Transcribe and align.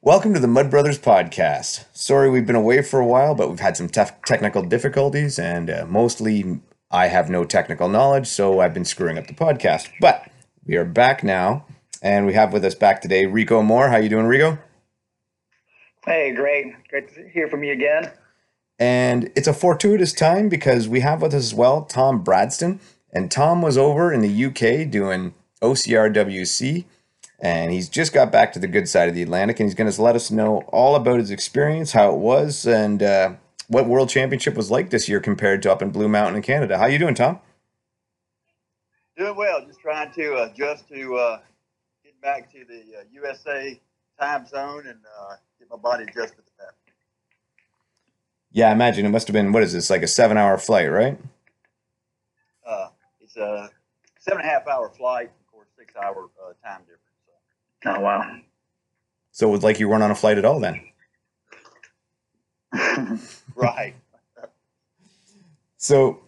Welcome 0.00 0.32
to 0.34 0.38
the 0.38 0.46
Mud 0.46 0.70
Brothers 0.70 0.96
podcast. 0.96 1.84
Sorry 1.92 2.30
we've 2.30 2.46
been 2.46 2.54
away 2.54 2.82
for 2.82 3.00
a 3.00 3.04
while, 3.04 3.34
but 3.34 3.50
we've 3.50 3.58
had 3.58 3.76
some 3.76 3.88
tough 3.88 4.12
technical 4.22 4.62
difficulties, 4.62 5.40
and 5.40 5.68
uh, 5.68 5.86
mostly 5.88 6.60
I 6.88 7.08
have 7.08 7.28
no 7.28 7.44
technical 7.44 7.88
knowledge, 7.88 8.28
so 8.28 8.60
I've 8.60 8.72
been 8.72 8.84
screwing 8.84 9.18
up 9.18 9.26
the 9.26 9.34
podcast. 9.34 9.90
But 10.00 10.30
we 10.64 10.76
are 10.76 10.84
back 10.84 11.24
now, 11.24 11.66
and 12.00 12.26
we 12.26 12.34
have 12.34 12.52
with 12.52 12.64
us 12.64 12.76
back 12.76 13.02
today 13.02 13.26
Rico 13.26 13.60
Moore. 13.60 13.88
How 13.88 13.96
you 13.96 14.08
doing, 14.08 14.26
Rico? 14.26 14.58
Hey, 16.06 16.32
great. 16.32 16.66
Great 16.88 17.12
to 17.16 17.28
hear 17.30 17.48
from 17.48 17.64
you 17.64 17.72
again. 17.72 18.12
And 18.78 19.32
it's 19.34 19.48
a 19.48 19.52
fortuitous 19.52 20.12
time 20.12 20.48
because 20.48 20.86
we 20.86 21.00
have 21.00 21.22
with 21.22 21.34
us 21.34 21.42
as 21.42 21.54
well 21.54 21.82
Tom 21.82 22.22
Bradston, 22.22 22.78
and 23.12 23.32
Tom 23.32 23.62
was 23.62 23.76
over 23.76 24.12
in 24.12 24.20
the 24.20 24.44
UK 24.44 24.88
doing 24.88 25.34
OCRWC 25.60 26.84
and 27.38 27.72
he's 27.72 27.88
just 27.88 28.12
got 28.12 28.32
back 28.32 28.52
to 28.52 28.58
the 28.58 28.66
good 28.66 28.88
side 28.88 29.08
of 29.08 29.14
the 29.14 29.22
Atlantic, 29.22 29.60
and 29.60 29.68
he's 29.68 29.74
going 29.74 29.90
to 29.90 30.02
let 30.02 30.16
us 30.16 30.30
know 30.30 30.62
all 30.68 30.96
about 30.96 31.20
his 31.20 31.30
experience, 31.30 31.92
how 31.92 32.12
it 32.12 32.18
was, 32.18 32.66
and 32.66 33.02
uh, 33.02 33.34
what 33.68 33.86
World 33.86 34.08
Championship 34.08 34.54
was 34.54 34.70
like 34.70 34.90
this 34.90 35.08
year 35.08 35.20
compared 35.20 35.62
to 35.62 35.72
up 35.72 35.82
in 35.82 35.90
Blue 35.90 36.08
Mountain 36.08 36.36
in 36.36 36.42
Canada. 36.42 36.78
How 36.78 36.86
you 36.86 36.98
doing, 36.98 37.14
Tom? 37.14 37.38
Doing 39.16 39.36
well. 39.36 39.64
Just 39.66 39.80
trying 39.80 40.12
to 40.12 40.42
adjust 40.44 40.88
to 40.88 41.16
uh, 41.16 41.38
getting 42.02 42.20
back 42.20 42.50
to 42.52 42.64
the 42.64 42.98
uh, 42.98 43.02
USA 43.12 43.80
time 44.18 44.46
zone 44.46 44.86
and 44.86 44.98
uh, 45.20 45.34
get 45.58 45.68
my 45.70 45.76
body 45.76 46.04
adjusted 46.04 46.38
to 46.38 46.52
that. 46.58 46.74
Yeah, 48.50 48.70
I 48.70 48.72
imagine 48.72 49.06
it 49.06 49.10
must 49.10 49.28
have 49.28 49.34
been 49.34 49.52
what 49.52 49.62
is 49.62 49.72
this 49.72 49.90
like 49.90 50.02
a 50.02 50.08
seven-hour 50.08 50.58
flight, 50.58 50.90
right? 50.90 51.18
Uh, 52.66 52.88
it's 53.20 53.36
a 53.36 53.70
seven 54.18 54.40
and 54.40 54.48
a 54.48 54.52
half 54.52 54.66
hour 54.66 54.88
flight, 54.90 55.30
of 55.40 55.52
course, 55.52 55.68
six 55.76 55.94
hour 55.96 56.28
uh, 56.42 56.52
time 56.66 56.80
difference. 56.80 57.07
Oh 57.86 58.00
wow. 58.00 58.36
So 59.32 59.48
it 59.48 59.52
was 59.52 59.62
like 59.62 59.78
you 59.78 59.88
weren't 59.88 60.02
on 60.02 60.10
a 60.10 60.16
flight 60.16 60.38
at 60.38 60.44
all 60.44 60.60
then. 60.60 60.80
Right. 63.56 63.94
So 65.78 66.20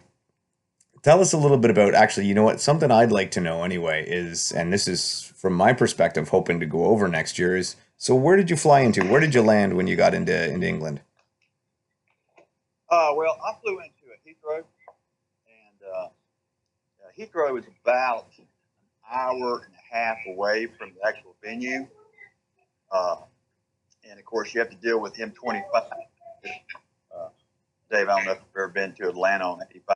tell 1.01 1.21
us 1.21 1.33
a 1.33 1.37
little 1.37 1.57
bit 1.57 1.71
about 1.71 1.93
actually, 1.93 2.25
you 2.25 2.33
know 2.33 2.43
what, 2.43 2.59
something 2.59 2.91
I'd 2.91 3.11
like 3.11 3.31
to 3.31 3.41
know 3.41 3.63
anyway 3.63 4.05
is, 4.07 4.51
and 4.51 4.71
this 4.71 4.87
is 4.87 5.31
from 5.37 5.53
my 5.53 5.71
perspective, 5.73 6.29
hoping 6.29 6.59
to 6.59 6.65
go 6.65 6.85
over 6.85 7.07
next 7.07 7.39
year 7.39 7.55
is, 7.55 7.77
so 7.97 8.15
where 8.15 8.35
did 8.35 8.49
you 8.49 8.57
fly 8.57 8.81
into? 8.81 9.05
Where 9.05 9.21
did 9.21 9.33
you 9.33 9.41
land 9.41 9.77
when 9.77 9.87
you 9.87 9.95
got 9.95 10.13
into 10.13 10.51
into 10.51 10.67
England? 10.67 11.01
Uh, 12.89 13.13
well, 13.15 13.37
I 13.45 13.53
flew 13.61 13.79
into 13.79 14.07
a 14.11 14.17
Heathrow, 14.27 14.63
and 15.45 15.79
uh, 15.95 16.07
Heathrow 17.17 17.57
is 17.59 17.65
about 17.83 18.27
an 18.39 18.47
hour 19.09 19.63
and 19.63 19.73
a 19.73 19.80
half 19.91 20.17
away 20.27 20.67
from 20.77 20.91
the 20.95 21.07
actual 21.07 21.35
venue. 21.43 21.85
Uh, 22.91 23.17
and 24.09 24.17
of 24.19 24.25
course, 24.25 24.53
you 24.53 24.59
have 24.59 24.69
to 24.69 24.75
deal 24.77 24.99
with 24.99 25.13
M25. 25.15 25.63
Uh, 25.73 27.29
Dave, 27.91 28.07
I 28.09 28.17
don't 28.17 28.25
know 28.25 28.31
if 28.31 28.39
you've 28.39 28.57
ever 28.57 28.67
been 28.69 28.93
to 28.93 29.09
Atlanta 29.09 29.45
on 29.45 29.59
85 29.69 29.95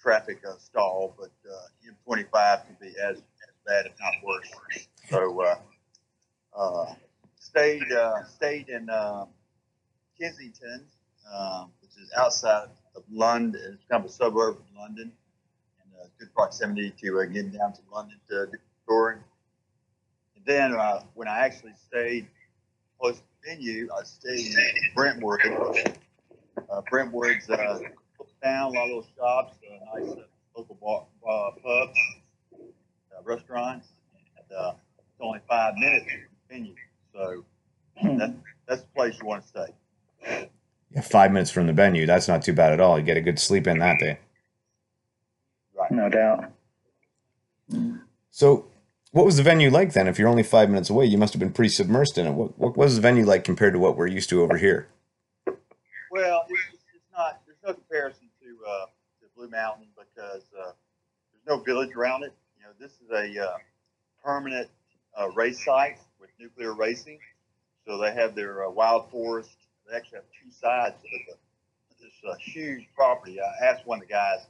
traffic 0.00 0.40
uh, 0.48 0.56
stall, 0.58 1.14
but 1.18 1.30
uh, 1.48 2.08
M25 2.08 2.66
can 2.66 2.76
be 2.80 2.88
as, 2.88 3.16
as 3.16 3.22
bad, 3.66 3.86
if 3.86 3.92
not 4.00 4.14
worse. 4.24 4.86
So, 5.10 5.42
uh, 5.42 5.56
uh, 6.56 6.94
stayed 7.38 7.82
stayed 8.34 8.68
in 8.68 8.88
uh, 8.88 9.26
Kensington, 10.20 10.84
um, 11.34 11.72
which 11.82 11.90
is 12.02 12.10
outside 12.16 12.68
of 12.96 13.02
London. 13.10 13.60
It's 13.74 13.84
kind 13.90 14.04
of 14.04 14.10
a 14.10 14.12
suburb 14.12 14.56
of 14.56 14.64
London, 14.76 15.12
and 15.82 16.10
good 16.18 16.32
proximity 16.34 16.92
to 17.02 17.26
getting 17.26 17.50
down 17.50 17.72
to 17.74 17.80
London 17.92 18.18
to 18.30 18.46
do 18.46 18.58
touring. 18.88 19.20
And 20.36 20.44
then 20.44 20.72
uh, 20.74 21.02
when 21.14 21.28
I 21.28 21.40
actually 21.40 21.74
stayed 21.86 22.26
close 23.00 23.16
to 23.16 23.22
the 23.42 23.50
venue, 23.50 23.88
I 23.96 24.04
stayed 24.04 24.46
in 24.56 24.94
Brentwood. 24.94 25.40
Uh, 26.70 26.80
Brentwood's 26.90 27.48
uh, 27.50 27.78
down, 28.42 28.74
a 28.74 28.78
lot 28.78 28.84
of 28.84 28.88
little 28.88 29.06
shops, 29.16 29.56
uh, 29.66 30.00
nice 30.00 30.10
uh, 30.12 30.22
local 30.56 30.76
bar, 30.80 31.06
uh, 31.28 31.50
pubs, 31.62 31.98
uh, 32.54 33.22
restaurants. 33.24 33.88
And, 34.36 34.58
uh, 34.58 34.72
it's 34.98 35.20
only 35.20 35.40
five 35.48 35.74
minutes 35.76 36.04
from 36.04 36.20
the 36.48 36.54
venue, 36.54 36.74
so 37.12 37.44
that, 38.18 38.34
that's 38.68 38.82
the 38.82 38.88
place 38.94 39.18
you 39.20 39.26
want 39.26 39.42
to 39.42 39.48
stay. 39.48 40.46
Yeah, 40.94 41.00
five 41.02 41.32
minutes 41.32 41.50
from 41.50 41.66
the 41.66 41.72
venue. 41.72 42.06
That's 42.06 42.28
not 42.28 42.42
too 42.42 42.52
bad 42.52 42.72
at 42.72 42.80
all. 42.80 42.98
You 42.98 43.04
get 43.04 43.16
a 43.16 43.20
good 43.20 43.38
sleep 43.38 43.66
in 43.66 43.78
that 43.78 43.98
day. 43.98 44.18
Right. 45.74 45.90
no 45.90 46.08
doubt. 46.08 46.52
So, 48.30 48.66
what 49.12 49.24
was 49.24 49.36
the 49.36 49.42
venue 49.42 49.70
like 49.70 49.92
then? 49.92 50.08
If 50.08 50.18
you're 50.18 50.28
only 50.28 50.42
five 50.42 50.68
minutes 50.68 50.90
away, 50.90 51.06
you 51.06 51.18
must 51.18 51.32
have 51.32 51.40
been 51.40 51.52
pretty 51.52 51.70
submersed 51.70 52.18
in 52.18 52.26
it. 52.26 52.32
What, 52.32 52.58
what 52.58 52.76
was 52.76 52.96
the 52.96 53.02
venue 53.02 53.24
like 53.24 53.44
compared 53.44 53.72
to 53.72 53.78
what 53.78 53.96
we're 53.96 54.06
used 54.06 54.30
to 54.30 54.42
over 54.42 54.56
here? 54.56 54.88
Well, 56.10 56.44
it's, 56.48 56.60
it's 56.94 57.04
not. 57.16 57.40
There's 57.46 57.58
no 57.66 57.74
comparison 57.74 58.28
to 58.42 58.56
uh, 58.68 58.86
to 59.20 59.26
Blue 59.36 59.48
Mountain 59.48 59.88
because 59.96 60.42
uh, 60.58 60.72
there's 61.32 61.46
no 61.46 61.62
village 61.62 61.94
around 61.94 62.22
it. 62.24 62.32
You 62.56 62.64
know, 62.64 62.72
this 62.78 62.92
is 62.92 63.10
a 63.10 63.44
uh, 63.44 63.56
permanent 64.24 64.68
uh, 65.18 65.30
race 65.30 65.64
site 65.64 65.98
with 66.20 66.30
nuclear 66.38 66.74
racing. 66.74 67.18
So 67.86 67.96
they 67.98 68.12
have 68.12 68.34
their 68.34 68.66
uh, 68.66 68.70
wild 68.70 69.10
forest. 69.10 69.56
They 69.88 69.96
actually 69.96 70.16
have 70.16 70.26
two 70.44 70.50
sides 70.50 70.96
of 70.96 71.02
the, 71.10 72.04
this 72.04 72.12
uh, 72.28 72.34
huge 72.38 72.86
property. 72.94 73.38
I 73.40 73.64
asked 73.64 73.86
one 73.86 74.02
of 74.02 74.06
the 74.06 74.12
guys, 74.12 74.40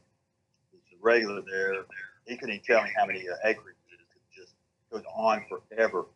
who's 0.73 0.81
a 0.93 0.97
regular 1.01 1.43
there. 1.43 1.85
He 2.27 2.37
couldn't 2.37 2.57
even 2.57 2.65
tell 2.65 2.83
me 2.83 2.91
how 2.97 3.07
many 3.07 3.21
uh, 3.21 3.35
acres 3.45 3.77
it 3.91 3.95
is. 3.95 4.01
It 4.01 4.41
just 4.41 4.55
goes 4.91 5.05
on 5.15 5.45
forever. 5.49 6.07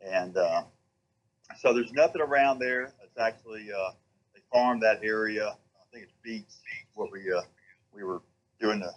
And 0.00 0.36
uh, 0.36 0.62
so 1.58 1.74
there's 1.74 1.92
nothing 1.92 2.22
around 2.22 2.58
there. 2.58 2.92
It's 3.02 3.18
actually 3.18 3.68
uh, 3.70 3.90
they 4.34 4.40
farm 4.52 4.80
that 4.80 5.00
area. 5.02 5.48
I 5.48 5.92
think 5.92 6.04
it's 6.04 6.14
beets. 6.22 6.60
What 6.94 7.10
we 7.12 7.20
uh, 7.32 7.42
we 7.92 8.04
were 8.04 8.22
doing 8.60 8.80
the 8.80 8.92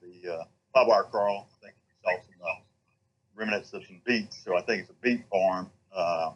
the 0.00 0.32
uh, 0.34 0.44
barbed 0.74 0.88
wire 0.88 1.04
crawl. 1.04 1.48
I 1.62 1.66
think 1.66 1.74
we 1.86 2.10
saw 2.10 2.22
some 2.22 2.42
uh, 2.42 2.60
remnants 3.34 3.72
of 3.72 3.84
some 3.86 4.00
beets. 4.04 4.42
So 4.44 4.56
I 4.56 4.62
think 4.62 4.82
it's 4.82 4.90
a 4.90 4.94
beet 5.02 5.24
farm, 5.30 5.70
uh, 5.94 6.32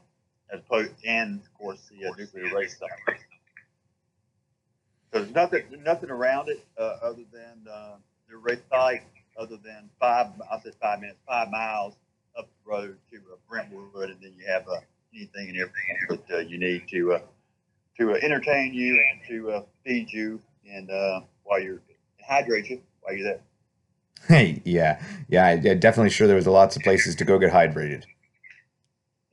as 0.52 0.60
opposed 0.60 0.92
and 1.06 1.40
of 1.40 1.54
course 1.54 1.90
the 1.90 2.08
uh, 2.08 2.12
nuclear 2.18 2.54
waste 2.54 2.78
site. 2.78 3.18
So 5.12 5.20
there's 5.20 5.34
nothing 5.34 5.62
nothing 5.84 6.10
around 6.10 6.48
it 6.48 6.64
uh, 6.78 6.96
other 7.02 7.22
than 7.32 7.72
uh, 7.72 7.96
the 8.28 8.36
race 8.36 8.58
site, 8.68 9.02
other 9.38 9.56
than 9.56 9.88
five. 10.00 10.26
I 10.50 10.60
said 10.60 10.74
five 10.80 11.00
minutes, 11.00 11.20
five 11.26 11.50
miles 11.50 11.94
up 12.36 12.48
the 12.48 12.70
road 12.70 12.96
to 13.10 13.16
uh, 13.16 13.36
Brentwood, 13.48 14.10
and 14.10 14.20
then 14.20 14.32
you 14.38 14.46
have 14.46 14.66
uh, 14.68 14.80
anything 15.14 15.48
and 15.48 15.56
everything 15.58 16.24
that 16.28 16.36
uh, 16.36 16.40
you 16.40 16.58
need 16.58 16.88
to 16.88 17.14
uh, 17.14 17.20
to 17.98 18.12
uh, 18.12 18.18
entertain 18.22 18.74
you 18.74 19.00
and 19.10 19.20
to 19.28 19.50
uh, 19.52 19.62
feed 19.84 20.10
you 20.10 20.40
and 20.70 20.90
uh, 20.90 21.20
while 21.44 21.60
you're 21.60 21.80
hydrate 22.26 22.68
you 22.68 22.82
while 23.00 23.14
you're 23.14 23.24
there. 23.24 23.40
Hey, 24.26 24.62
yeah, 24.64 25.02
yeah, 25.28 25.44
I, 25.44 25.50
I 25.50 25.74
definitely 25.74 26.08
sure 26.08 26.26
there 26.26 26.36
was 26.36 26.46
lots 26.46 26.76
of 26.76 26.82
places 26.82 27.14
to 27.16 27.26
go 27.26 27.38
get 27.38 27.52
hydrated. 27.52 28.04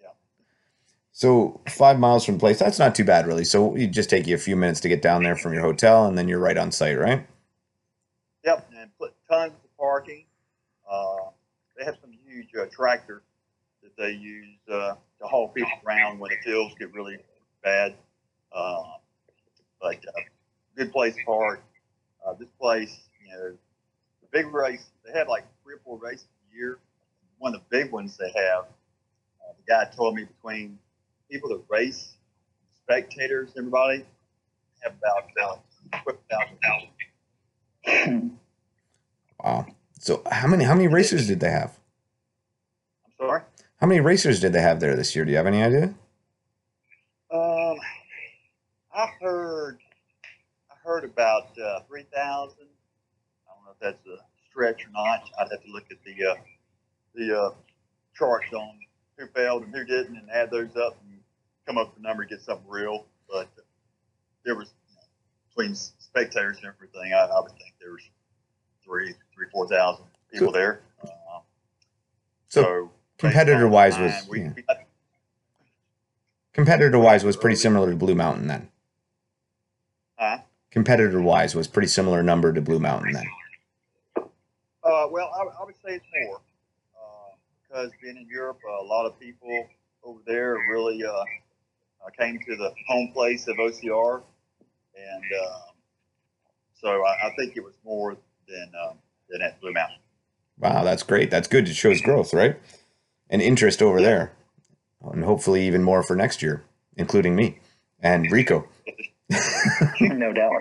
Yeah. 0.02 0.10
So 1.14 1.62
five 1.70 1.98
miles 1.98 2.26
from 2.26 2.38
place, 2.38 2.60
that's 2.60 2.78
not 2.78 2.94
too 2.94 3.06
bad, 3.06 3.26
really. 3.26 3.46
So 3.46 3.74
it 3.76 3.92
just 3.92 4.10
take 4.10 4.28
you 4.28 4.36
a 4.36 4.40
few 4.40 4.58
minutes 4.58 4.82
to 4.82 4.90
get 4.90 5.02
down 5.02 5.24
there 5.24 5.38
from 5.38 5.54
your 5.54 5.62
hotel, 5.62 6.08
and 6.08 6.18
then 6.18 6.28
you're 6.28 6.40
right 6.40 6.58
on 6.58 6.74
site, 6.74 7.00
right? 7.00 7.26
Yep, 8.44 8.70
and 8.78 8.90
put 8.98 9.14
tons 9.30 9.54
of 9.64 9.78
parking. 9.78 10.26
Uh, 10.92 11.30
they 11.78 11.86
have 11.86 11.96
some 12.02 12.12
huge 12.32 12.50
uh, 12.60 12.66
tractor 12.72 13.22
that 13.84 13.96
they 13.98 14.12
use 14.12 14.58
uh, 14.72 14.94
to 15.20 15.28
haul 15.28 15.50
people 15.50 15.72
around 15.86 16.20
when 16.20 16.32
the 16.32 16.38
fields 16.44 16.74
get 16.80 16.94
really 16.94 17.18
bad. 17.64 17.96
Uh, 18.54 18.84
but 19.82 19.96
uh, 19.96 20.22
good 20.76 20.92
place 20.92 21.16
to 21.16 21.24
park. 21.26 21.64
Uh, 22.26 22.34
this 22.34 22.48
place, 22.60 23.00
you 23.26 23.34
know, 23.34 23.52
the 24.22 24.28
big 24.32 24.54
race, 24.54 24.86
they 25.06 25.18
have 25.18 25.28
like 25.28 25.46
three 25.64 25.76
or 25.76 25.82
four 25.84 25.98
races 25.98 26.28
a 26.52 26.56
year. 26.56 26.80
One 27.40 27.56
of 27.56 27.62
the 27.62 27.78
big 27.78 27.92
ones 27.92 28.18
they 28.18 28.30
have, 28.30 28.66
uh, 28.66 29.54
the 29.58 29.64
guy 29.68 29.86
told 29.96 30.16
me 30.16 30.26
between 30.26 30.78
people 31.30 31.50
that 31.50 31.62
race, 31.70 32.16
spectators, 32.84 33.52
everybody, 33.58 34.06
have 34.84 34.94
about 35.00 35.64
uh, 35.94 35.98
12,000 36.04 38.32
Wow. 39.44 39.66
So 40.00 40.22
how 40.32 40.48
many 40.48 40.64
how 40.64 40.76
many 40.76 40.88
racers 40.88 41.28
did 41.28 41.40
they 41.40 41.50
have? 41.50 41.78
Sorry. 43.22 43.42
How 43.80 43.86
many 43.86 44.00
racers 44.00 44.40
did 44.40 44.52
they 44.52 44.62
have 44.62 44.80
there 44.80 44.96
this 44.96 45.16
year? 45.16 45.26
Do 45.26 45.32
you 45.32 45.38
have 45.38 45.46
any 45.46 45.62
idea? 45.62 45.94
Um, 47.32 47.78
I 48.96 49.08
heard, 49.22 49.78
I 50.72 50.74
heard 50.84 51.04
about 51.06 51.56
uh, 51.64 51.82
three 51.88 52.06
thousand. 52.14 52.66
I 53.48 53.54
don't 53.54 53.66
know 53.66 53.72
if 53.74 53.80
that's 53.80 54.06
a 54.08 54.18
stretch 54.50 54.86
or 54.88 54.90
not. 54.92 55.22
I'd 55.40 55.50
have 55.52 55.64
to 55.64 55.72
look 55.72 55.86
at 55.92 55.98
the 56.04 56.32
uh, 56.32 56.36
the 57.14 57.40
uh, 57.40 57.52
charts 58.16 58.52
on 58.54 58.80
who 59.18 59.28
failed 59.28 59.64
and 59.66 59.76
who 59.76 59.86
didn't, 59.86 60.18
and 60.18 60.28
add 60.32 60.50
those 60.50 60.76
up 60.76 60.98
and 61.08 61.20
come 61.68 61.78
up 61.78 61.90
with 61.94 62.00
a 62.00 62.02
number, 62.08 62.26
to 62.26 62.30
get 62.36 62.42
something 62.44 62.68
real. 62.68 63.06
But 63.30 63.50
there 64.44 64.56
was 64.56 64.74
you 64.90 64.96
know, 64.96 65.02
between 65.50 65.76
spectators 65.76 66.58
and 66.58 66.66
everything, 66.66 67.14
I, 67.14 67.20
I 67.26 67.40
would 67.40 67.52
think 67.52 67.76
there 67.80 67.92
was 67.92 68.02
three, 68.84 69.14
three, 69.36 69.46
four 69.54 69.68
thousand 69.68 70.06
people 70.34 70.48
So- 70.48 70.52
there. 70.54 70.82
Uh, 71.04 71.08
So 72.50 72.62
so 72.64 72.92
competitor 73.22 73.68
wise 73.68 73.98
was 73.98 74.14
yeah. 74.36 74.52
Competitor 76.54 77.00
wise 77.00 77.24
was 77.24 77.38
pretty 77.38 77.56
similar 77.56 77.90
to 77.92 77.96
Blue 77.96 78.16
Mountain 78.16 78.48
then. 78.48 78.70
Huh? 80.18 80.40
Competitor 80.70 81.22
wise 81.22 81.56
was 81.56 81.68
pretty 81.68 81.88
similar 81.88 82.22
number 82.22 82.52
to 82.52 82.62
Blue 82.62 82.80
Mountain 82.80 83.14
then. 83.14 83.26
Uh, 84.84 85.08
well, 85.10 85.32
I, 85.34 85.62
I 85.62 85.66
would 85.66 85.76
say 85.76 85.96
it's 85.96 86.06
more 86.26 86.42
uh, 86.98 87.36
because 87.64 87.92
being 88.02 88.18
in 88.18 88.28
Europe, 88.28 88.60
uh, 88.68 88.84
a 88.84 88.86
lot 88.86 89.06
of 89.06 89.18
people 89.20 89.68
over 90.04 90.20
there 90.26 90.58
really 90.70 91.02
uh, 91.04 91.12
uh, 91.12 92.10
came 92.20 92.40
to 92.40 92.56
the 92.58 92.74
home 92.88 93.12
place 93.14 93.48
of 93.48 93.56
OCR, 93.58 94.22
and 94.96 95.24
um, 95.46 95.62
so 96.74 96.90
I, 96.90 97.28
I 97.28 97.36
think 97.38 97.56
it 97.56 97.64
was 97.64 97.76
more 97.86 98.18
than 98.48 98.72
um, 98.84 98.98
than 99.30 99.42
at 99.42 99.62
Blue 99.62 99.72
Mountain. 99.72 100.00
Wow, 100.58 100.84
that's 100.84 101.04
great. 101.04 101.32
That's 101.32 101.48
good. 101.48 101.70
It 101.70 101.76
shows 101.76 102.02
growth, 102.02 102.34
right? 102.34 102.58
And 103.32 103.42
interest 103.42 103.82
over 103.82 104.00
there. 104.00 104.34
And 105.02 105.24
hopefully 105.24 105.66
even 105.66 105.84
more 105.84 106.04
for 106.04 106.16
next 106.16 106.44
year, 106.44 106.64
including 106.96 107.36
me 107.36 107.58
and 108.00 108.32
Rico. 108.32 108.68
no 110.02 110.32
doubt. 110.32 110.52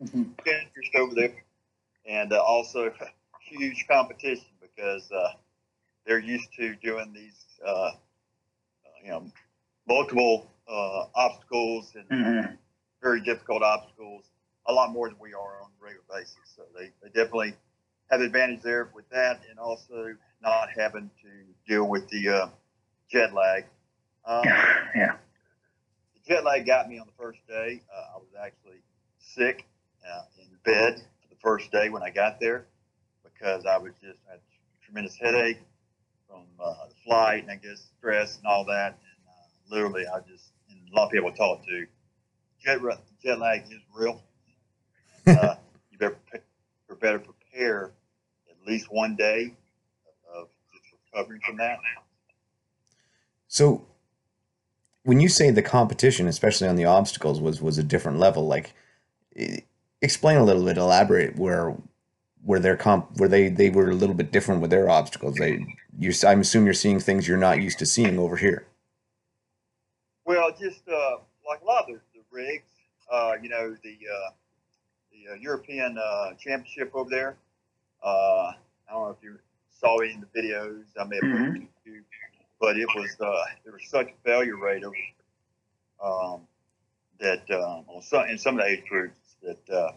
interest 0.00 0.94
over 0.98 1.14
there, 1.14 1.32
and 2.06 2.32
uh, 2.32 2.42
also 2.42 2.92
huge 3.40 3.86
competition 3.88 4.44
because 4.60 5.10
uh, 5.10 5.28
they're 6.06 6.18
used 6.18 6.48
to 6.58 6.74
doing 6.76 7.12
these, 7.14 7.44
uh, 7.64 7.92
you 9.02 9.10
know, 9.10 9.24
multiple 9.88 10.50
uh, 10.68 11.04
obstacles 11.14 11.94
and 11.94 12.06
hmm 12.10 12.54
very 13.06 13.20
difficult 13.20 13.62
obstacles, 13.62 14.24
a 14.66 14.72
lot 14.72 14.90
more 14.90 15.08
than 15.08 15.18
we 15.20 15.32
are 15.32 15.62
on 15.62 15.70
a 15.80 15.84
regular 15.84 16.04
basis. 16.12 16.36
So 16.56 16.62
they, 16.76 16.90
they 17.02 17.08
definitely 17.08 17.54
have 18.10 18.20
the 18.20 18.26
advantage 18.26 18.62
there 18.62 18.90
with 18.94 19.08
that, 19.10 19.40
and 19.50 19.58
also 19.58 20.14
not 20.42 20.68
having 20.76 21.10
to 21.22 21.28
deal 21.72 21.88
with 21.88 22.08
the 22.08 22.28
uh, 22.28 22.48
jet 23.10 23.32
lag. 23.34 23.64
Um, 24.24 24.44
Yeah. 24.94 25.16
the 26.14 26.20
jet 26.26 26.44
lag 26.44 26.66
got 26.66 26.88
me 26.88 26.98
on 26.98 27.06
the 27.06 27.12
first 27.22 27.40
day. 27.48 27.82
Uh, 27.94 28.14
I 28.14 28.18
was 28.18 28.28
actually 28.40 28.78
sick 29.18 29.66
uh, 30.08 30.22
in 30.40 30.48
bed 30.64 30.98
for 31.22 31.28
the 31.28 31.40
first 31.40 31.70
day 31.72 31.88
when 31.88 32.02
I 32.02 32.10
got 32.10 32.40
there 32.40 32.66
because 33.22 33.64
I 33.66 33.78
was 33.78 33.92
just 34.02 34.18
had 34.28 34.38
a 34.38 34.84
tremendous 34.84 35.16
headache 35.16 35.58
from 36.28 36.42
uh, 36.60 36.88
the 36.88 36.94
flight 37.04 37.42
and 37.42 37.50
I 37.50 37.56
guess 37.56 37.90
stress 37.98 38.38
and 38.38 38.46
all 38.46 38.64
that. 38.66 38.98
And 38.98 39.28
uh, 39.28 39.74
literally, 39.74 40.04
I 40.06 40.20
just 40.20 40.52
and 40.70 40.78
a 40.92 40.96
lot 40.96 41.06
of 41.06 41.10
people 41.12 41.30
I 41.30 41.34
talk 41.36 41.64
to 41.66 41.86
jet 42.60 42.80
jet 43.22 43.38
lag 43.38 43.62
is 43.70 43.80
real. 43.94 44.22
Uh, 45.26 45.56
you 45.90 45.98
better 45.98 46.16
pre- 46.30 46.40
you 46.88 46.94
better 46.94 47.18
prepare 47.56 47.92
at 48.50 48.66
least 48.66 48.86
one 48.90 49.16
day 49.16 49.54
of 50.34 50.48
just 50.72 50.94
recovering 51.12 51.40
from 51.46 51.56
that. 51.56 51.78
So 53.48 53.86
when 55.04 55.20
you 55.20 55.28
say 55.28 55.50
the 55.50 55.62
competition, 55.62 56.26
especially 56.26 56.68
on 56.68 56.76
the 56.76 56.84
obstacles, 56.84 57.40
was 57.40 57.60
was 57.62 57.78
a 57.78 57.82
different 57.82 58.18
level, 58.18 58.46
like 58.46 58.74
explain 60.02 60.38
a 60.38 60.44
little 60.44 60.64
bit, 60.64 60.76
elaborate 60.76 61.36
where 61.36 61.74
where 62.44 62.60
their 62.60 62.76
comp 62.76 63.16
where 63.16 63.28
they 63.28 63.48
they 63.48 63.70
were 63.70 63.90
a 63.90 63.94
little 63.94 64.14
bit 64.14 64.32
different 64.32 64.60
with 64.60 64.70
their 64.70 64.90
obstacles. 64.90 65.36
They 65.36 65.64
you 65.98 66.12
I'm 66.26 66.40
assuming 66.40 66.66
you're 66.66 66.74
seeing 66.74 67.00
things 67.00 67.26
you're 67.26 67.36
not 67.36 67.62
used 67.62 67.78
to 67.78 67.86
seeing 67.86 68.18
over 68.18 68.36
here. 68.36 68.66
Well, 70.24 70.50
just 70.50 70.82
uh, 70.88 71.18
like 71.48 71.62
a 71.62 71.64
lot 71.64 71.82
of 71.82 71.86
the, 71.86 72.00
the 72.14 72.24
rigs, 72.32 72.68
uh, 73.10 73.34
you 73.40 73.48
know, 73.48 73.76
the 73.82 73.98
uh, 74.12 74.30
the 75.12 75.32
uh, 75.32 75.36
European 75.36 75.96
uh, 75.98 76.34
Championship 76.34 76.90
over 76.94 77.08
there. 77.08 77.36
Uh, 78.06 78.52
I 78.88 78.92
don't 78.92 79.02
know 79.02 79.16
if 79.18 79.24
you 79.24 79.36
saw 79.68 79.98
any 79.98 80.14
of 80.14 80.20
the 80.20 80.40
videos. 80.40 80.84
I 80.96 81.04
may 81.04 81.16
have 81.16 81.22
put 81.22 81.30
it 81.30 81.40
on 81.40 81.68
YouTube, 81.84 82.02
but 82.60 82.76
it 82.76 82.86
was 82.94 83.16
uh, 83.20 83.44
there 83.64 83.72
was 83.72 83.82
such 83.88 84.06
a 84.10 84.14
failure 84.24 84.56
rate 84.56 84.84
over 84.84 84.94
um, 86.00 86.42
that 87.18 87.50
um, 87.50 87.84
on 87.88 88.02
some 88.02 88.26
in 88.28 88.38
some 88.38 88.60
of 88.60 88.64
the 88.64 88.70
age 88.70 88.84
groups 88.88 89.18
that 89.42 89.70
uh, 89.74 89.90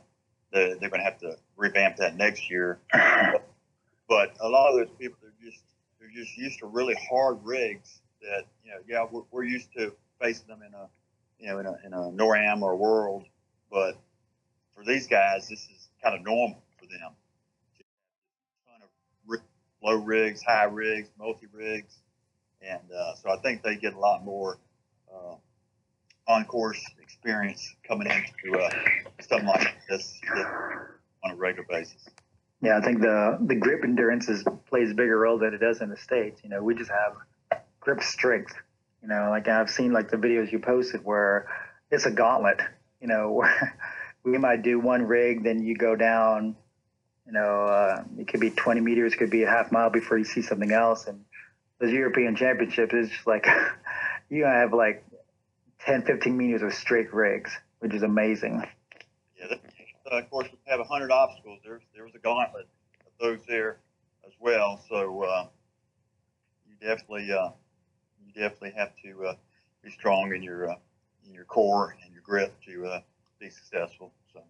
they're, 0.51 0.75
they're 0.79 0.89
going 0.89 1.01
to 1.01 1.03
have 1.03 1.19
to 1.19 1.37
revamp 1.55 1.97
that 1.97 2.17
next 2.17 2.49
year. 2.49 2.79
But 4.09 4.35
a 4.39 4.49
lot 4.49 4.71
of 4.71 4.79
those 4.79 4.95
people 4.97 5.19
they're 5.21 5.51
just 5.51 5.63
they're 5.99 6.09
just 6.09 6.35
used 6.35 6.57
to 6.59 6.65
really 6.65 6.95
hard 7.11 7.37
rigs 7.43 8.01
that 8.23 8.45
you 8.63 8.71
know 8.71 8.77
yeah 8.87 9.05
we're, 9.11 9.21
we're 9.29 9.43
used 9.43 9.71
to 9.73 9.93
facing 10.19 10.47
them 10.47 10.63
in 10.67 10.73
a 10.73 10.87
you 11.39 11.47
know 11.47 11.59
in 11.59 11.67
a, 11.67 11.77
in 11.85 11.93
a 11.93 12.11
NORAM 12.11 12.63
or 12.63 12.75
world, 12.75 13.25
but 13.71 13.99
for 14.75 14.83
these 14.83 15.05
guys 15.05 15.47
this 15.47 15.59
is 15.59 15.89
kind 16.01 16.15
of 16.15 16.25
normal 16.25 16.63
for 16.79 16.87
them. 16.87 17.11
Low 19.81 19.95
rigs, 19.95 20.41
high 20.43 20.65
rigs, 20.65 21.09
multi 21.17 21.47
rigs, 21.53 21.95
and 22.61 22.81
uh, 22.91 23.15
so 23.15 23.29
I 23.29 23.37
think 23.37 23.63
they 23.63 23.75
get 23.75 23.93
a 23.93 23.99
lot 23.99 24.23
more 24.25 24.57
uh, 25.13 25.35
on 26.27 26.45
course 26.45 26.83
experience 27.01 27.75
coming 27.87 28.07
into 28.07 28.59
uh, 28.59 28.69
something 29.21 29.47
like 29.47 29.75
this 29.89 30.19
on 31.23 31.31
a 31.31 31.35
regular 31.35 31.65
basis. 31.69 32.07
Yeah, 32.61 32.77
I 32.77 32.81
think 32.81 33.01
the 33.01 33.37
the 33.41 33.55
grip 33.55 33.83
endurance 33.83 34.27
is 34.27 34.43
plays 34.67 34.91
a 34.91 34.93
bigger 34.93 35.17
role 35.17 35.39
than 35.39 35.53
it 35.53 35.59
does 35.59 35.81
in 35.81 35.89
the 35.89 35.97
states. 35.97 36.41
You 36.43 36.49
know, 36.49 36.61
we 36.61 36.75
just 36.75 36.91
have 36.91 37.61
grip 37.79 38.03
strength. 38.03 38.53
You 39.01 39.07
know, 39.07 39.29
like 39.29 39.47
I've 39.47 39.69
seen 39.69 39.93
like 39.93 40.11
the 40.11 40.17
videos 40.17 40.51
you 40.51 40.59
posted 40.59 41.03
where 41.05 41.47
it's 41.89 42.05
a 42.05 42.11
gauntlet. 42.11 42.61
You 42.99 43.07
know, 43.07 43.31
where 43.31 43.79
we 44.23 44.37
might 44.37 44.61
do 44.61 44.79
one 44.79 45.03
rig, 45.03 45.43
then 45.43 45.63
you 45.63 45.75
go 45.75 45.95
down. 45.95 46.55
You 47.29 47.33
know, 47.33 47.65
uh, 47.65 48.03
it 48.17 48.27
could 48.27 48.39
be 48.39 48.49
20 48.49 48.81
meters, 48.81 49.13
could 49.13 49.29
be 49.29 49.43
a 49.43 49.47
half 49.47 49.71
mile 49.71 49.91
before 49.91 50.17
you 50.17 50.23
see 50.23 50.41
something 50.41 50.71
else. 50.71 51.05
And 51.05 51.25
those 51.79 51.91
European 51.91 52.35
championships 52.35 52.91
is 52.91 53.09
just 53.09 53.27
like 53.27 53.45
you 54.31 54.45
have 54.45 54.73
like 54.73 55.05
10, 55.81 56.05
15 56.05 56.35
meters 56.35 56.63
of 56.63 56.73
straight 56.73 57.13
rigs, 57.13 57.51
which 57.81 57.93
is 57.93 58.01
amazing. 58.01 58.67
Yeah, 59.37 59.57
uh, 60.11 60.17
of 60.17 60.29
course, 60.31 60.47
we 60.51 60.57
have 60.65 60.79
100 60.79 61.11
obstacles. 61.11 61.59
There, 61.63 61.79
there 61.93 62.03
was 62.03 62.15
a 62.15 62.17
gauntlet 62.17 62.67
of 63.05 63.11
those 63.21 63.45
there 63.47 63.77
as 64.25 64.33
well. 64.39 64.83
So 64.89 65.21
uh, 65.21 65.45
you 66.67 66.73
definitely, 66.81 67.31
uh, 67.31 67.51
you 68.25 68.33
definitely 68.33 68.73
have 68.75 68.93
to 69.03 69.27
uh, 69.27 69.33
be 69.83 69.91
strong 69.91 70.33
in 70.33 70.41
your 70.41 70.71
uh, 70.71 70.75
in 71.27 71.35
your 71.35 71.45
core 71.45 71.95
and 72.03 72.11
your 72.11 72.23
grip 72.23 72.59
to 72.65 73.03
be 73.39 73.51
successful. 73.51 74.11
So 74.33 74.41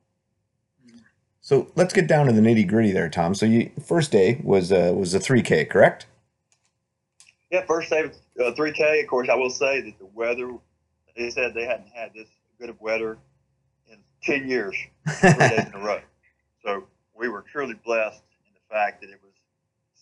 So 1.49 1.65
let's 1.75 1.95
get 1.95 2.05
down 2.05 2.27
to 2.27 2.31
the 2.31 2.41
nitty 2.41 2.67
gritty 2.67 2.91
there, 2.91 3.09
Tom. 3.09 3.33
So 3.33 3.47
you 3.47 3.71
first 3.83 4.11
day 4.11 4.39
was 4.43 4.71
uh, 4.71 4.93
was 4.95 5.15
a 5.15 5.19
3K, 5.19 5.67
correct? 5.67 6.05
yeah, 7.49 7.65
first 7.65 7.89
day 7.89 8.01
of 8.01 8.11
uh, 8.39 8.51
3K. 8.55 9.01
Of 9.01 9.07
course, 9.07 9.29
I 9.29 9.33
will 9.33 9.49
say 9.49 9.81
that 9.81 9.97
the 9.97 10.05
weather. 10.13 10.51
They 11.17 11.31
said 11.31 11.55
they 11.55 11.65
hadn't 11.65 11.89
had 11.89 12.13
this 12.13 12.27
good 12.59 12.69
of 12.69 12.79
weather 12.79 13.17
in 13.91 13.97
10 14.21 14.47
years, 14.47 14.75
three 15.07 15.33
days 15.33 15.65
in 15.65 15.73
a 15.73 15.83
row. 15.83 15.99
So 16.63 16.83
we 17.17 17.29
were 17.29 17.43
truly 17.51 17.73
blessed 17.83 18.21
in 18.45 18.53
the 18.53 18.75
fact 18.75 19.01
that 19.01 19.09
it 19.09 19.19
was 19.23 19.33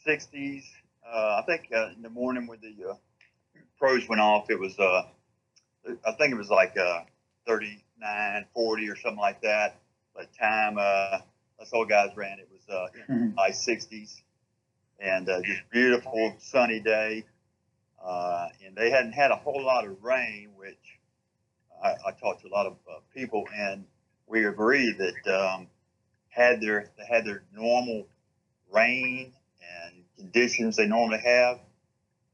60s. 0.06 0.64
Uh, 1.08 1.40
I 1.42 1.44
think 1.46 1.70
uh, 1.74 1.92
in 1.96 2.02
the 2.02 2.10
morning 2.10 2.46
when 2.46 2.60
the 2.60 2.90
uh, 2.90 2.94
pros 3.80 4.10
went 4.10 4.20
off, 4.20 4.50
it 4.50 4.60
was, 4.60 4.78
uh, 4.80 5.04
I 6.06 6.12
think 6.14 6.34
it 6.34 6.38
was 6.38 6.50
like 6.50 6.76
uh, 6.76 7.02
39, 7.46 8.46
40 8.54 8.90
or 8.90 8.96
something 8.98 9.20
like 9.20 9.40
that. 9.44 9.80
By 10.16 10.24
the 10.24 10.30
time 10.38 10.78
uh, 10.80 11.20
us 11.60 11.70
old 11.74 11.90
guys 11.90 12.12
ran, 12.16 12.40
it 12.40 12.50
was 12.52 12.62
uh, 12.70 13.14
in 13.14 13.36
the 13.36 13.42
high 13.42 13.52
60s 13.52 14.22
and 15.00 15.30
uh, 15.30 15.42
just 15.44 15.62
beautiful 15.72 16.36
sunny 16.40 16.80
day. 16.80 17.24
Uh, 18.04 18.48
and 18.66 18.76
they 18.76 18.90
hadn't 18.90 19.14
had 19.14 19.32
a 19.32 19.36
whole 19.36 19.64
lot 19.64 19.86
of 19.86 20.02
rain, 20.04 20.50
which 20.56 21.00
I, 21.84 21.90
I 22.08 22.12
talked 22.20 22.42
to 22.42 22.48
a 22.48 22.54
lot 22.54 22.68
of 22.68 22.74
uh, 22.90 23.00
people, 23.14 23.46
and 23.56 23.86
we 24.28 24.46
agree 24.46 24.94
that 24.98 25.34
um, 25.34 25.68
had 26.30 26.62
their 26.62 26.92
they 26.98 27.06
had 27.10 27.26
their 27.26 27.44
normal 27.54 28.08
rain 28.72 29.34
and 29.84 30.04
conditions 30.16 30.76
they 30.76 30.86
normally 30.88 31.20
have, 31.20 31.60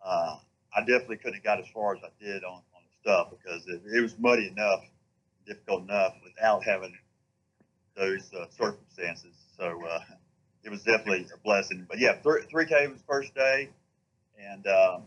uh, 0.03 0.36
I 0.75 0.82
definitely 0.82 1.18
couldn't 1.18 1.36
have 1.36 1.44
got 1.44 1.60
as 1.60 1.68
far 1.74 1.96
as 1.96 2.01
I 2.03 2.10
did 2.24 2.44
on, 2.44 2.56
on 2.56 2.84
the 2.84 3.01
stuff 3.01 3.30
because 3.32 3.65
it, 3.68 3.82
it 3.96 4.01
was 4.01 4.18
muddy 4.20 4.48
enough, 4.48 4.84
difficult 5.48 5.84
enough 5.84 6.15
without 6.24 6.63
having 6.63 6.98
those 7.96 8.30
uh, 8.34 8.46
circumstances. 8.93 9.35
So 9.57 9.81
uh, 9.85 10.00
it 10.63 10.69
was 10.69 10.83
definitely 10.83 11.27
a 11.33 11.38
blessing. 11.43 11.85
But 11.89 12.00
yeah, 12.00 12.15
three 12.21 12.65
K 12.65 12.88
was 12.88 13.01
first 13.07 13.33
day, 13.35 13.69
and 14.39 14.65
um, 14.67 15.03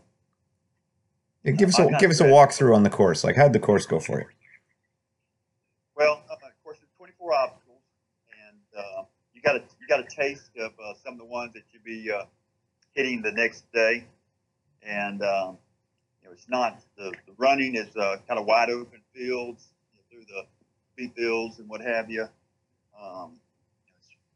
Yeah, 1.43 1.53
give 1.53 1.69
us 1.69 1.79
a 1.79 1.89
give 1.99 2.11
us 2.11 2.21
a 2.21 2.25
walkthrough 2.25 2.75
on 2.75 2.83
the 2.83 2.89
course. 2.89 3.23
Like 3.23 3.35
how'd 3.35 3.53
the 3.53 3.59
course 3.59 3.85
go 3.85 3.99
for 3.99 4.19
you? 4.19 4.27
Well, 5.95 6.23
uh, 6.29 6.33
of 6.33 6.63
course, 6.63 6.77
there's 6.79 6.91
24 6.97 7.33
obstacles, 7.33 7.81
and 8.47 8.57
uh, 8.77 9.03
you 9.33 9.41
got 9.41 9.55
a 9.55 9.63
you 9.79 9.87
got 9.87 9.99
a 9.99 10.15
taste 10.15 10.51
of 10.59 10.71
uh, 10.83 10.93
some 11.03 11.13
of 11.13 11.19
the 11.19 11.25
ones 11.25 11.53
that 11.53 11.63
you'll 11.71 11.83
be 11.83 12.11
uh, 12.11 12.25
hitting 12.93 13.21
the 13.21 13.31
next 13.31 13.71
day, 13.71 14.05
and 14.83 15.21
um, 15.23 15.57
you 16.21 16.27
know 16.27 16.33
it's 16.33 16.49
not 16.49 16.79
the, 16.97 17.11
the 17.25 17.33
running 17.37 17.75
is 17.75 17.95
uh, 17.95 18.17
kind 18.27 18.39
of 18.39 18.45
wide 18.45 18.69
open 18.69 19.01
fields 19.13 19.69
you 19.91 19.97
know, 19.97 20.23
through 20.25 20.25
the 20.27 20.45
fields 21.15 21.59
and 21.59 21.69
what 21.69 21.81
have 21.81 22.09
you. 22.09 22.27
Um, 22.99 23.39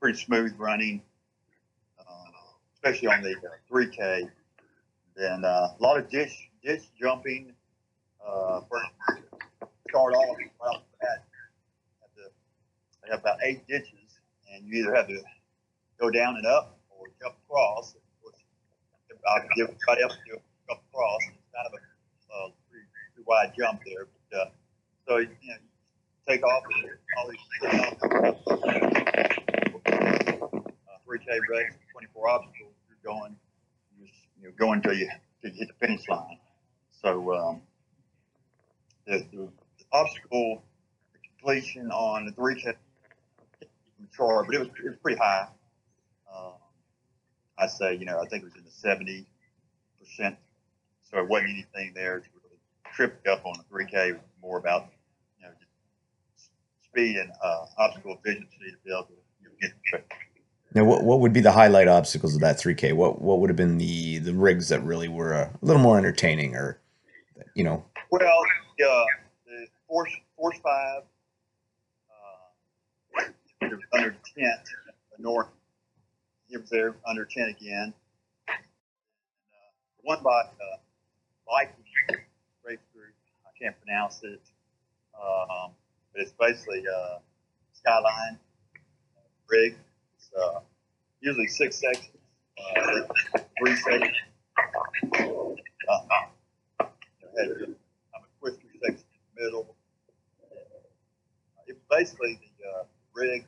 pretty 0.02 0.18
smooth 0.18 0.54
running, 0.58 1.02
uh, 2.00 2.04
especially 2.74 3.08
on 3.08 3.22
the 3.22 3.36
uh, 3.36 3.72
3K. 3.72 4.30
Then 5.16 5.46
uh, 5.46 5.48
a 5.48 5.76
lot 5.80 5.98
of 6.00 6.10
ditch 6.10 6.50
ditch 6.64 6.84
jumping. 7.00 7.54
uh, 8.26 8.62
start 9.90 10.14
off 10.14 10.38
right 10.38 10.52
off 10.62 10.82
the 12.16 12.24
they 13.04 13.10
have 13.12 13.20
about 13.20 13.38
eight 13.44 13.68
ditches, 13.68 14.20
and 14.54 14.66
you 14.68 14.84
either 14.84 14.96
have 14.96 15.08
to 15.08 15.20
go 16.00 16.10
down 16.10 16.36
and 16.38 16.46
up 16.46 16.80
or 16.90 17.08
jump 17.22 17.36
across. 17.48 17.96
I'll 19.28 19.42
give 19.56 19.68
everybody 19.68 20.02
else 20.04 20.14
to 20.14 20.32
jump 20.32 20.42
across. 20.92 21.20
It's 21.30 21.38
kind 21.54 21.68
of 21.68 21.74
a 21.74 22.34
uh, 22.34 22.50
pretty, 22.70 22.86
pretty 23.14 23.26
wide 23.28 23.54
jump 23.58 23.82
there, 23.86 24.08
but 24.32 24.40
uh, 24.40 24.46
so 25.08 25.18
you 25.18 25.28
know, 25.28 25.56
take 26.28 26.44
off 26.44 26.64
and 26.74 26.90
all 27.18 27.30
these 27.30 27.40
uh, 31.12 31.18
three 31.18 31.26
K 31.26 31.40
race, 31.50 31.74
twenty 31.92 32.08
four 32.14 32.30
obstacles. 32.30 32.74
You're 32.88 33.14
going, 33.14 33.36
you're, 33.98 34.08
just, 34.08 34.20
you're 34.42 34.52
going 34.52 34.82
till 34.82 34.94
you 34.94 35.10
till 35.42 35.52
you 35.52 35.58
hit 35.58 35.68
the 35.68 35.86
finish 35.86 36.08
line. 36.10 36.38
So 37.02 37.34
um, 37.34 37.62
the, 39.08 39.26
the, 39.32 39.50
the 39.78 39.86
obstacle 39.92 40.64
completion 41.40 41.92
on 41.92 42.26
the 42.26 42.32
three 42.32 42.62
K 42.62 42.74
chart, 44.16 44.46
but 44.48 44.56
it 44.56 44.60
was 44.60 44.68
it 44.84 44.90
was 44.90 44.98
pretty 45.02 45.20
high. 45.20 45.48
Um, 46.34 46.54
I 47.58 47.68
say, 47.68 47.96
you 47.96 48.06
know, 48.06 48.20
I 48.20 48.28
think 48.28 48.44
it 48.44 48.46
was 48.46 48.56
in 48.56 48.64
the 48.64 48.72
seventy 48.72 49.28
percent. 50.00 50.38
So 51.10 51.20
it 51.20 51.28
wasn't 51.28 51.52
anything 51.52 51.92
there 51.94 52.20
to 52.20 52.26
really 52.34 52.58
trip 52.94 53.22
you 53.26 53.32
up 53.32 53.46
on 53.46 53.54
the 53.58 53.64
three 53.70 53.86
K. 53.86 54.10
It 54.10 54.14
was 54.14 54.22
more 54.42 54.58
about 54.58 54.88
you 55.40 55.46
know 55.46 55.54
just 55.60 56.52
speed 56.86 57.18
and 57.18 57.32
uh, 57.44 57.66
obstacle 57.78 58.18
efficiency 58.24 58.72
to 58.72 58.78
be 58.86 58.92
able 58.92 59.04
to 59.04 59.14
you 59.42 59.50
know, 59.50 59.56
get 59.62 59.72
the 59.72 59.82
trip. 59.86 60.12
Now, 60.74 60.86
what 60.86 61.04
what 61.04 61.20
would 61.20 61.34
be 61.34 61.42
the 61.42 61.52
highlight 61.52 61.88
obstacles 61.90 62.34
of 62.36 62.42
that 62.42 62.58
3K? 62.58 62.94
What 62.94 63.22
what 63.22 63.40
would 63.40 63.50
have 63.50 63.58
been 63.58 63.78
the 63.78 64.20
the 64.20 64.34
rigs 64.34 64.70
that 64.70 64.82
really 64.84 65.10
were 65.10 65.34
a 65.34 65.52
little 65.62 65.82
more 65.82 65.98
entertaining, 65.98 66.56
or 66.56 66.80
you 67.56 67.64
know? 67.64 67.84
Well, 68.10 68.22
uh, 68.24 69.04
the 69.46 69.68
Force 69.88 70.14
Force 70.38 70.58
Five, 70.64 71.04
uh, 73.20 73.24
under 73.94 74.16
ten, 74.38 74.54
North. 75.20 75.48
It 76.50 76.62
was 76.62 76.70
there 76.70 76.96
under 77.06 77.26
ten 77.26 77.50
again. 77.50 77.94
Uh, 78.50 78.54
one 80.04 80.24
by 80.24 80.30
uh, 80.30 80.78
Viking 81.50 81.84
race 82.64 82.80
group. 82.94 83.14
I 83.46 83.50
can't 83.62 83.76
pronounce 83.82 84.22
it, 84.24 84.42
um, 85.22 85.72
but 86.14 86.22
it's 86.22 86.34
basically 86.40 86.86
uh, 86.88 87.20
Skyline 87.74 88.40
rig. 89.50 89.76
Uh, 90.40 90.60
usually 91.20 91.48
six 91.48 91.80
sections, 91.80 92.18
uh, 92.78 93.02
three 93.60 93.76
sections. 93.78 94.16
Uh, 95.20 96.86
had 97.38 97.48
a, 97.48 97.64
um, 97.66 97.76
a 98.16 98.40
twister 98.40 98.68
section 98.84 99.06
in 99.14 99.36
the 99.36 99.44
middle. 99.44 99.76
It 101.68 101.78
was 101.78 101.84
basically 101.90 102.40
the 102.60 102.68
uh, 102.80 102.84
rig 103.14 103.46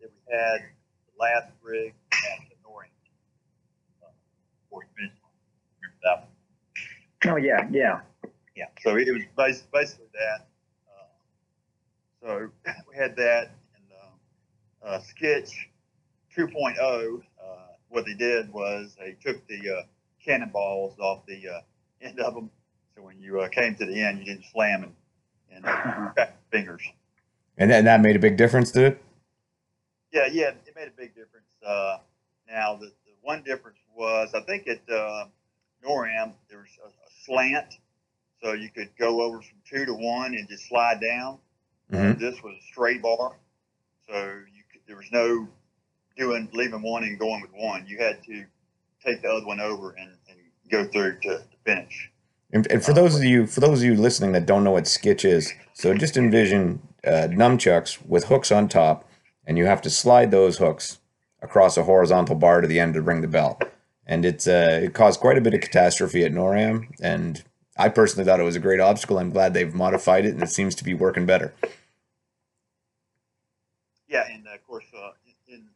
that 0.00 0.10
we 0.10 0.34
had, 0.34 0.60
the 1.06 1.18
last 1.20 1.52
rig 1.62 1.94
at 2.12 2.48
the 2.48 2.56
NORAM. 2.68 2.88
Uh, 4.02 4.08
before 4.64 4.80
we 4.80 5.02
finished. 5.02 5.20
Remember 5.82 6.00
that 6.04 6.18
one? 6.20 7.34
Oh 7.34 7.36
yeah, 7.36 7.68
yeah. 7.70 8.00
Yeah. 8.56 8.66
So 8.82 8.96
it 8.96 9.12
was 9.12 9.22
bas- 9.36 9.66
basically 9.72 10.06
that. 10.14 10.46
Uh, 10.88 11.06
so 12.22 12.50
we 12.88 12.96
had 12.96 13.16
that 13.16 13.50
and 13.76 13.84
um, 14.02 14.14
uh, 14.82 14.98
Sketch 15.00 15.69
2.0. 16.36 16.78
Uh, 16.78 17.56
what 17.88 18.04
they 18.06 18.14
did 18.14 18.52
was 18.52 18.96
they 18.98 19.12
took 19.12 19.46
the 19.48 19.70
uh, 19.70 19.82
cannonballs 20.24 20.98
off 20.98 21.26
the 21.26 21.48
uh, 21.48 21.60
end 22.02 22.20
of 22.20 22.34
them. 22.34 22.50
So 22.96 23.02
when 23.02 23.20
you 23.20 23.40
uh, 23.40 23.48
came 23.48 23.74
to 23.76 23.86
the 23.86 24.00
end, 24.02 24.18
you 24.18 24.24
didn't 24.24 24.44
slam 24.52 24.84
and, 24.84 24.94
and 25.52 25.64
crack 25.64 26.14
your 26.16 26.36
fingers. 26.50 26.82
And 27.58 27.70
then 27.70 27.84
that 27.84 28.00
made 28.00 28.16
a 28.16 28.20
big 28.20 28.36
difference, 28.36 28.70
did 28.72 28.84
it? 28.92 29.02
Yeah, 30.12 30.26
yeah, 30.30 30.48
it 30.66 30.74
made 30.74 30.88
a 30.88 30.96
big 30.96 31.14
difference. 31.14 31.46
Uh, 31.64 31.98
now, 32.48 32.74
the, 32.74 32.86
the 32.86 33.12
one 33.22 33.42
difference 33.42 33.78
was 33.94 34.30
I 34.34 34.40
think 34.40 34.66
at 34.66 34.80
uh, 34.92 35.26
NORAM 35.84 36.32
there 36.48 36.58
was 36.58 36.68
a, 36.84 36.88
a 36.88 37.10
slant, 37.24 37.74
so 38.42 38.52
you 38.52 38.70
could 38.70 38.88
go 38.98 39.22
over 39.22 39.40
from 39.40 39.58
two 39.68 39.84
to 39.84 39.94
one 39.94 40.34
and 40.34 40.48
just 40.48 40.68
slide 40.68 41.00
down. 41.00 41.38
Mhm. 41.92 42.18
This 42.18 42.40
was 42.42 42.54
a 42.56 42.62
straight 42.72 43.02
bar, 43.02 43.36
so 44.08 44.14
you 44.14 44.62
could, 44.72 44.80
there 44.86 44.96
was 44.96 45.10
no 45.12 45.48
doing 46.20 46.48
leaving 46.52 46.82
one 46.82 47.02
and 47.02 47.18
going 47.18 47.40
with 47.40 47.50
one. 47.54 47.84
You 47.88 47.98
had 47.98 48.22
to 48.24 48.44
take 49.04 49.22
the 49.22 49.28
other 49.28 49.46
one 49.46 49.58
over 49.58 49.92
and, 49.92 50.10
and 50.28 50.38
go 50.70 50.84
through 50.84 51.18
to, 51.22 51.38
to 51.38 51.56
finish. 51.64 52.10
And, 52.52 52.70
and 52.70 52.84
for 52.84 52.92
those 52.92 53.16
of 53.16 53.24
you 53.24 53.46
for 53.46 53.60
those 53.60 53.80
of 53.80 53.84
you 53.84 53.94
listening 53.94 54.32
that 54.32 54.46
don't 54.46 54.62
know 54.62 54.72
what 54.72 54.84
skitch 54.84 55.24
is, 55.24 55.52
so 55.72 55.94
just 55.94 56.16
envision 56.16 56.82
uh, 57.04 57.28
nunchucks 57.30 58.04
with 58.06 58.24
hooks 58.24 58.52
on 58.52 58.68
top, 58.68 59.08
and 59.46 59.56
you 59.56 59.64
have 59.66 59.80
to 59.82 59.90
slide 59.90 60.30
those 60.30 60.58
hooks 60.58 60.98
across 61.40 61.76
a 61.76 61.84
horizontal 61.84 62.34
bar 62.34 62.60
to 62.60 62.68
the 62.68 62.78
end 62.78 62.94
to 62.94 63.02
ring 63.02 63.22
the 63.22 63.28
bell. 63.28 63.58
And 64.06 64.24
it's 64.24 64.46
uh, 64.46 64.80
it 64.82 64.94
caused 64.94 65.20
quite 65.20 65.38
a 65.38 65.40
bit 65.40 65.54
of 65.54 65.60
catastrophe 65.60 66.24
at 66.24 66.32
NORAM, 66.32 66.88
and 67.00 67.42
I 67.76 67.88
personally 67.88 68.26
thought 68.26 68.40
it 68.40 68.44
was 68.44 68.56
a 68.56 68.60
great 68.60 68.80
obstacle. 68.80 69.18
I'm 69.18 69.30
glad 69.30 69.54
they've 69.54 69.72
modified 69.72 70.26
it, 70.26 70.34
and 70.34 70.42
it 70.42 70.50
seems 70.50 70.74
to 70.74 70.84
be 70.84 70.92
working 70.92 71.24
better. 71.24 71.54
Yeah, 74.08 74.26
and 74.28 74.46
uh, 74.46 74.54
of 74.54 74.66
course, 74.66 74.86
uh, 74.92 75.12
in 75.48 75.54
in 75.54 75.68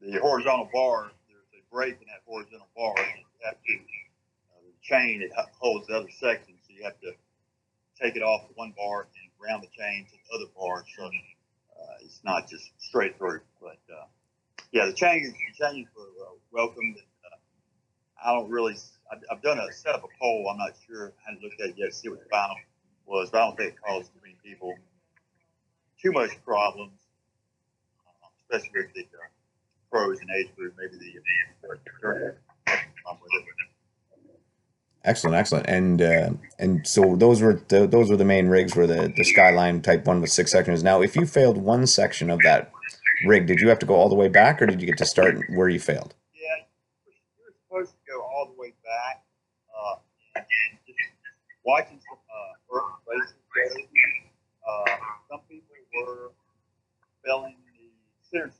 the 0.00 0.18
horizontal 0.18 0.68
bar, 0.72 1.10
there's 1.28 1.62
a 1.62 1.74
break 1.74 2.00
in 2.00 2.06
that 2.08 2.22
horizontal 2.26 2.68
bar. 2.76 2.94
You 2.98 3.24
have 3.44 3.54
to 3.54 3.74
uh, 3.74 4.60
the 4.64 4.72
chain 4.82 5.22
it 5.22 5.30
holds 5.58 5.86
the 5.86 5.96
other 5.96 6.10
section, 6.18 6.54
so 6.66 6.74
you 6.74 6.84
have 6.84 6.98
to 7.00 7.12
take 8.00 8.16
it 8.16 8.22
off 8.22 8.44
one 8.54 8.72
bar 8.76 9.02
and 9.02 9.30
round 9.40 9.62
the 9.62 9.68
chain 9.68 10.06
to 10.06 10.12
the 10.12 10.36
other 10.36 10.50
bar, 10.56 10.84
so 10.96 11.04
uh, 11.04 11.94
it's 12.00 12.20
not 12.24 12.48
just 12.48 12.70
straight 12.78 13.16
through. 13.18 13.40
But 13.60 13.78
uh, 13.92 14.06
yeah, 14.72 14.86
the 14.86 14.92
changes 14.92 15.32
the 15.32 15.64
changes 15.66 15.90
were 15.96 16.24
uh, 16.26 16.32
welcomed. 16.52 16.96
I 18.22 18.34
don't 18.34 18.50
really. 18.50 18.76
I've, 19.10 19.22
I've 19.30 19.42
done 19.42 19.58
a 19.58 19.72
set 19.72 19.94
up 19.94 20.04
a 20.04 20.08
poll. 20.20 20.48
I'm 20.50 20.58
not 20.58 20.72
sure. 20.86 21.12
I 21.26 21.30
hadn't 21.30 21.42
looked 21.42 21.60
at 21.60 21.70
it 21.70 21.74
yet 21.78 21.90
to 21.90 21.92
see 21.92 22.08
what 22.08 22.22
the 22.22 22.28
final 22.28 22.56
was, 23.06 23.30
but 23.30 23.38
I 23.40 23.46
don't 23.46 23.56
think 23.56 23.72
it 23.72 23.78
caused 23.82 24.12
too 24.12 24.20
many 24.22 24.36
people 24.44 24.74
too 26.02 26.12
much 26.12 26.30
problems 26.44 26.92
uh, 28.06 28.28
especially 28.42 28.70
with 28.80 28.94
the 28.94 29.02
uh, 29.02 29.39
pros 29.90 30.20
and 30.20 30.30
age 30.38 30.54
group, 30.56 30.74
maybe 30.78 30.96
the. 30.96 31.20
Excellent, 35.02 35.34
excellent. 35.34 35.66
And 35.66 36.02
uh, 36.02 36.30
and 36.58 36.86
so 36.86 37.16
those 37.16 37.40
were 37.40 37.62
the, 37.68 37.86
those 37.86 38.10
were 38.10 38.16
the 38.16 38.24
main 38.24 38.48
rigs 38.48 38.76
were 38.76 38.86
the 38.86 39.12
the 39.16 39.24
Skyline 39.24 39.80
Type 39.80 40.04
One 40.04 40.20
with 40.20 40.30
six 40.30 40.52
sections. 40.52 40.82
Now, 40.82 41.00
if 41.00 41.16
you 41.16 41.26
failed 41.26 41.56
one 41.56 41.86
section 41.86 42.28
of 42.28 42.38
that 42.44 42.70
rig, 43.26 43.46
did 43.46 43.60
you 43.60 43.68
have 43.70 43.78
to 43.78 43.86
go 43.86 43.94
all 43.94 44.10
the 44.10 44.14
way 44.14 44.28
back, 44.28 44.60
or 44.60 44.66
did 44.66 44.80
you 44.80 44.86
get 44.86 44.98
to 44.98 45.06
start 45.06 45.38
where 45.54 45.70
you 45.70 45.80
failed? 45.80 46.14
Yeah, 46.34 46.64
you 47.06 47.12
were 47.44 47.54
supposed 47.64 47.92
to 47.92 48.12
go 48.12 48.20
all 48.20 48.52
the 48.54 48.60
way 48.60 48.74
back. 48.84 49.24
Uh, 49.72 49.96
and 50.36 50.44
just 50.86 50.98
watching 51.64 51.98
some 52.06 52.18
uh, 52.18 52.76
early 52.76 52.92
races, 53.56 53.86
uh, 54.68 54.96
some 55.30 55.40
people 55.48 55.76
were 55.96 56.32
failing 57.24 57.56
the 57.64 57.88
center 58.30 58.52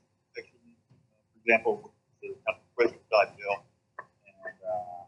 example, 1.45 1.91
the 2.21 2.33
western 2.77 3.01
side 3.09 3.33
bill, 3.37 3.57
and 3.99 4.57
uh, 4.61 5.03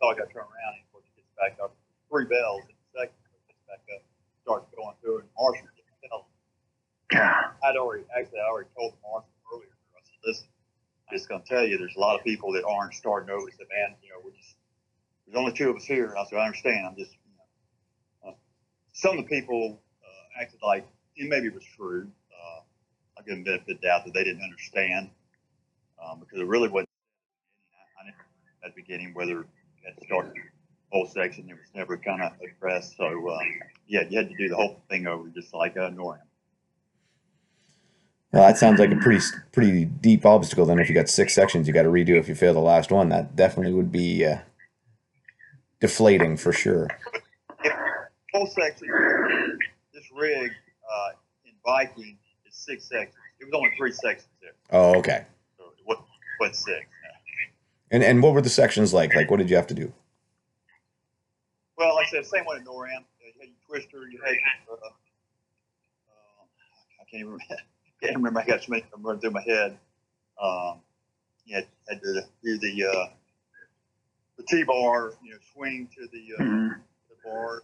so 0.00 0.10
I 0.10 0.14
got 0.14 0.28
to 0.28 0.32
turn 0.34 0.46
around 0.46 0.72
and 0.76 0.84
of 0.84 0.90
course 0.92 1.06
it 1.14 1.22
gets 1.22 1.32
back 1.38 1.54
up. 1.62 1.74
Three 2.10 2.26
bells 2.26 2.66
in 2.66 2.74
a 2.74 2.88
second, 2.94 3.18
it 3.18 3.54
gets 3.54 3.62
back 3.66 3.82
up, 3.94 4.02
starts 4.42 4.66
going 4.74 4.96
through, 5.02 5.26
and 5.26 5.28
Marshall 5.38 5.70
gets 5.74 5.90
tell 6.06 6.26
I'd 7.64 7.78
already 7.78 8.04
actually 8.14 8.42
I 8.42 8.46
already 8.50 8.70
told 8.74 8.94
Marshall 9.02 9.30
earlier. 9.52 9.74
I 9.94 10.02
said, 10.02 10.20
listen, 10.26 10.48
I'm 11.08 11.16
just 11.16 11.28
gonna 11.28 11.46
tell 11.46 11.64
you, 11.66 11.78
there's 11.78 11.96
a 11.96 12.02
lot 12.02 12.18
of 12.18 12.24
people 12.24 12.52
that 12.54 12.64
aren't 12.66 12.94
starting 12.94 13.30
over. 13.30 13.46
He 13.46 13.54
said, 13.54 13.70
man, 13.70 13.94
you 14.02 14.10
know, 14.10 14.20
we're 14.22 14.34
just 14.34 14.58
there's 15.26 15.38
only 15.38 15.52
two 15.52 15.70
of 15.70 15.76
us 15.76 15.84
here. 15.84 16.10
And 16.10 16.18
I 16.18 16.24
said, 16.30 16.38
I 16.38 16.46
understand. 16.46 16.86
I'm 16.86 16.96
just, 16.96 17.10
you 17.12 17.34
know, 17.34 18.30
uh, 18.30 18.34
some 18.92 19.18
of 19.18 19.24
the 19.24 19.28
people 19.28 19.80
uh, 20.02 20.42
acted 20.42 20.60
like 20.62 20.86
and 21.18 21.28
maybe 21.28 21.46
it 21.46 21.54
was 21.54 21.64
true. 21.76 22.06
Uh, 22.30 22.60
I 23.18 23.22
give 23.22 23.34
them 23.34 23.44
benefit 23.44 23.76
of 23.76 23.82
doubt 23.82 24.04
that 24.04 24.14
they 24.14 24.24
didn't 24.24 24.42
understand 24.42 25.10
um, 26.04 26.20
because 26.20 26.38
it 26.38 26.46
really 26.46 26.68
wasn't. 26.68 26.88
I, 27.98 28.02
I 28.02 28.04
never 28.06 28.24
at 28.64 28.74
the 28.74 28.82
beginning 28.82 29.14
whether 29.14 29.46
had 29.84 29.96
to 29.98 30.06
start 30.06 30.34
the 30.34 30.40
whole 30.92 31.06
section. 31.06 31.48
It 31.48 31.54
was 31.54 31.70
never 31.74 31.96
kind 31.96 32.22
of 32.22 32.32
addressed. 32.42 32.96
So 32.96 33.06
um, 33.06 33.40
yeah, 33.86 34.02
you 34.08 34.18
had 34.18 34.28
to 34.28 34.36
do 34.36 34.48
the 34.48 34.56
whole 34.56 34.82
thing 34.90 35.06
over, 35.06 35.28
just 35.28 35.54
like 35.54 35.76
uh, 35.76 35.90
Noram. 35.90 36.18
Well, 38.32 38.46
that 38.46 38.58
sounds 38.58 38.80
like 38.80 38.90
a 38.90 38.96
pretty 38.96 39.24
pretty 39.52 39.84
deep 39.84 40.26
obstacle. 40.26 40.66
Then, 40.66 40.78
if 40.78 40.88
you 40.88 40.94
got 40.94 41.08
six 41.08 41.34
sections, 41.34 41.66
you 41.66 41.72
got 41.72 41.82
to 41.82 41.88
redo. 41.88 42.18
If 42.18 42.28
you 42.28 42.34
fail 42.34 42.54
the 42.54 42.60
last 42.60 42.90
one, 42.90 43.08
that 43.08 43.36
definitely 43.36 43.72
would 43.72 43.92
be 43.92 44.24
uh, 44.24 44.38
deflating 45.80 46.36
for 46.36 46.52
sure. 46.52 46.88
whole 48.34 48.46
section, 48.46 48.88
this 49.94 50.04
rig 50.14 50.50
uh, 50.50 51.10
in 51.46 51.52
Viking 51.64 52.18
is 52.46 52.54
six 52.54 52.88
sections. 52.88 53.14
It 53.40 53.44
was 53.46 53.54
only 53.54 53.70
three 53.78 53.92
sections 53.92 54.28
there, 54.42 54.52
Oh, 54.70 54.98
okay. 54.98 55.26
So 56.38 56.44
it 56.44 56.48
wasn't, 56.48 56.66
wasn't 56.66 56.78
six. 56.78 56.86
And 57.90 58.02
and 58.02 58.22
what 58.22 58.34
were 58.34 58.42
the 58.42 58.48
sections 58.48 58.92
like? 58.92 59.14
Like, 59.14 59.30
what 59.30 59.36
did 59.38 59.48
you 59.48 59.56
have 59.56 59.66
to 59.68 59.74
do? 59.74 59.92
Well, 61.78 61.94
like 61.94 62.06
I 62.06 62.10
said, 62.10 62.26
same 62.26 62.44
one 62.44 62.56
in 62.58 62.64
NORAM. 62.64 63.04
you 63.20 63.32
had 63.38 63.48
your 63.48 63.56
twister, 63.68 64.08
you 64.08 64.18
had 64.24 64.34
your, 64.66 64.78
uh, 64.82 64.86
uh, 64.86 64.90
I 67.00 67.04
can't 67.10 67.20
even 67.20 67.32
remember, 67.32 67.44
can't 68.02 68.16
remember. 68.16 68.40
I 68.40 68.44
got 68.46 68.62
so 68.62 68.70
many 68.70 68.82
of 68.82 68.90
them 68.90 69.02
running 69.02 69.20
through 69.20 69.30
my 69.30 69.42
head. 69.42 69.78
Um, 70.42 70.80
you 71.44 71.54
had, 71.56 71.66
had 71.88 72.00
to 72.02 72.22
do 72.42 72.58
the 72.58 72.84
uh, 72.86 73.06
the 74.36 74.42
T-bar, 74.44 75.12
you 75.22 75.30
know, 75.32 75.38
swing 75.52 75.88
to 75.96 76.08
the 76.08 76.34
uh, 76.38 76.42
Mhm. 76.42 76.80
the 77.08 77.16
bar, 77.24 77.62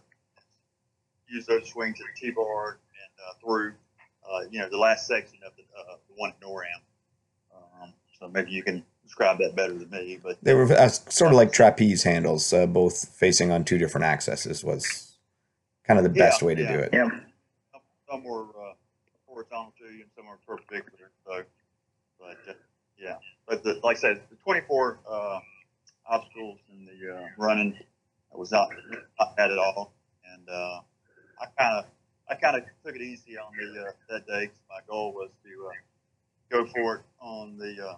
use 1.27 1.45
those 1.45 1.67
swings 1.69 1.97
to 1.97 2.03
the 2.03 2.27
T-bar 2.27 2.71
and 2.71 2.79
uh, 3.27 3.33
through, 3.43 3.73
uh, 4.29 4.41
you 4.49 4.59
know, 4.59 4.69
the 4.69 4.77
last 4.77 5.05
section 5.07 5.39
of 5.45 5.53
the, 5.57 5.63
uh, 5.77 5.97
the 6.07 6.13
one 6.15 6.29
at 6.31 6.39
NORAM. 6.39 6.81
So 8.23 8.29
maybe 8.29 8.51
you 8.51 8.63
can 8.63 8.85
describe 9.03 9.37
that 9.39 9.53
better 9.53 9.73
than 9.73 9.89
me, 9.89 10.17
but 10.23 10.41
They 10.41 10.53
were 10.53 10.71
uh, 10.71 10.87
sort 10.87 11.31
of 11.31 11.35
like 11.35 11.51
trapeze 11.51 12.03
handles, 12.03 12.53
uh, 12.53 12.65
both 12.65 13.09
facing 13.09 13.51
on 13.51 13.65
two 13.65 13.77
different 13.77 14.05
axes. 14.05 14.63
Was 14.63 15.17
kind 15.85 15.99
of 15.99 16.05
the 16.05 16.17
Yeah, 16.17 16.27
best 16.27 16.41
way 16.41 16.55
to 16.55 16.61
yeah. 16.63 16.71
do 16.71 16.79
it. 16.79 16.89
Yeah. 16.93 17.09
some, 17.73 17.81
some 18.09 18.23
were 18.23 18.43
uh, 18.43 18.73
horizontal 19.27 19.73
to 19.79 19.93
you 19.93 20.03
and 20.03 20.11
some 20.15 20.27
were 20.27 20.39
perpendicular. 20.47 21.11
So, 21.27 21.43
but 22.17 22.37
uh, 22.47 22.53
yeah, 22.97 23.15
but 23.45 23.61
the, 23.61 23.81
like 23.83 23.97
I 23.97 23.99
said, 23.99 24.21
the 24.29 24.37
24 24.37 24.99
uh, 25.05 25.39
obstacles 26.07 26.59
in 26.71 26.85
the 26.85 27.13
uh, 27.13 27.25
running 27.37 27.77
was 28.31 28.53
not, 28.53 28.69
not 29.19 29.35
bad 29.35 29.51
at 29.51 29.57
all, 29.57 29.93
and 30.33 30.47
uh, 30.47 30.79
I 31.41 31.45
kind 31.61 31.79
of 31.79 31.85
I 32.29 32.35
kind 32.35 32.55
of 32.55 32.63
took 32.85 32.95
it 32.95 33.01
easy 33.01 33.37
on 33.37 33.51
the 33.59 33.81
uh, 33.81 33.91
that 34.09 34.25
day. 34.27 34.47
'cause 34.47 34.63
my 34.69 34.79
goal 34.87 35.11
was 35.11 35.29
to 35.43 35.67
uh, 35.67 35.71
go 36.49 36.65
for 36.73 36.95
it 36.99 37.01
on 37.19 37.57
the 37.57 37.85
uh, 37.85 37.95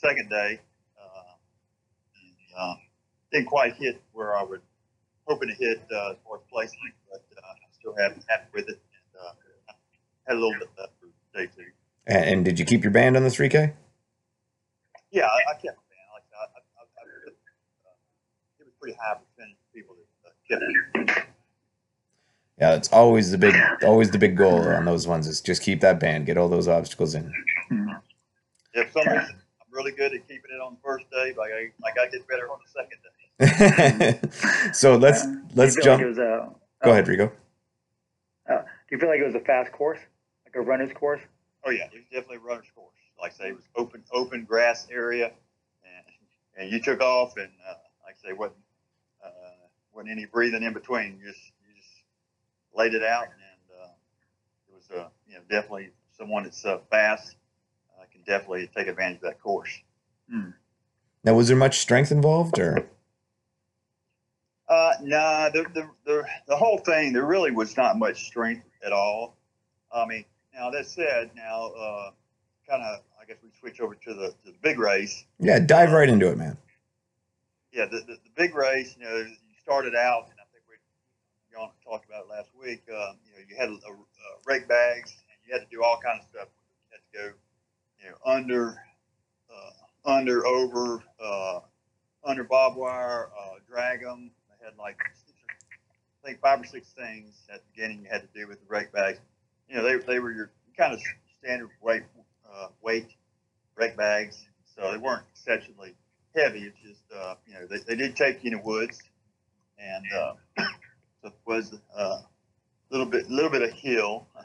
second 0.00 0.28
day. 0.30 0.60
Uh, 0.98 1.34
and, 2.16 2.34
uh, 2.58 2.74
didn't 3.32 3.46
quite 3.46 3.74
hit 3.76 4.00
where 4.12 4.36
I 4.36 4.42
was 4.42 4.60
hoping 5.26 5.48
to 5.48 5.54
hit 5.54 5.78
uh, 5.92 6.12
as 6.12 6.16
far 6.26 6.36
as 6.36 6.42
placement, 6.50 6.94
but 7.10 7.22
uh, 7.36 7.46
I'm 7.46 7.72
still 7.78 7.94
happy, 7.96 8.20
happy 8.28 8.46
with 8.52 8.68
it. 8.68 8.80
And, 8.80 9.22
uh, 9.22 9.32
had 10.26 10.36
a 10.36 10.40
little 10.40 10.58
bit 10.58 10.68
left 10.78 10.92
for 11.00 11.38
day 11.38 11.48
two. 11.56 11.70
And, 12.06 12.44
did 12.44 12.58
you 12.58 12.64
keep 12.64 12.82
your 12.82 12.92
band 12.92 13.16
on 13.16 13.22
the 13.22 13.28
3K? 13.28 13.72
Yeah, 15.12 15.24
I, 15.24 15.50
I 15.50 15.54
kept 15.54 15.64
it, 15.64 15.90
man. 15.90 16.06
Like 16.12 16.24
I, 16.34 16.42
I, 16.42 16.60
I, 16.78 16.82
uh, 16.82 18.60
it 18.60 18.64
was 18.64 18.74
pretty 18.80 18.96
high 19.00 19.14
percentage 19.14 19.56
of 19.56 19.74
people 19.74 19.96
that 20.22 20.30
uh, 20.30 20.32
kept 20.48 21.18
it. 21.18 21.24
Yeah, 22.58 22.74
it's 22.74 22.92
always 22.92 23.30
the 23.30 23.38
big, 23.38 23.54
always 23.82 24.10
the 24.10 24.18
big 24.18 24.36
goal 24.36 24.68
on 24.68 24.84
those 24.84 25.06
ones 25.06 25.26
is 25.26 25.40
just 25.40 25.62
keep 25.62 25.80
that 25.80 25.98
band, 25.98 26.26
get 26.26 26.36
all 26.36 26.48
those 26.48 26.68
obstacles 26.68 27.14
in. 27.14 27.32
Yeah, 28.74 28.84
for 28.84 29.02
some 29.02 29.12
reason, 29.12 29.36
really 29.72 29.92
good 29.92 30.14
at 30.14 30.26
keeping 30.28 30.50
it 30.54 30.60
on 30.60 30.74
the 30.74 30.80
first 30.82 31.10
day, 31.10 31.32
but 31.34 31.42
I, 31.42 31.70
like 31.82 31.98
I 31.98 32.08
get 32.08 32.26
better 32.28 32.48
on 32.50 32.58
the 32.64 32.70
second 32.70 32.98
day. 34.20 34.72
so 34.72 34.96
let's 34.96 35.22
Uh, 35.22 35.34
let's 35.54 35.74
do 35.74 35.80
you 35.80 35.84
feel 35.84 35.84
jump. 35.84 35.98
Like 35.98 36.04
it 36.04 36.08
was 36.08 36.18
a, 36.18 36.50
Go 36.84 36.90
ahead, 36.92 37.08
Rico. 37.08 37.32
do 38.48 38.54
you 38.90 38.98
feel 38.98 39.08
like 39.08 39.20
it 39.20 39.26
was 39.26 39.34
a 39.34 39.40
fast 39.40 39.72
course, 39.72 39.98
like 40.44 40.54
a 40.56 40.60
runner's 40.60 40.92
course? 40.92 41.20
Oh 41.64 41.70
yeah, 41.70 41.84
it 41.84 41.94
was 41.94 42.04
definitely 42.10 42.36
a 42.36 42.40
runner's 42.40 42.70
course. 42.74 42.94
Like 43.20 43.32
I 43.32 43.34
say, 43.34 43.48
it 43.50 43.56
was 43.56 43.68
open, 43.76 44.02
open 44.12 44.44
grass 44.44 44.86
area, 44.90 45.26
and 45.84 46.04
and 46.56 46.70
you 46.72 46.80
took 46.80 47.00
off, 47.00 47.36
and 47.36 47.50
uh, 47.68 47.74
like 48.04 48.16
I 48.24 48.28
say, 48.28 48.32
wasn't 48.32 48.60
uh, 49.24 49.28
wasn't 49.92 50.12
any 50.12 50.26
breathing 50.26 50.62
in 50.62 50.72
between. 50.72 51.18
You 51.18 51.28
just 51.28 51.52
you 51.66 51.74
just 51.76 51.92
laid 52.74 52.94
it 52.94 53.02
out, 53.02 53.24
and 53.24 53.80
uh, 53.82 53.88
it 54.68 54.74
was 54.74 54.90
uh, 54.90 55.08
you 55.28 55.34
know 55.34 55.40
definitely 55.50 55.90
someone 56.16 56.44
that's 56.44 56.64
uh, 56.64 56.78
fast 56.90 57.36
uh, 57.36 57.39
can 58.24 58.34
definitely 58.34 58.70
take 58.76 58.86
advantage 58.86 59.16
of 59.16 59.22
that 59.22 59.40
course. 59.40 59.70
Now, 61.24 61.34
was 61.34 61.48
there 61.48 61.56
much 61.56 61.78
strength 61.78 62.12
involved, 62.12 62.58
or 62.58 62.88
Uh, 64.68 64.92
nah, 65.02 65.50
the, 65.50 65.64
the, 65.74 65.88
the, 66.04 66.24
the 66.46 66.56
whole 66.56 66.78
thing, 66.78 67.12
there 67.12 67.26
really 67.26 67.50
was 67.50 67.76
not 67.76 67.98
much 67.98 68.26
strength 68.26 68.64
at 68.86 68.92
all. 68.92 69.36
I 69.92 70.06
mean, 70.06 70.24
now 70.54 70.70
that 70.70 70.86
said, 70.86 71.30
now, 71.34 71.72
uh, 71.72 72.10
kind 72.68 72.82
of, 72.84 73.00
I 73.20 73.24
guess 73.26 73.38
we 73.42 73.50
switch 73.58 73.80
over 73.80 73.96
to 73.96 74.14
the, 74.14 74.28
to 74.28 74.52
the 74.52 74.58
big 74.62 74.78
race. 74.78 75.24
yeah, 75.40 75.58
dive 75.58 75.90
right 75.92 76.08
into 76.08 76.30
it, 76.30 76.38
man. 76.38 76.56
Yeah, 77.72 77.86
the, 77.86 77.98
the, 77.98 78.14
the 78.22 78.30
big 78.36 78.54
race, 78.54 78.94
you 78.96 79.04
know, 79.04 79.16
you 79.16 79.36
started 79.60 79.96
out, 79.96 80.26
and 80.30 80.38
I 80.38 80.46
think 80.52 80.62
we 80.68 80.76
John 81.52 81.70
talked 81.84 82.08
about 82.08 82.26
it 82.26 82.30
last 82.30 82.50
week. 82.58 82.82
Um, 82.88 83.16
you 83.26 83.32
know, 83.32 83.44
you 83.48 83.56
had 83.56 83.68
uh, 83.70 83.90
uh, 83.90 83.96
wreck 84.46 84.68
bags, 84.68 85.16
and 85.30 85.38
you 85.44 85.52
had 85.52 85.68
to 85.68 85.70
do 85.70 85.82
all 85.82 85.98
kinds 85.98 86.22
of 86.22 86.30
stuff. 86.30 86.48
You 86.86 86.94
had 86.94 87.02
to 87.02 87.30
go, 87.30 87.36
you 88.02 88.10
know, 88.10 88.16
under, 88.24 88.82
uh, 89.50 90.10
under, 90.10 90.46
over, 90.46 91.02
uh, 91.22 91.60
under 92.24 92.44
barbed 92.44 92.76
wire, 92.76 93.30
uh, 93.38 93.54
drag 93.68 94.02
them. 94.02 94.30
They 94.48 94.66
had 94.66 94.76
like, 94.78 94.98
I 96.22 96.26
think 96.26 96.40
five 96.40 96.60
or 96.60 96.64
six 96.64 96.88
things 96.88 97.34
at 97.52 97.60
the 97.60 97.66
beginning 97.74 98.02
you 98.04 98.10
had 98.10 98.22
to 98.22 98.38
do 98.38 98.46
with 98.46 98.60
the 98.60 98.66
wreck 98.68 98.92
bags. 98.92 99.18
You 99.68 99.76
know, 99.76 99.82
they, 99.84 99.96
they 100.04 100.18
were 100.18 100.32
your 100.32 100.50
kind 100.76 100.92
of 100.92 101.00
standard 101.38 101.70
weight, 101.80 102.02
uh, 102.50 102.68
weight 102.82 103.08
wreck 103.76 103.96
bags, 103.96 104.46
so 104.76 104.90
they 104.90 104.98
weren't 104.98 105.24
exceptionally 105.30 105.94
heavy. 106.34 106.60
It's 106.60 106.78
just, 106.86 107.02
uh, 107.14 107.34
you 107.46 107.54
know, 107.54 107.66
they, 107.66 107.78
they 107.86 107.96
did 107.96 108.16
take 108.16 108.44
you 108.44 108.52
in 108.52 108.58
the 108.58 108.64
woods, 108.64 109.00
and 109.78 110.04
uh, 110.16 110.34
so 111.22 111.28
it 111.28 111.32
was 111.46 111.74
a 111.96 111.98
uh, 111.98 112.22
little 112.90 113.06
bit, 113.06 113.30
little 113.30 113.50
bit 113.50 113.62
of 113.62 113.72
hill. 113.72 114.26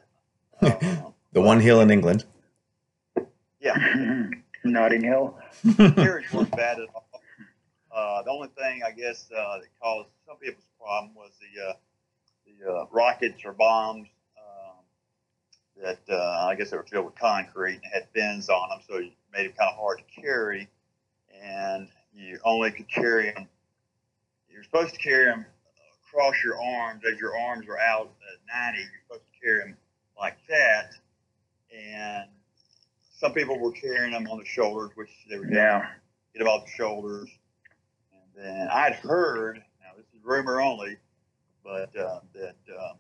Uh, 0.62 1.12
The 1.34 1.42
one 1.42 1.60
hill 1.60 1.82
in 1.82 1.92
England. 1.92 2.24
Yeah, 3.66 4.28
Notting 4.64 5.04
Hill. 5.04 5.38
carriage 5.78 6.32
weren't 6.32 6.52
bad 6.52 6.80
at 6.80 6.88
all. 6.94 7.10
Uh, 7.92 8.22
the 8.24 8.30
only 8.30 8.50
thing 8.50 8.82
I 8.86 8.92
guess 8.92 9.28
uh, 9.36 9.60
that 9.60 9.68
caused 9.82 10.10
some 10.28 10.38
people's 10.38 10.66
problem 10.80 11.16
was 11.16 11.32
the 11.40 11.70
uh, 11.70 11.74
the 12.46 12.72
uh, 12.72 12.86
rockets 12.92 13.44
or 13.44 13.54
bombs 13.54 14.08
um, 14.38 15.84
that 15.84 16.00
uh, 16.10 16.48
I 16.48 16.56
guess 16.56 16.70
they 16.70 16.78
were 16.78 16.84
filled 16.84 17.06
with 17.06 17.16
concrete 17.16 17.80
and 17.84 17.92
had 17.92 18.08
fins 18.14 18.50
on 18.50 18.70
them, 18.70 18.80
so 18.88 18.98
it 18.98 19.12
made 19.34 19.48
them 19.48 19.54
kind 19.58 19.72
of 19.72 19.78
hard 19.78 20.00
to 20.00 20.22
carry. 20.22 20.70
And 21.44 21.88
you 22.14 22.40
only 22.46 22.72
could 22.72 22.88
carry 22.88 23.32
them. 23.32 23.48
You're 24.50 24.64
supposed 24.64 24.94
to 24.94 25.00
carry 25.00 25.26
them 25.26 25.46
across 26.08 26.36
your 26.44 26.62
arms 26.62 27.02
as 27.12 27.20
your 27.20 27.38
arms 27.38 27.68
are 27.68 27.80
out 27.80 28.12
at 28.32 28.74
90. 28.74 28.80
You're 28.80 28.90
supposed 29.08 29.26
to 29.34 29.46
carry 29.46 29.60
them 29.60 29.78
like 30.18 30.38
that. 30.48 30.92
And 31.76 32.30
some 33.18 33.34
people 33.34 33.58
were 33.60 33.72
carrying 33.72 34.12
them 34.12 34.28
on 34.28 34.38
the 34.40 34.46
shoulders, 34.46 34.92
which 34.96 35.10
they 35.30 35.38
were 35.38 35.50
Yeah. 35.50 35.90
get 36.34 36.40
them 36.40 36.48
off 36.48 36.66
the 36.66 36.72
shoulders. 36.72 37.30
And 38.12 38.44
then 38.46 38.68
I'd 38.70 38.96
heard, 38.96 39.58
now 39.82 39.92
this 39.98 40.06
is 40.14 40.24
rumor 40.24 40.62
only, 40.62 40.98
but 41.64 41.96
uh, 41.98 42.20
that 42.34 42.56
uh, 42.78 42.94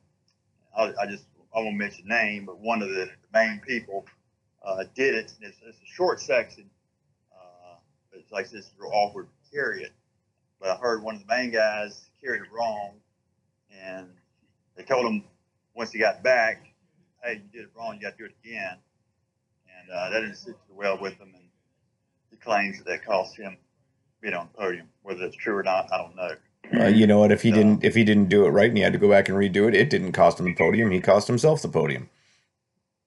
I, 0.77 0.93
I 1.01 1.05
just 1.07 1.25
I 1.55 1.59
won't 1.59 1.75
mention 1.77 2.07
name, 2.07 2.45
but 2.45 2.59
one 2.59 2.81
of 2.81 2.89
the 2.89 3.09
main 3.33 3.61
people 3.65 4.05
uh, 4.65 4.83
did 4.95 5.15
it. 5.15 5.33
It's, 5.41 5.57
it's 5.61 5.77
a 5.81 5.85
short 5.85 6.19
section, 6.19 6.69
uh, 7.33 7.75
but 8.11 8.19
it's 8.19 8.31
like 8.31 8.49
this 8.49 8.65
is 8.65 8.73
real 8.77 8.91
awkward 8.93 9.27
to 9.27 9.51
carry 9.55 9.83
it. 9.83 9.91
But 10.59 10.69
I 10.69 10.75
heard 10.77 11.03
one 11.03 11.15
of 11.15 11.21
the 11.21 11.27
main 11.27 11.51
guys 11.51 12.09
carried 12.21 12.41
it 12.41 12.51
wrong, 12.51 12.95
and 13.71 14.07
they 14.75 14.83
told 14.83 15.05
him 15.05 15.23
once 15.75 15.91
he 15.91 15.99
got 15.99 16.23
back, 16.23 16.65
"Hey, 17.23 17.33
you 17.35 17.49
did 17.51 17.61
it 17.65 17.71
wrong. 17.75 17.95
You 17.95 18.01
got 18.01 18.17
to 18.17 18.17
do 18.17 18.25
it 18.25 18.35
again." 18.43 18.77
And 19.87 19.97
uh, 19.97 20.09
that 20.09 20.21
didn't 20.21 20.35
sit 20.35 20.53
too 20.67 20.73
well 20.75 20.97
with 20.99 21.13
him, 21.17 21.31
and 21.35 21.43
he 22.31 22.37
claims 22.37 22.77
that 22.79 22.85
that 22.85 23.05
cost 23.05 23.37
him 23.37 23.57
being 24.21 24.33
on 24.33 24.49
the 24.51 24.57
podium. 24.57 24.87
Whether 25.03 25.19
that's 25.21 25.35
true 25.35 25.55
or 25.55 25.63
not, 25.63 25.91
I 25.91 25.97
don't 25.97 26.15
know. 26.15 26.31
Uh, 26.83 26.87
you 26.87 27.05
know 27.05 27.19
what? 27.19 27.31
If 27.31 27.43
he 27.43 27.51
So- 27.51 27.57
didn't, 27.57 27.83
if 27.83 27.93
he 27.95 28.03
didn't 28.03 28.29
do 28.29 28.45
it 28.45 28.49
right, 28.49 28.69
and 28.69 28.77
he 28.77 28.83
had 28.83 28.93
to 28.93 28.99
go 28.99 29.09
back 29.09 29.29
and 29.29 29.37
redo 29.37 29.67
it, 29.67 29.75
it 29.75 29.89
didn't 29.89 30.13
cost 30.13 30.39
him 30.39 30.45
the 30.45 30.55
podium. 30.55 30.91
He 30.91 30.99
cost 31.01 31.27
himself 31.27 31.61
the 31.61 31.69
podium. 31.69 32.09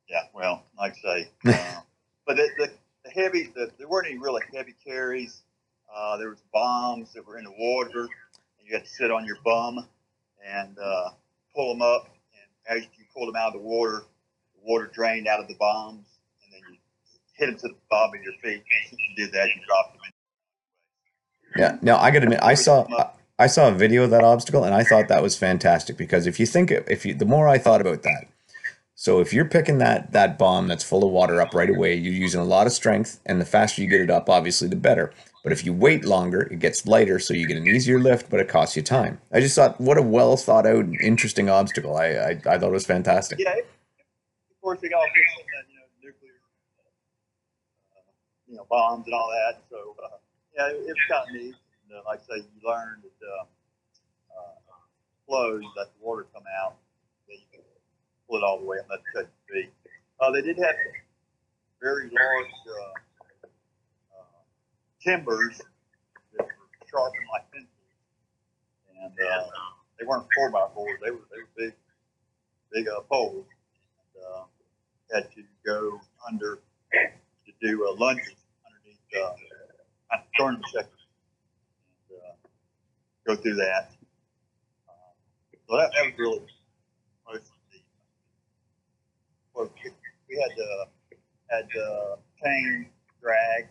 Yeah, 0.09 0.23
well, 0.33 0.65
like 0.79 0.95
I 1.05 1.23
say, 1.23 1.29
uh, 1.47 1.81
but 2.27 2.37
the, 2.37 2.49
the, 2.59 2.71
the 3.05 3.11
heavy, 3.11 3.51
the, 3.55 3.71
there 3.79 3.89
weren't 3.89 4.07
any 4.07 4.19
really 4.19 4.43
heavy 4.55 4.75
carries. 4.85 5.43
Uh, 5.95 6.17
there 6.19 6.29
was 6.29 6.43
bombs 6.53 7.13
that 7.15 7.27
were 7.27 7.39
in 7.39 7.45
the 7.45 7.53
water, 7.59 8.03
and 8.03 8.67
you 8.69 8.75
had 8.75 8.85
to 8.85 8.91
sit 8.91 9.11
on 9.11 9.25
your 9.27 9.39
bum 9.45 9.87
and 10.47 10.79
uh, 10.79 11.11
pull 11.55 11.73
them 11.75 11.83
up. 11.83 12.09
And 12.69 12.79
as 12.79 12.85
you 12.97 13.05
pulled 13.15 13.29
them 13.29 13.37
out 13.37 13.49
of 13.49 13.53
the 13.55 13.67
water, 13.67 14.05
the 14.55 14.61
water 14.63 14.87
drained 14.95 15.27
out 15.27 15.41
of 15.41 15.49
the 15.49 15.55
bombs, 15.55 16.07
and 16.07 16.07
then 16.07 16.07
you 16.07 16.18
hit 17.39 17.47
them 17.47 17.57
to 17.57 17.69
the 17.69 17.75
bottom 17.91 18.19
of 18.19 18.25
your 18.25 18.35
feet. 18.43 18.63
And 18.91 18.99
you 18.99 19.25
did 19.25 19.33
that, 19.33 19.49
you 19.49 19.61
dropped 19.67 19.93
them. 19.95 20.03
In. 21.57 21.61
Yeah. 21.61 21.79
Now 21.83 21.99
I 21.99 22.11
got 22.11 22.21
to 22.21 22.25
admit, 22.25 22.41
I 22.43 22.55
saw 22.55 22.87
I 23.39 23.47
saw 23.47 23.69
a 23.69 23.73
video 23.73 24.05
of 24.05 24.11
that 24.11 24.25
obstacle, 24.25 24.65
and 24.65 24.75
I 24.75 24.83
thought 24.83 25.09
that 25.09 25.23
was 25.23 25.37
fantastic 25.37 25.97
because 25.97 26.27
if 26.27 26.41
you 26.41 26.47
think 26.47 26.71
if 26.71 27.07
you 27.07 27.15
the 27.15 27.25
more 27.25 27.49
I 27.49 27.59
thought 27.59 27.81
about 27.81 28.03
that, 28.03 28.27
so 28.95 29.21
if 29.21 29.33
you're 29.33 29.45
picking 29.45 29.79
that 29.79 30.13
that 30.13 30.39
bomb 30.39 30.67
that's 30.67 30.83
full 30.85 31.05
of 31.05 31.13
water 31.13 31.41
up 31.41 31.55
right 31.55 31.71
away, 31.71 31.95
you're 31.95 32.13
using 32.13 32.41
a 32.41 32.45
lot 32.45 32.67
of 32.67 32.73
strength, 32.73 33.21
and 33.25 33.41
the 33.41 33.45
faster 33.45 33.81
you 33.81 33.89
get 33.89 34.01
it 34.01 34.11
up, 34.11 34.29
obviously 34.29 34.69
the 34.69 34.77
better. 34.77 35.13
But 35.45 35.53
if 35.53 35.65
you 35.65 35.73
wait 35.73 36.05
longer, 36.05 36.43
it 36.43 36.59
gets 36.59 36.85
lighter, 36.85 37.21
so 37.21 37.33
you 37.33 37.47
get 37.47 37.57
an 37.57 37.67
easier 37.67 38.01
lift, 38.01 38.29
but 38.29 38.41
it 38.41 38.49
costs 38.49 38.77
you 38.77 38.83
time. 38.83 39.21
I 39.33 39.41
just 39.41 39.55
thought, 39.55 39.81
what 39.81 39.97
a 39.97 40.03
well 40.03 40.37
thought 40.37 40.67
out, 40.67 40.85
interesting 41.01 41.49
obstacle. 41.49 41.97
I 41.97 42.07
I, 42.07 42.31
I 42.31 42.59
thought 42.59 42.71
it 42.71 42.73
was 42.73 42.87
fantastic. 42.87 43.39
Yeah, 43.39 43.55
of 43.55 44.61
course, 44.61 44.81
they 44.81 44.89
got 44.89 44.97
all 44.97 45.07
this, 45.15 45.25
uh, 45.39 45.63
you 45.71 45.79
know, 45.79 45.87
nuclear, 46.03 46.35
uh, 47.95 48.11
you 48.49 48.57
know, 48.57 48.67
bombs 48.69 49.05
and 49.07 49.15
all 49.15 49.31
that. 49.31 49.63
So, 49.71 49.95
uh, 50.03 50.17
yeah, 50.57 50.69
it, 50.69 50.89
it 50.89 50.95
was 50.97 51.07
kind 51.09 51.29
of 51.29 51.35
neat. 51.35 51.55
And, 51.89 51.99
uh, 51.99 52.03
like 52.07 52.21
I 52.31 52.37
say, 52.37 52.45
you 52.45 52.69
learned 52.69 53.03
that 53.03 53.27
uh, 53.27 53.45
uh, 54.33 54.57
flows, 55.27 55.63
let 55.77 55.89
the 55.93 56.01
water 56.05 56.27
come 56.33 56.45
out, 56.65 56.77
then 57.29 57.39
you 57.39 57.47
can 57.53 57.61
pull 58.29 58.39
it 58.39 58.45
all 58.45 58.59
the 58.59 58.67
way 58.67 58.79
and 58.79 58.89
let 58.89 59.01
it 59.01 59.05
touch 59.15 59.31
your 59.49 59.63
feet. 59.63 59.73
Uh, 60.21 60.31
they 60.33 60.43
did 60.43 60.57
have 60.59 60.75
very 61.81 62.11
large 62.11 62.57
uh, 62.67 64.19
uh, 64.19 64.41
timbers 65.05 65.61
that 66.37 66.45
were 66.47 66.87
sharpened 66.91 67.29
like 67.33 67.51
pencils, 67.53 67.71
and 69.01 69.13
uh, 69.13 69.45
they 69.99 70.07
weren't 70.07 70.27
four 70.35 70.51
by 70.51 70.67
fours; 70.75 70.99
they 71.05 71.11
were 71.13 71.23
they 71.31 71.39
were 71.39 71.49
big, 71.57 71.75
big 72.73 72.89
uh, 72.89 73.01
poles. 73.09 73.47
And, 74.17 74.25
uh, 74.25 74.45
had 75.15 75.31
to 75.35 75.43
go 75.65 76.01
under 76.29 76.59
do 77.61 77.89
uh, 77.89 77.95
lunges 77.99 78.35
underneath 78.67 78.99
uh, 80.13 80.17
tournament 80.39 80.65
checkers 80.73 80.91
and 82.11 82.19
uh, 82.19 82.35
go 83.27 83.37
through 83.41 83.57
that. 83.57 83.91
Uh, 84.89 85.13
so 85.69 85.77
that, 85.77 85.91
that 85.95 86.05
was 86.05 86.15
really 86.19 86.41
most 87.27 87.45
of 87.45 87.59
the. 87.73 87.79
We- 89.55 90.39
had 90.41 90.53
uh, 90.61 90.85
had 91.51 91.65
uh, 91.81 92.17
chain 92.45 92.87
drag 93.23 93.65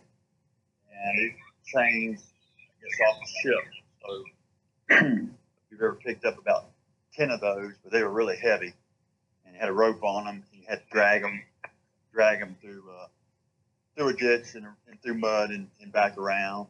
and 0.92 1.20
it 1.20 1.32
chains 1.66 2.24
I 2.58 2.82
guess 2.82 3.00
off 3.08 3.18
the 3.20 3.30
ship. 3.42 3.64
So 4.02 5.06
we've 5.70 5.80
ever 5.80 5.98
picked 6.04 6.24
up 6.24 6.38
about 6.38 6.66
ten 7.14 7.30
of 7.30 7.40
those, 7.40 7.72
but 7.82 7.92
they 7.92 8.02
were 8.02 8.10
really 8.12 8.36
heavy 8.36 8.74
and 9.44 9.54
you 9.54 9.60
had 9.60 9.68
a 9.68 9.72
rope 9.72 10.02
on 10.02 10.24
them. 10.26 10.44
You 10.52 10.62
had 10.68 10.80
to 10.80 10.84
drag 10.92 11.22
them, 11.22 11.42
drag 12.12 12.40
them 12.40 12.56
through 12.60 12.82
uh, 12.90 13.06
through 13.98 14.08
a 14.10 14.14
ditch 14.14 14.54
and, 14.54 14.66
and 14.88 15.02
through 15.02 15.14
mud 15.14 15.50
and, 15.50 15.68
and 15.82 15.92
back 15.92 16.16
around. 16.16 16.68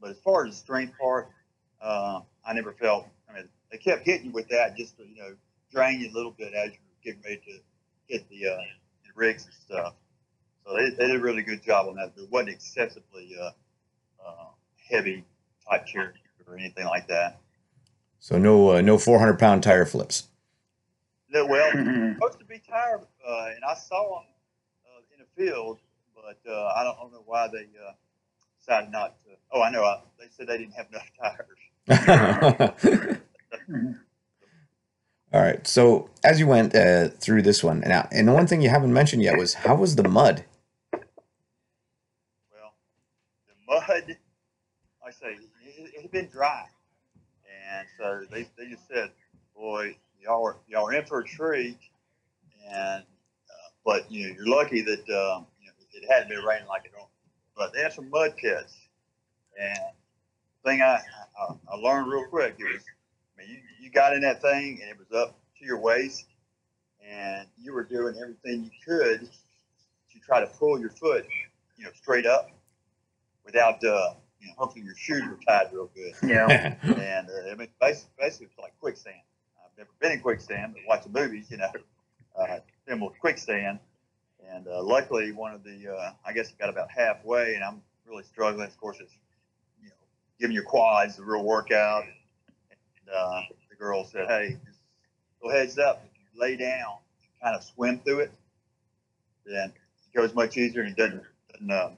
But 0.00 0.10
as 0.10 0.18
far 0.18 0.46
as 0.46 0.52
the 0.52 0.56
strength 0.58 0.98
part, 0.98 1.28
uh, 1.80 2.20
I 2.44 2.52
never 2.52 2.72
felt. 2.72 3.08
I 3.28 3.34
mean, 3.34 3.48
they 3.72 3.78
kept 3.78 4.04
hitting 4.04 4.26
you 4.26 4.32
with 4.32 4.48
that 4.48 4.76
just 4.76 4.96
to 4.98 5.04
you 5.04 5.16
know 5.16 5.34
drain 5.72 6.00
you 6.00 6.10
a 6.10 6.14
little 6.14 6.30
bit 6.30 6.52
as 6.54 6.70
you're 6.70 7.14
getting 7.14 7.22
ready 7.22 7.40
to 7.46 7.58
hit 8.06 8.28
the, 8.28 8.48
uh, 8.48 8.56
the 9.04 9.10
rigs 9.14 9.44
and 9.44 9.54
stuff. 9.54 9.94
So 10.64 10.76
they, 10.76 10.90
they 10.90 11.06
did 11.06 11.16
a 11.16 11.22
really 11.22 11.42
good 11.42 11.62
job 11.62 11.88
on 11.88 11.96
that. 11.96 12.12
But 12.14 12.24
it 12.24 12.30
wasn't 12.30 12.50
excessively 12.50 13.34
uh, 13.40 13.50
uh, 14.24 14.46
heavy 14.90 15.24
type 15.68 15.86
chair 15.86 16.14
or 16.46 16.56
anything 16.56 16.86
like 16.86 17.08
that. 17.08 17.40
So 18.20 18.38
no 18.38 18.72
uh, 18.72 18.80
no 18.82 18.98
400 18.98 19.38
pound 19.38 19.62
tire 19.62 19.86
flips. 19.86 20.24
No, 21.30 21.46
well, 21.46 21.70
supposed 22.14 22.38
to 22.38 22.44
be 22.46 22.58
tired, 22.58 23.02
uh, 23.26 23.50
and 23.54 23.64
I 23.64 23.74
saw 23.74 24.20
them 24.20 24.28
uh, 24.86 25.00
in 25.14 25.20
the 25.20 25.44
field, 25.44 25.78
but 26.28 26.50
uh, 26.50 26.72
I, 26.76 26.84
don't, 26.84 26.96
I 26.98 27.00
don't 27.02 27.12
know 27.12 27.22
why 27.24 27.48
they 27.48 27.60
uh, 27.60 27.92
decided 28.60 28.90
not 28.92 29.16
to. 29.24 29.30
Oh, 29.50 29.62
I 29.62 29.70
know. 29.70 29.82
I, 29.82 30.02
they 30.18 30.26
said 30.30 30.46
they 30.46 30.58
didn't 30.58 30.74
have 30.74 30.88
enough 30.90 31.10
tires. 31.88 33.20
All 35.32 35.40
right. 35.40 35.66
So 35.66 36.10
as 36.22 36.38
you 36.38 36.46
went 36.46 36.74
uh, 36.74 37.08
through 37.08 37.42
this 37.42 37.64
one, 37.64 37.80
now, 37.80 38.08
and 38.12 38.28
the 38.28 38.32
one 38.32 38.46
thing 38.46 38.60
you 38.60 38.68
haven't 38.68 38.92
mentioned 38.92 39.22
yet 39.22 39.38
was 39.38 39.54
how 39.54 39.74
was 39.76 39.96
the 39.96 40.06
mud? 40.06 40.44
Well, 40.92 41.02
the 43.46 43.54
mud, 43.66 44.04
like 44.08 44.18
I 45.06 45.10
say, 45.10 45.32
it, 45.32 45.92
it 45.94 46.02
had 46.02 46.10
been 46.10 46.28
dry, 46.28 46.64
and 47.70 47.86
so 47.98 48.24
they, 48.30 48.46
they 48.58 48.68
just 48.68 48.86
said, 48.86 49.10
"Boy, 49.56 49.96
y'all 50.20 50.46
are 50.46 50.56
y'all 50.68 50.88
are 50.88 50.92
in 50.92 51.06
for 51.06 51.20
a 51.20 51.24
treat," 51.24 51.78
and 52.70 53.02
uh, 53.02 53.68
but 53.84 54.12
you 54.12 54.28
know 54.28 54.34
you're 54.34 54.48
lucky 54.48 54.82
that 54.82 55.08
um, 55.10 55.46
you 56.00 56.08
know, 56.08 56.14
it 56.14 56.14
hadn't 56.14 56.28
been 56.28 56.44
raining 56.44 56.68
like 56.68 56.84
it 56.84 56.92
don't. 56.92 57.08
But 57.56 57.72
they 57.72 57.82
had 57.82 57.92
some 57.92 58.10
mud 58.10 58.36
pits, 58.36 58.74
and 59.60 59.78
the 60.62 60.70
thing 60.70 60.82
I, 60.82 61.00
I 61.40 61.54
I 61.72 61.76
learned 61.76 62.10
real 62.10 62.24
quick 62.26 62.56
it 62.58 62.64
was, 62.64 62.82
I 63.36 63.42
mean, 63.42 63.50
you, 63.50 63.58
you 63.80 63.90
got 63.90 64.14
in 64.14 64.20
that 64.22 64.40
thing 64.40 64.78
and 64.80 64.90
it 64.90 64.96
was 64.98 65.10
up 65.18 65.38
to 65.58 65.64
your 65.64 65.80
waist, 65.80 66.26
and 67.06 67.48
you 67.60 67.72
were 67.72 67.84
doing 67.84 68.14
everything 68.20 68.64
you 68.64 68.70
could 68.86 69.20
to 69.22 70.20
try 70.20 70.40
to 70.40 70.46
pull 70.46 70.78
your 70.78 70.90
foot, 70.90 71.26
you 71.76 71.84
know, 71.84 71.90
straight 71.94 72.26
up 72.26 72.50
without, 73.44 73.82
uh, 73.84 74.14
you 74.40 74.48
know, 74.48 74.54
hopefully 74.56 74.84
your 74.84 74.94
shoes 74.96 75.22
were 75.28 75.38
tied 75.46 75.72
real 75.72 75.90
good. 75.94 76.14
yeah. 76.28 76.76
And 76.82 77.28
uh, 77.28 77.50
I 77.50 77.54
mean, 77.54 77.68
basically, 77.80 78.10
basically, 78.18 78.46
it's 78.46 78.58
like 78.58 78.78
quicksand. 78.78 79.16
I've 79.64 79.76
never 79.76 79.90
been 80.00 80.12
in 80.12 80.20
quicksand, 80.20 80.74
but 80.74 80.82
watching 80.86 81.12
movies, 81.12 81.48
you 81.50 81.56
know, 81.56 81.70
uh, 82.38 82.58
similar 82.86 83.12
to 83.12 83.18
quicksand. 83.18 83.80
And 84.50 84.66
uh, 84.66 84.82
luckily, 84.82 85.32
one 85.32 85.52
of 85.52 85.62
the, 85.62 85.94
uh, 85.94 86.12
I 86.24 86.32
guess, 86.32 86.52
I 86.52 86.64
got 86.64 86.70
about 86.70 86.90
halfway, 86.90 87.54
and 87.54 87.64
I'm 87.64 87.82
really 88.06 88.24
struggling. 88.24 88.66
Of 88.66 88.76
course, 88.78 88.96
it's, 89.00 89.12
you 89.82 89.88
know, 89.88 89.94
giving 90.40 90.54
your 90.54 90.64
quads 90.64 91.18
a 91.18 91.22
real 91.22 91.44
workout. 91.44 92.04
And 92.04 93.14
uh, 93.14 93.42
the 93.68 93.76
girl 93.76 94.04
said, 94.04 94.26
"Hey, 94.26 94.56
just 94.66 94.78
go 95.42 95.50
heads 95.50 95.78
up. 95.78 96.04
If 96.06 96.18
you 96.18 96.40
lay 96.40 96.56
down, 96.56 96.96
kind 97.42 97.54
of 97.54 97.62
swim 97.62 98.00
through 98.00 98.20
it, 98.20 98.32
then 99.44 99.70
it 99.70 100.16
goes 100.16 100.34
much 100.34 100.56
easier 100.56 100.82
and 100.82 100.92
it 100.92 100.96
doesn't, 100.96 101.22
doesn't 101.52 101.70
uh, 101.70 101.90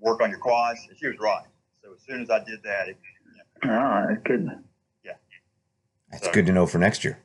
work 0.00 0.22
on 0.22 0.30
your 0.30 0.38
quads." 0.38 0.80
And 0.88 0.96
she 0.98 1.08
was 1.08 1.18
right. 1.18 1.46
So 1.82 1.92
as 1.92 2.00
soon 2.06 2.22
as 2.22 2.30
I 2.30 2.44
did 2.44 2.62
that, 2.62 2.88
it, 2.88 2.96
Ah, 3.64 4.06
good. 4.24 4.48
Yeah. 5.04 5.12
That's 6.12 6.28
good 6.28 6.46
to 6.46 6.52
know 6.52 6.66
for 6.66 6.78
next 6.78 7.04
year. 7.04 7.18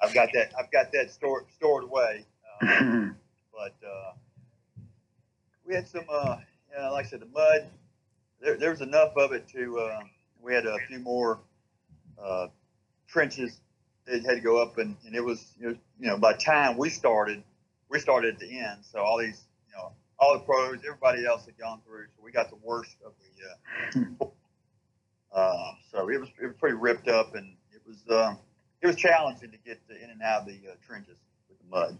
I've 0.00 0.14
got 0.14 0.28
that. 0.34 0.52
I've 0.58 0.70
got 0.70 0.92
that 0.92 1.10
stored 1.10 1.44
stored 1.54 1.84
away. 1.84 2.26
Uh, 2.62 3.08
but 3.62 3.74
uh, 3.86 4.12
we 5.64 5.74
had 5.74 5.86
some, 5.86 6.04
uh, 6.10 6.36
you 6.70 6.82
know, 6.82 6.92
like 6.92 7.06
I 7.06 7.08
said, 7.08 7.20
the 7.20 7.26
mud. 7.26 7.68
There, 8.40 8.56
there 8.56 8.70
was 8.70 8.80
enough 8.80 9.12
of 9.16 9.32
it 9.32 9.46
to. 9.48 9.78
Uh, 9.78 10.00
we 10.40 10.52
had 10.52 10.66
a 10.66 10.76
few 10.88 10.98
more 10.98 11.38
uh, 12.20 12.48
trenches 13.06 13.60
that 14.06 14.24
had 14.24 14.34
to 14.34 14.40
go 14.40 14.60
up, 14.60 14.78
and, 14.78 14.96
and 15.06 15.14
it 15.14 15.24
was, 15.24 15.52
it 15.60 15.66
was, 15.66 15.76
you 16.00 16.08
know, 16.08 16.18
by 16.18 16.32
the 16.32 16.38
time 16.40 16.76
we 16.76 16.88
started, 16.88 17.44
we 17.88 18.00
started 18.00 18.34
at 18.34 18.40
the 18.40 18.58
end. 18.58 18.78
So 18.82 18.98
all 18.98 19.18
these, 19.18 19.44
you 19.68 19.74
know, 19.76 19.92
all 20.18 20.32
the 20.34 20.40
pros, 20.40 20.78
everybody 20.84 21.24
else 21.24 21.44
had 21.44 21.56
gone 21.56 21.80
through. 21.86 22.06
So 22.16 22.24
we 22.24 22.32
got 22.32 22.50
the 22.50 22.58
worst 22.64 22.96
of 23.06 23.12
the. 23.94 24.00
Uh, 24.00 24.26
uh, 25.32 25.72
so 25.92 26.08
it 26.08 26.18
was 26.20 26.30
it 26.40 26.46
was 26.46 26.56
pretty 26.58 26.76
ripped 26.76 27.06
up, 27.06 27.36
and 27.36 27.54
it 27.72 27.82
was 27.86 27.98
uh, 28.10 28.34
it 28.80 28.88
was 28.88 28.96
challenging 28.96 29.52
to 29.52 29.58
get 29.58 29.80
in 30.02 30.10
and 30.10 30.20
out 30.20 30.40
of 30.42 30.46
the 30.48 30.58
uh, 30.68 30.74
trenches 30.84 31.18
with 31.48 31.58
the 31.58 31.64
mud. 31.70 31.96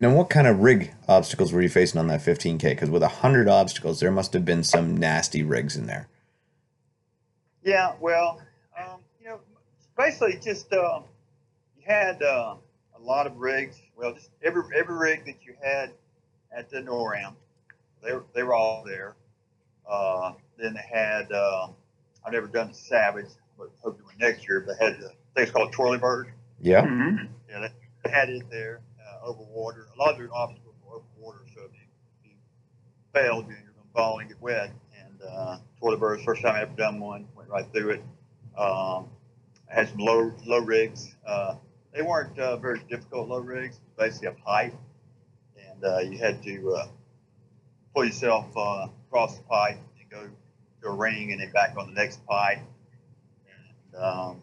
Now, 0.00 0.14
what 0.14 0.28
kind 0.28 0.46
of 0.46 0.58
rig 0.58 0.92
obstacles 1.08 1.52
were 1.52 1.62
you 1.62 1.68
facing 1.70 1.98
on 1.98 2.08
that 2.08 2.20
15K? 2.20 2.60
Because 2.60 2.90
with 2.90 3.00
100 3.00 3.48
obstacles, 3.48 4.00
there 4.00 4.10
must 4.10 4.32
have 4.34 4.44
been 4.44 4.62
some 4.62 4.96
nasty 4.96 5.42
rigs 5.42 5.76
in 5.76 5.86
there. 5.86 6.08
Yeah, 7.62 7.94
well, 8.00 8.42
um, 8.78 9.00
you 9.18 9.28
know, 9.28 9.40
basically 9.96 10.38
just 10.42 10.70
uh, 10.74 11.00
you 11.78 11.84
had 11.86 12.22
uh, 12.22 12.56
a 12.94 13.00
lot 13.00 13.26
of 13.26 13.36
rigs. 13.38 13.80
Well, 13.96 14.12
just 14.12 14.28
every 14.42 14.62
every 14.76 14.94
rig 14.94 15.24
that 15.24 15.36
you 15.46 15.54
had 15.62 15.92
at 16.54 16.68
the 16.68 16.82
NORAM, 16.82 17.34
they 18.02 18.12
were 18.12 18.24
they 18.34 18.42
were 18.42 18.52
all 18.52 18.84
there. 18.84 19.14
Uh, 19.88 20.32
then 20.58 20.74
they 20.74 20.98
had 20.98 21.32
uh, 21.32 21.68
I've 22.26 22.34
never 22.34 22.48
done 22.48 22.68
the 22.68 22.74
Savage, 22.74 23.30
but 23.56 23.70
hope 23.82 23.96
to 23.96 24.04
next 24.18 24.46
year. 24.46 24.60
But 24.66 24.78
they 24.78 24.84
had 24.84 25.00
the 25.00 25.12
thing's 25.34 25.50
called 25.50 25.72
Twirly 25.72 25.96
Bird. 25.96 26.30
Yeah. 26.60 26.82
Mhm. 26.84 27.28
Yeah, 27.48 27.60
they, 27.60 27.72
they 28.04 28.10
had 28.10 28.28
it 28.28 28.42
there 28.50 28.82
over 29.24 29.42
water. 29.42 29.88
A 29.94 29.98
lot 29.98 30.12
of 30.12 30.18
their 30.18 30.32
obstacles 30.34 30.74
over 30.86 31.04
water, 31.18 31.40
so 31.54 31.62
if 31.62 31.72
you, 31.72 32.30
you 32.30 32.30
failed, 33.12 33.46
you- 33.48 33.54
you're 33.54 33.72
going 33.72 33.86
to 33.86 33.92
fall 33.94 34.18
and 34.18 34.28
get 34.28 34.40
wet. 34.40 34.70
And 34.98 35.22
uh, 35.22 35.58
the 35.80 35.96
Bird's 35.96 36.24
first 36.24 36.42
time 36.42 36.54
I 36.54 36.62
ever 36.62 36.74
done 36.76 37.00
one, 37.00 37.26
went 37.36 37.48
right 37.48 37.66
through 37.72 37.90
it. 37.90 38.02
Um, 38.56 39.08
I 39.70 39.74
had 39.74 39.88
some 39.88 39.98
low 39.98 40.32
low 40.46 40.60
rigs. 40.60 41.14
Uh, 41.26 41.56
they 41.92 42.02
weren't 42.02 42.38
uh, 42.38 42.56
very 42.56 42.80
difficult 42.88 43.28
low 43.28 43.38
rigs. 43.40 43.80
Basically 43.98 44.28
a 44.28 44.32
pipe, 44.32 44.74
and 45.58 45.84
uh, 45.84 45.98
you 45.98 46.18
had 46.18 46.42
to 46.44 46.72
uh, 46.74 46.86
pull 47.94 48.04
yourself 48.04 48.46
uh, 48.56 48.88
across 49.08 49.36
the 49.36 49.42
pipe 49.44 49.78
and 50.00 50.10
go 50.10 50.28
to 50.82 50.88
a 50.88 50.94
ring, 50.94 51.32
and 51.32 51.40
then 51.40 51.50
back 51.52 51.76
on 51.76 51.86
the 51.88 51.92
next 51.94 52.24
pipe. 52.26 52.58
And, 53.94 54.02
um, 54.02 54.42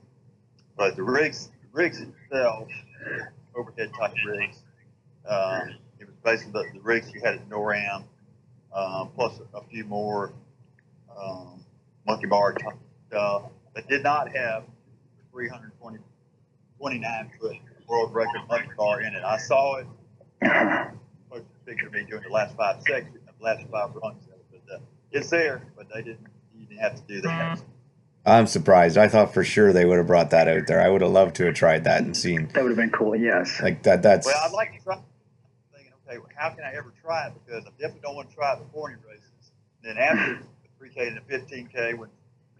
but 0.78 0.96
the 0.96 1.04
rigs, 1.04 1.48
the 1.48 1.68
rigs 1.72 2.00
themselves, 2.00 2.72
overhead 3.56 3.92
type 4.00 4.14
rigs. 4.26 4.64
Um, 5.28 5.76
it 6.00 6.08
was 6.08 6.16
basically 6.24 6.52
the, 6.54 6.80
the 6.80 6.82
rigs 6.82 7.12
you 7.14 7.22
had 7.22 7.36
at 7.36 7.50
NORAM, 7.50 8.04
um, 8.74 9.12
plus 9.16 9.40
a 9.54 9.62
few 9.64 9.84
more 9.86 10.34
um, 11.20 11.64
monkey 12.06 12.28
bar 12.28 12.54
type 12.54 12.74
stuff 13.08 13.44
that 13.76 13.88
did 13.88 14.04
not 14.04 14.36
have 14.36 14.64
the 15.18 15.24
320, 15.32 16.00
29 16.80 17.32
foot 17.40 17.56
world 17.88 18.14
record 18.14 18.42
monkey 18.50 18.70
bar 18.78 19.02
in 19.02 19.14
it. 19.14 19.24
I 19.24 19.38
saw 19.38 19.78
it. 19.78 19.88
Posted 21.30 21.46
a 21.46 21.66
picture 21.66 21.88
of 21.88 21.94
me 21.94 22.04
doing 22.10 22.24
the 22.24 22.30
last 22.30 22.56
five 22.56 22.82
sections, 22.82 23.18
the 23.26 23.44
last 23.44 23.62
five 23.72 23.92
runs. 23.96 24.24
But 24.52 24.76
uh, 24.76 24.80
it's 25.12 25.30
there, 25.30 25.62
but 25.78 25.88
they 25.94 26.02
didn't. 26.02 26.28
You 26.58 26.66
didn't 26.66 26.80
have 26.80 26.96
to 26.96 27.02
do 27.08 27.22
that. 27.22 27.62
I'm 28.26 28.46
surprised. 28.48 28.98
I 28.98 29.08
thought 29.08 29.34
for 29.34 29.44
sure 29.44 29.74
they 29.74 29.86
would 29.86 29.98
have 29.98 30.08
brought 30.08 30.30
that 30.30 30.48
out 30.48 30.68
there. 30.68 30.80
I 30.80 30.90
would 30.90 31.02
have 31.02 31.12
loved 31.12 31.36
to 31.38 31.46
have 31.46 31.56
tried 31.56 31.86
that 31.86 32.04
and 32.04 32.16
seen 32.16 32.50
That 32.54 32.64
would 32.64 32.70
have 32.70 32.78
been 32.78 32.92
cool. 32.92 33.16
Yes. 33.16 33.60
like 33.62 33.84
that. 33.84 34.04
That's 34.04 34.28
Well, 34.28 34.36
I'd 34.44 34.52
like 34.52 34.78
to 34.78 34.84
try. 34.84 35.00
Okay, 36.12 36.20
well, 36.20 36.30
how 36.36 36.50
can 36.50 36.66
I 36.66 36.76
ever 36.76 36.94
try 37.02 37.28
it? 37.28 37.34
Because 37.46 37.64
I 37.66 37.70
definitely 37.80 38.02
don't 38.04 38.16
want 38.16 38.30
to 38.30 38.36
try 38.36 38.54
it 38.54 38.60
before 38.60 38.90
any 38.90 39.00
races. 39.08 39.52
And 39.82 39.96
then 39.96 39.98
after 39.98 40.44
the 40.44 40.86
3K 40.86 41.08
and 41.08 41.18
the 41.18 41.22
15K, 41.22 41.92
when, 41.92 42.10
when 42.10 42.10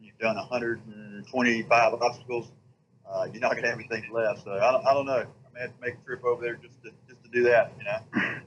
you've 0.02 0.18
done 0.20 0.38
125 0.38 1.94
obstacles, 1.96 2.52
uh, 3.10 3.28
you're 3.32 3.42
not 3.42 3.52
going 3.52 3.64
to 3.64 3.70
have 3.70 3.78
anything 3.78 4.10
left. 4.14 4.46
So 4.46 4.54
I 4.54 4.72
don't, 4.72 4.86
I 4.88 4.94
don't 4.94 5.06
know. 5.06 5.26
I 5.26 5.54
may 5.54 5.62
have 5.62 5.76
to 5.76 5.82
make 5.82 5.96
a 5.96 6.06
trip 6.06 6.24
over 6.24 6.42
there 6.42 6.56
just 6.56 6.82
to 6.84 6.92
just 7.10 7.22
to 7.26 7.30
do 7.30 7.44
that. 7.44 7.74
You 7.78 7.84
know. 7.84 8.40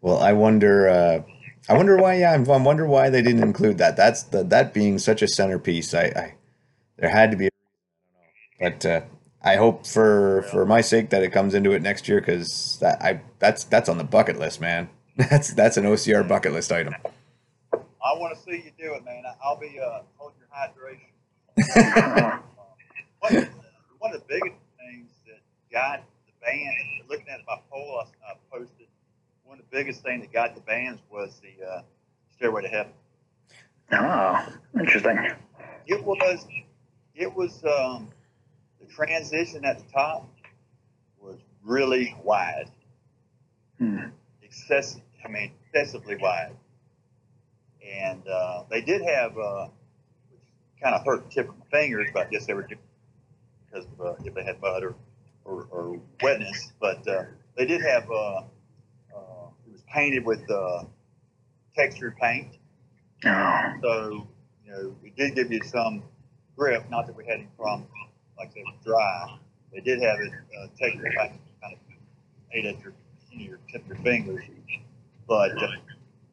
Well, 0.00 0.18
I 0.18 0.32
wonder. 0.32 0.88
Uh, 0.88 1.22
I 1.68 1.76
wonder 1.76 1.96
why. 1.96 2.14
Yeah, 2.14 2.32
I 2.32 2.38
wonder 2.38 2.86
why 2.86 3.10
they 3.10 3.20
didn't 3.20 3.42
include 3.42 3.78
that. 3.78 3.96
That's 3.96 4.22
the 4.22 4.44
that 4.44 4.72
being 4.72 4.98
such 4.98 5.22
a 5.22 5.28
centerpiece. 5.28 5.92
I, 5.92 6.04
I 6.04 6.34
there 6.96 7.10
had 7.10 7.32
to 7.32 7.36
be, 7.36 7.50
but 8.58 8.86
uh, 8.86 9.00
I 9.42 9.56
hope 9.56 9.86
for 9.86 10.42
for 10.50 10.66
my 10.66 10.80
sake 10.80 11.10
that 11.10 11.22
it 11.22 11.30
comes 11.30 11.54
into 11.54 11.72
it 11.72 11.82
next 11.82 12.08
year 12.08 12.20
because 12.20 12.78
that 12.80 13.02
I 13.02 13.20
that's 13.38 13.64
that's 13.64 13.88
on 13.88 13.98
the 13.98 14.04
bucket 14.04 14.38
list, 14.38 14.60
man. 14.60 14.88
That's 15.16 15.52
that's 15.52 15.76
an 15.76 15.84
OCR 15.84 16.26
bucket 16.26 16.52
list 16.52 16.72
item. 16.72 16.94
I 17.74 18.14
want 18.14 18.34
to 18.34 18.42
see 18.42 18.52
you 18.64 18.70
do 18.78 18.94
it, 18.94 19.04
man. 19.04 19.22
I'll 19.44 19.58
be 19.58 19.78
uh, 19.78 20.00
holding 20.16 20.38
your 20.40 20.48
hydration. 20.56 21.10
one, 23.18 23.48
one 23.98 24.14
of 24.14 24.20
the 24.20 24.26
biggest 24.26 24.56
things 24.78 25.10
that 25.26 25.40
got 25.70 26.02
the 26.26 26.32
band, 26.46 26.74
looking 27.10 27.28
at 27.28 27.40
my 27.46 27.56
poll 27.70 28.02
I, 28.02 28.30
I 28.30 28.34
posted, 28.50 28.86
one 29.44 29.58
of 29.58 29.64
the 29.70 29.76
biggest 29.76 30.02
things 30.02 30.22
that 30.22 30.32
got 30.32 30.54
the 30.54 30.62
bands 30.62 31.02
was 31.10 31.40
the 31.42 31.66
uh, 31.66 31.82
Stairway 32.34 32.62
to 32.62 32.68
Heaven. 32.68 32.92
Oh, 33.92 34.46
interesting. 34.78 35.18
It 35.86 36.02
was, 36.02 36.46
it 37.14 37.34
was 37.34 37.62
um, 37.64 38.08
the 38.08 38.19
transition 38.90 39.64
at 39.64 39.78
the 39.78 39.84
top 39.92 40.28
was 41.20 41.36
really 41.62 42.16
wide, 42.22 42.70
Hmm. 43.78 44.08
excessive. 44.42 45.02
I 45.24 45.28
mean, 45.28 45.52
excessively 45.64 46.16
wide. 46.16 46.56
And 47.86 48.26
uh, 48.28 48.64
they 48.70 48.82
did 48.82 49.02
have, 49.02 49.36
uh, 49.38 49.68
which 50.30 50.40
kind 50.82 50.94
of 50.94 51.04
hurt 51.04 51.24
the 51.24 51.30
tip 51.30 51.48
of 51.48 51.58
my 51.58 51.66
fingers, 51.70 52.08
but 52.12 52.26
I 52.26 52.30
guess 52.30 52.46
they 52.46 52.54
were 52.54 52.62
because 52.68 53.86
of, 53.86 54.00
uh, 54.00 54.14
if 54.24 54.34
they 54.34 54.44
had 54.44 54.60
mud 54.60 54.82
or, 54.82 54.94
or, 55.44 55.66
or 55.70 56.00
wetness. 56.22 56.72
But 56.80 57.06
uh, 57.08 57.24
they 57.56 57.66
did 57.66 57.80
have, 57.82 58.10
uh, 58.10 58.38
uh, 59.16 59.46
it 59.66 59.72
was 59.72 59.82
painted 59.92 60.24
with 60.24 60.48
uh, 60.50 60.84
textured 61.76 62.16
paint. 62.16 62.56
Oh, 63.24 63.72
So, 63.82 64.28
you 64.64 64.72
know, 64.72 64.96
it 65.04 65.16
did 65.16 65.34
give 65.34 65.52
you 65.52 65.60
some 65.64 66.02
grip. 66.56 66.88
Not 66.90 67.06
that 67.06 67.16
we 67.16 67.24
had 67.26 67.38
any 67.40 67.48
problem, 67.56 67.88
like 68.40 68.54
they 68.54 68.62
were 68.62 68.78
dry. 68.84 69.38
They 69.72 69.80
did 69.80 70.02
have 70.02 70.18
it 70.18 70.32
uh, 70.58 70.66
kind 70.80 71.04
of 71.06 71.78
at 72.52 72.80
your, 72.80 72.94
your 73.30 73.58
tip 73.70 73.86
your 73.86 73.96
fingers. 73.98 74.42
But 75.28 75.62
uh, 75.62 75.68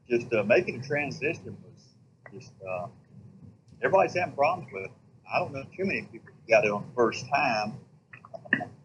just 0.10 0.34
uh, 0.34 0.43
making 0.43 0.82
the 0.82 0.88
transition 0.88 1.56
was 1.63 1.84
just, 2.34 2.54
uh, 2.67 2.88
everybody's 3.84 4.15
having 4.15 4.34
problems 4.34 4.70
with 4.74 4.86
it. 4.86 4.91
I 5.32 5.39
don't 5.39 5.54
know 5.54 5.63
too 5.76 5.86
many 5.86 6.04
people 6.04 6.32
got 6.50 6.63
it 6.63 6.72
on 6.72 6.86
the 6.88 6.96
first 6.96 7.26
time. 7.30 7.74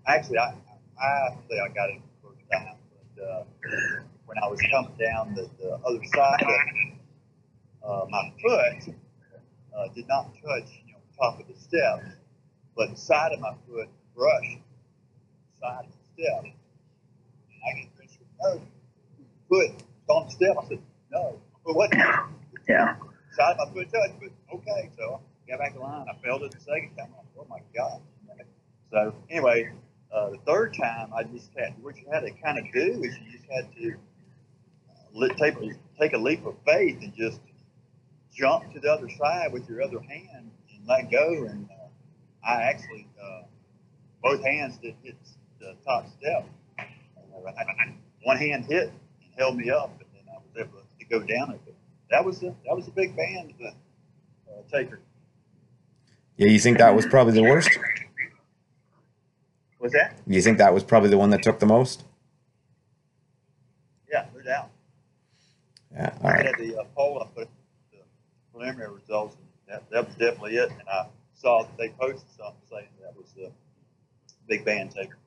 Actually, 0.07 0.39
I, 0.39 0.55
I 1.01 1.37
say 1.49 1.61
I 1.61 1.69
got 1.69 1.91
it 1.91 2.01
the 2.23 2.29
first 2.29 2.43
time, 2.53 2.75
but 3.17 3.25
uh, 3.25 3.45
when 4.27 4.37
I 4.43 4.49
was 4.49 4.61
coming 4.73 4.93
down 4.99 5.35
the, 5.35 5.49
the 5.61 5.75
other 5.87 6.05
side 6.13 6.43
of 7.85 8.05
uh, 8.05 8.07
my 8.11 8.33
foot 8.43 8.95
uh, 9.77 9.89
did 9.95 10.09
not 10.09 10.35
touch 10.35 10.71
you 10.85 10.93
know 10.93 10.99
top 11.19 11.41
of 11.41 11.47
the 11.47 11.55
steps, 11.55 12.17
but 12.77 12.91
the 12.91 12.97
side 12.97 13.33
of 13.33 13.41
my 13.41 13.55
foot 13.69 13.89
brushed 14.17 14.59
the 15.55 15.61
side 15.61 15.85
of 15.85 15.93
the 15.93 16.23
step. 16.23 16.45
And 16.45 16.53
I 17.67 17.81
get 17.81 17.97
Chris 17.97 18.19
no, 18.43 18.61
foot 19.49 19.71
on 20.09 20.27
the 20.27 20.33
step. 20.33 20.57
I 20.61 20.69
said, 20.69 20.79
no, 21.11 21.41
but 21.65 21.75
what? 21.75 21.91
yeah. 22.69 22.97
Side 23.33 23.57
of 23.59 23.69
my 23.69 23.75
foot 23.75 23.93
touched, 23.93 24.21
but 24.21 24.57
okay. 24.57 24.91
So 24.97 25.21
I 25.47 25.51
got 25.51 25.59
back 25.59 25.75
in 25.75 25.81
line. 25.81 26.07
I 26.09 26.15
failed 26.25 26.43
it 26.43 26.53
the 26.53 26.61
second 26.61 26.95
time. 26.97 27.09
Was, 27.13 27.27
oh 27.39 27.47
my 27.49 27.61
god. 27.75 28.01
So 28.91 29.15
anyway, 29.31 29.73
uh, 30.13 30.31
the 30.31 30.39
third 30.47 30.75
time 30.75 31.11
I 31.17 31.23
just 31.25 31.51
had 31.57 31.75
what 31.83 31.97
you 31.97 32.05
had 32.13 32.21
to 32.21 32.31
kind 32.43 32.59
of 32.59 32.65
do 32.73 33.03
is 33.03 33.17
you 33.19 33.33
just 33.33 33.51
had 33.51 33.75
to 33.77 33.95
uh, 35.23 35.29
take 35.39 35.55
take 35.99 36.13
a 36.13 36.19
leap 36.19 36.45
of 36.45 36.57
faith 36.67 36.99
and 37.01 37.15
just 37.15 37.41
jump 38.35 38.71
to 38.75 38.81
the 38.81 38.93
other 38.93 39.09
side 39.09 39.53
with 39.53 39.69
your 39.69 39.83
other 39.83 40.01
hand 40.01 40.51
and 40.71 40.87
let 40.87 41.11
go. 41.11 41.47
And 41.49 41.69
uh, 41.71 41.82
I 42.47 42.63
actually 42.63 43.07
uh, 43.23 43.43
both 44.23 44.43
hands 44.45 44.79
did 44.79 44.95
hit 45.03 45.17
the 45.61 45.77
top 45.85 46.07
step. 46.19 46.49
Uh, 46.79 46.83
I, 47.47 47.63
I, 47.63 47.95
one 48.23 48.37
hand 48.37 48.65
hit 48.67 48.89
and 48.89 49.31
held 49.37 49.57
me 49.57 49.71
up, 49.71 49.91
and 50.01 50.09
then 50.15 50.35
I 50.35 50.39
was 50.39 50.51
able 50.57 50.83
to 50.99 51.05
go 51.07 51.21
down 51.21 51.53
it. 51.53 51.61
But 51.65 51.75
that 52.11 52.25
was 52.25 52.43
a 52.43 52.55
that 52.67 52.75
was 52.75 52.89
a 52.89 52.91
big 52.91 53.17
band 53.17 53.55
uh, 53.63 53.69
uh, 53.69 54.63
taker. 54.71 55.01
Yeah, 56.37 56.49
you 56.49 56.59
think 56.59 56.79
that 56.79 56.95
was 56.95 57.07
probably 57.07 57.35
the 57.35 57.43
worst? 57.43 57.71
Was 59.79 59.93
that? 59.93 60.17
You 60.27 60.41
think 60.41 60.59
that 60.59 60.73
was 60.73 60.85
probably 60.85 61.11
the 61.11 61.19
one 61.19 61.31
that 61.31 61.43
took 61.43 61.59
the 61.59 61.67
most? 61.67 62.05
Yeah, 64.11 64.27
no 64.35 64.43
doubt. 64.43 64.71
Yeah. 65.93 66.15
All 66.23 66.31
I 66.31 66.37
had 66.43 66.55
the 66.59 66.79
uh, 66.79 66.85
poll. 66.97 67.21
I 67.21 67.27
put 67.37 67.49
the 67.91 67.99
preliminary 68.53 68.95
results. 68.95 69.37
And 69.37 69.75
that, 69.75 69.91
that 69.91 70.07
was 70.07 70.15
definitely 70.15 70.57
it. 70.57 70.71
And 70.71 70.89
I 70.89 71.07
saw 71.43 71.67
they 71.77 71.89
posted 71.91 72.31
something 72.39 72.63
saying 72.71 72.87
that 73.03 73.17
was 73.17 73.31
the 73.37 73.51
big 74.49 74.65
band 74.65 74.93
taker. 74.93 75.19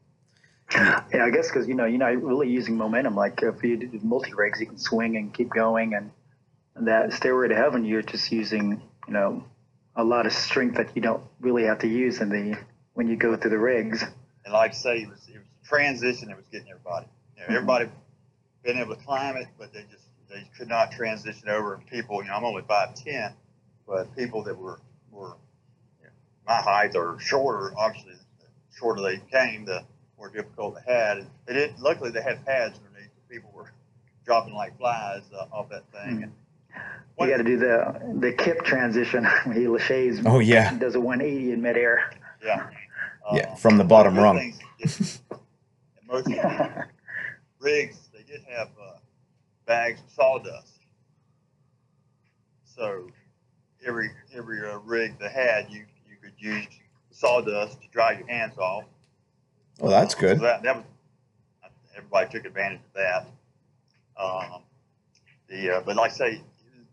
Yeah, 0.73 1.25
I 1.25 1.29
guess 1.29 1.47
because 1.47 1.67
you 1.67 1.75
know 1.75 1.85
you're 1.85 1.99
not 1.99 2.21
really 2.21 2.49
using 2.49 2.75
momentum. 2.75 3.15
Like 3.15 3.41
if 3.43 3.63
you 3.63 3.77
do 3.77 3.99
multi 4.01 4.33
rigs, 4.33 4.59
you 4.59 4.65
can 4.65 4.77
swing 4.77 5.15
and 5.17 5.33
keep 5.33 5.49
going, 5.49 5.93
and 5.93 6.11
that 6.75 7.13
stairway 7.13 7.49
to 7.49 7.55
heaven, 7.55 7.85
you're 7.85 8.01
just 8.01 8.31
using 8.31 8.81
you 9.07 9.13
know 9.13 9.43
a 9.95 10.03
lot 10.03 10.25
of 10.25 10.33
strength 10.33 10.77
that 10.77 10.95
you 10.95 11.01
don't 11.01 11.23
really 11.39 11.63
have 11.65 11.79
to 11.79 11.87
use 11.87 12.19
in 12.19 12.29
the 12.29 12.57
when 12.93 13.07
you 13.07 13.15
go 13.15 13.35
through 13.35 13.51
the 13.51 13.59
rigs. 13.59 14.03
And 14.43 14.53
like 14.53 14.71
I 14.71 14.73
say, 14.73 14.97
it 15.01 15.09
was 15.09 15.27
it 15.27 15.37
was 15.37 15.47
a 15.63 15.67
transition 15.67 16.29
that 16.29 16.37
was 16.37 16.47
getting 16.51 16.69
everybody. 16.69 17.05
You 17.35 17.41
know, 17.41 17.45
mm-hmm. 17.45 17.55
everybody 17.55 17.89
been 18.63 18.77
able 18.77 18.95
to 18.95 19.03
climb 19.03 19.37
it, 19.37 19.47
but 19.59 19.71
they 19.71 19.83
just 19.91 20.05
they 20.29 20.43
could 20.57 20.67
not 20.67 20.91
transition 20.91 21.47
over. 21.49 21.75
And 21.75 21.85
people, 21.85 22.23
you 22.23 22.29
know, 22.29 22.35
I'm 22.35 22.43
only 22.43 22.63
five 22.67 22.95
ten, 22.95 23.33
but 23.87 24.15
people 24.15 24.43
that 24.43 24.57
were 24.57 24.79
were 25.11 25.27
you 25.27 25.31
know, 25.31 25.37
my 26.47 26.55
height 26.61 26.95
or 26.95 27.19
shorter, 27.19 27.73
obviously, 27.77 28.13
the 28.13 28.45
shorter 28.77 29.01
they 29.01 29.17
came, 29.31 29.65
the 29.65 29.83
more 30.17 30.29
difficult 30.29 30.75
they 30.85 30.91
had. 30.93 31.17
And 31.19 31.27
they 31.45 31.53
did. 31.53 31.79
Luckily, 31.79 32.11
they 32.11 32.21
had 32.21 32.45
pads 32.45 32.79
underneath. 32.87 33.09
People 33.29 33.51
were 33.53 33.71
dropping 34.25 34.53
like 34.53 34.77
flies 34.77 35.23
uh, 35.37 35.45
off 35.51 35.69
that 35.69 35.83
thing. 35.91 36.23
And 36.23 36.31
You 37.19 37.27
got 37.29 37.37
to 37.37 37.43
do 37.43 37.57
the 37.57 38.15
the 38.19 38.31
kip 38.33 38.63
transition. 38.63 39.25
when 39.45 39.55
he 39.59 39.67
Lachey's 39.67 40.21
Oh 40.25 40.39
yeah. 40.39 40.77
does 40.77 40.95
a 40.95 40.99
180 40.99 41.51
in 41.53 41.61
midair. 41.61 42.11
yeah, 42.43 42.69
Yeah, 43.33 43.51
Uh, 43.51 43.55
from 43.55 43.77
the 43.77 43.83
bottom 43.83 44.17
rung. 44.17 44.37
things 44.37 44.59
is- 44.79 45.19
and 45.31 46.07
most 46.07 46.27
of 46.27 46.33
the 46.33 46.85
rigs 47.59 47.97
they 48.13 48.21
did 48.23 48.41
have 48.47 48.67
uh, 48.79 48.97
bags 49.65 49.99
of 50.01 50.11
sawdust. 50.11 50.73
So 52.63 53.07
every 53.85 54.11
every 54.33 54.59
uh, 54.69 54.77
rig 54.79 55.17
they 55.19 55.29
had, 55.29 55.69
you 55.71 55.85
use 56.37 56.67
sawdust 57.11 57.81
to 57.81 57.87
dry 57.89 58.13
your 58.17 58.27
hands 58.27 58.57
off. 58.57 58.85
Well, 59.79 59.91
that's 59.91 60.13
So 60.13 60.19
good. 60.21 60.39
that, 60.39 60.63
that 60.63 60.75
was 60.77 60.85
everybody 61.95 62.29
took 62.31 62.45
advantage 62.45 62.79
of 62.81 62.93
that. 62.93 63.27
Um, 64.21 64.61
the 65.47 65.77
uh, 65.77 65.81
but 65.85 65.95
like 65.95 66.11
I 66.11 66.13
say, 66.13 66.41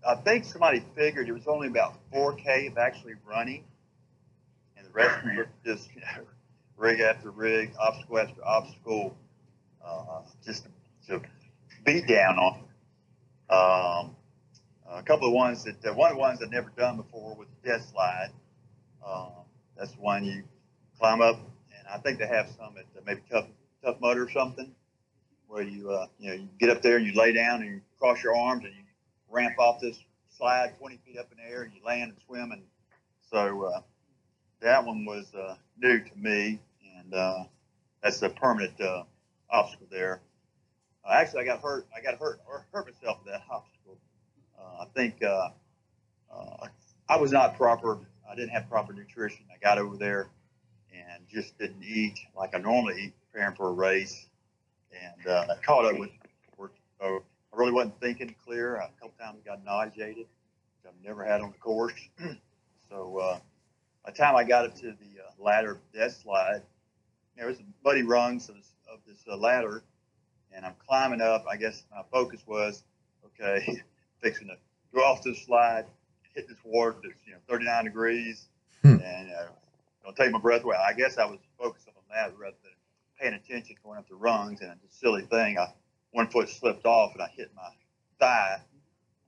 I 0.06 0.14
think 0.16 0.44
somebody 0.44 0.82
figured 0.96 1.28
it 1.28 1.32
was 1.32 1.46
only 1.46 1.68
about 1.68 1.94
4K 2.12 2.70
of 2.70 2.78
actually 2.78 3.14
running, 3.24 3.64
and 4.76 4.86
the 4.86 4.90
rest 4.90 5.24
was 5.24 5.46
just 5.64 5.88
you 5.94 6.00
know, 6.16 6.24
rig 6.76 7.00
after 7.00 7.30
rig, 7.30 7.72
obstacle 7.80 8.18
after 8.18 8.44
obstacle, 8.44 9.16
uh, 9.84 10.20
just 10.44 10.66
to 11.08 11.20
beat 11.84 12.06
down 12.06 12.38
on. 12.38 12.58
Um, 13.50 14.16
a 14.90 15.02
couple 15.02 15.28
of 15.28 15.34
ones 15.34 15.64
that 15.64 15.84
uh, 15.84 15.94
one 15.94 16.10
of 16.10 16.16
the 16.16 16.20
ones 16.20 16.40
I'd 16.42 16.50
never 16.50 16.70
done 16.76 16.96
before 16.96 17.34
was 17.36 17.48
the 17.62 17.68
death 17.70 17.88
slide. 17.90 18.28
Um, 19.06 19.30
that's 19.76 19.92
one 19.94 20.24
you 20.24 20.44
climb 20.98 21.20
up, 21.20 21.36
and 21.36 21.88
I 21.92 21.98
think 21.98 22.18
they 22.18 22.26
have 22.26 22.48
some 22.56 22.76
at 22.78 22.86
maybe 23.04 23.22
Tough 23.30 23.46
Tough 23.84 24.00
Mud 24.00 24.18
or 24.18 24.30
something, 24.30 24.72
where 25.48 25.62
you 25.62 25.90
uh, 25.90 26.06
you 26.18 26.28
know 26.28 26.34
you 26.34 26.48
get 26.58 26.70
up 26.70 26.82
there 26.82 26.96
and 26.96 27.06
you 27.06 27.12
lay 27.14 27.32
down 27.32 27.62
and 27.62 27.70
you 27.70 27.80
cross 27.98 28.22
your 28.22 28.36
arms 28.36 28.64
and 28.64 28.74
you 28.74 28.82
ramp 29.30 29.58
off 29.58 29.80
this 29.80 29.98
slide 30.28 30.74
20 30.78 30.98
feet 31.06 31.18
up 31.18 31.30
in 31.32 31.38
the 31.38 31.50
air 31.50 31.62
and 31.62 31.72
you 31.74 31.80
land 31.84 32.12
and 32.12 32.16
swim 32.26 32.52
and 32.52 32.62
so 33.30 33.64
uh, 33.64 33.80
that 34.60 34.84
one 34.84 35.04
was 35.04 35.34
uh, 35.34 35.54
new 35.78 36.00
to 36.00 36.16
me 36.16 36.60
and 36.98 37.14
uh, 37.14 37.44
that's 38.02 38.20
a 38.22 38.28
permanent 38.28 38.80
uh, 38.80 39.04
obstacle 39.50 39.86
there. 39.90 40.20
Uh, 41.04 41.12
actually, 41.14 41.42
I 41.42 41.44
got 41.46 41.62
hurt. 41.62 41.86
I 41.96 42.00
got 42.02 42.18
hurt 42.18 42.40
or 42.46 42.66
hurt 42.72 42.86
myself 42.86 43.18
with 43.24 43.32
that 43.32 43.42
obstacle. 43.50 43.98
Uh, 44.58 44.82
I 44.82 44.86
think 44.94 45.22
I 47.08 47.16
was 47.16 47.32
not 47.32 47.56
proper. 47.56 47.98
I 48.32 48.34
didn't 48.34 48.50
have 48.50 48.68
proper 48.70 48.94
nutrition. 48.94 49.44
I 49.54 49.58
got 49.62 49.76
over 49.76 49.98
there 49.98 50.30
and 50.90 51.28
just 51.28 51.58
didn't 51.58 51.84
eat 51.84 52.18
like 52.34 52.54
I 52.54 52.58
normally 52.58 53.04
eat 53.04 53.12
preparing 53.30 53.54
for 53.54 53.68
a 53.68 53.72
race, 53.72 54.26
and 54.90 55.26
uh, 55.26 55.46
I 55.50 55.56
caught 55.62 55.84
up 55.84 55.98
with. 55.98 56.08
So 56.98 57.22
I 57.52 57.56
really 57.56 57.72
wasn't 57.72 58.00
thinking 58.00 58.34
clear. 58.44 58.76
A 58.76 58.88
couple 59.00 59.12
times 59.20 59.38
I 59.44 59.48
got 59.48 59.64
nauseated, 59.64 60.16
which 60.16 60.86
I've 60.86 61.04
never 61.04 61.24
had 61.24 61.42
on 61.42 61.50
the 61.50 61.58
course. 61.58 62.00
so 62.88 63.18
uh, 63.18 63.38
by 64.04 64.12
the 64.12 64.16
time 64.16 64.36
I 64.36 64.44
got 64.44 64.64
up 64.64 64.74
to 64.76 64.86
the 64.86 65.20
uh, 65.20 65.42
ladder 65.42 65.80
death 65.92 66.18
slide, 66.22 66.62
there 67.36 67.48
was 67.48 67.58
muddy 67.84 68.02
rungs 68.02 68.48
of 68.48 68.54
this, 68.54 68.72
of 68.90 69.00
this 69.06 69.18
uh, 69.30 69.36
ladder, 69.36 69.82
and 70.54 70.64
I'm 70.64 70.74
climbing 70.86 71.20
up. 71.20 71.44
I 71.50 71.56
guess 71.56 71.84
my 71.90 72.02
focus 72.10 72.40
was, 72.46 72.84
okay, 73.26 73.82
fixing 74.22 74.48
to 74.48 74.56
go 74.94 75.00
off 75.00 75.22
this 75.22 75.44
slide, 75.44 75.84
hit 76.34 76.48
this 76.48 76.58
water 76.64 76.96
that's 77.02 77.14
you 77.26 77.32
know 77.32 77.38
39 77.48 77.84
degrees, 77.84 78.46
Hmm. 78.82 78.96
and 79.04 79.30
uh, 79.30 79.46
don't 80.04 80.16
take 80.16 80.32
my 80.32 80.38
breath 80.40 80.64
away. 80.64 80.76
I 80.76 80.92
guess 80.92 81.16
I 81.18 81.24
was 81.24 81.38
focused 81.56 81.86
on 81.88 81.94
that 82.10 82.36
rather 82.36 82.56
than 82.64 82.72
paying 83.20 83.34
attention 83.34 83.76
going 83.84 83.98
up 83.98 84.08
the 84.08 84.16
rungs. 84.16 84.60
And 84.60 84.72
it's 84.72 84.96
a 84.96 84.98
silly 84.98 85.22
thing, 85.22 85.56
I 85.58 85.68
one 86.10 86.26
foot 86.28 86.48
slipped 86.48 86.84
off 86.84 87.12
and 87.14 87.22
I 87.22 87.28
hit 87.28 87.50
my 87.54 87.68
thigh 88.18 88.56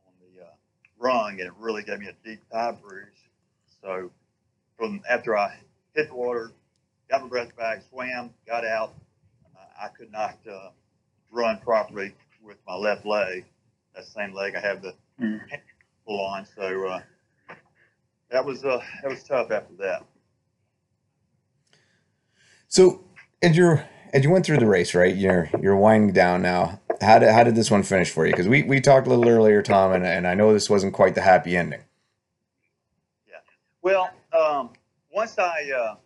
on 0.07 0.13
the 0.21 0.43
uh, 0.45 0.49
rung, 0.99 1.33
and 1.39 1.43
it 1.49 1.53
really 1.59 1.83
gave 1.85 2.01
me 2.01 2.09
a 2.09 2.29
deep 2.29 2.41
thigh 2.51 2.73
bruise. 2.73 3.07
So 3.81 4.11
from 4.77 5.01
after 5.09 5.37
I 5.37 5.55
hit 5.95 6.09
the 6.09 6.15
water, 6.15 6.51
got 7.09 7.23
my 7.23 7.29
breath 7.29 7.57
back, 7.57 7.83
swam, 7.91 8.31
got 8.47 8.67
out, 8.67 8.93
I, 9.57 9.85
I 9.87 9.89
could 9.89 10.11
not 10.11 10.37
uh, 10.51 10.71
run 11.31 11.59
properly 11.59 12.13
with 12.43 12.57
my 12.67 12.75
left 12.75 13.07
leg. 13.07 13.45
That 13.95 14.05
same 14.07 14.35
leg 14.35 14.57
I 14.57 14.61
have 14.61 14.83
the 14.83 14.95
Mm. 15.21 15.41
Full 16.05 16.25
on. 16.25 16.47
So 16.47 16.87
uh, 16.89 17.01
that 18.31 18.45
was 18.45 18.65
uh, 18.65 18.81
that 19.03 19.11
was 19.11 19.23
tough 19.23 19.51
after 19.51 19.75
that. 19.79 20.05
So 22.69 23.05
as 23.43 23.57
you're 23.57 23.85
as 24.13 24.25
you 24.25 24.31
went 24.31 24.47
through 24.47 24.59
the 24.59 24.67
race, 24.67 24.95
right? 24.95 25.15
You're 25.15 25.51
you're 25.61 25.77
winding 25.77 26.13
down 26.15 26.43
now. 26.43 26.81
How 27.01 27.19
did 27.19 27.31
how 27.31 27.45
did 27.45 27.55
this 27.57 27.71
one 27.71 27.83
finish 27.83 28.11
for 28.11 28.27
you? 28.27 28.33
Because 28.33 28.49
we, 28.49 28.63
we 28.63 28.81
talked 28.81 29.07
a 29.07 29.11
little 29.11 29.29
earlier, 29.29 29.63
Tom, 29.63 29.93
and, 29.93 30.07
and 30.07 30.27
I 30.27 30.35
know 30.35 30.53
this 30.53 30.71
wasn't 30.71 30.95
quite 30.95 31.15
the 31.15 31.21
happy 31.21 31.57
ending. 31.57 31.81
Yeah. 33.29 33.37
Well, 33.83 34.11
um, 34.39 34.71
once 35.13 35.39
I 35.39 35.71
uh, 35.77 35.97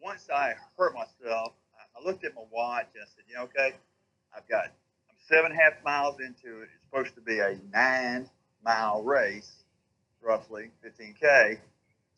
once 0.00 0.28
I 0.32 0.54
hurt 0.76 0.94
myself, 0.94 1.52
I- 1.74 2.00
I 2.00 2.04
looked 2.04 2.24
at 2.24 2.34
my 2.34 2.42
watch 2.52 2.86
and 2.94 3.02
I 3.02 3.06
said, 3.06 3.24
you 3.28 3.34
know, 3.34 3.42
okay, 3.44 3.74
I've 4.34 4.48
got 4.48 4.66
I'm 4.66 5.16
seven 5.28 5.50
and 5.50 5.60
a 5.60 5.62
half 5.62 5.82
miles 5.84 6.20
into 6.20 6.60
it. 6.62 6.68
It's 6.74 6.84
supposed 6.84 7.14
to 7.16 7.20
be 7.20 7.40
a 7.40 7.58
nine 7.72 8.30
mile 8.64 9.02
race, 9.02 9.64
roughly 10.22 10.70
15k. 10.84 11.58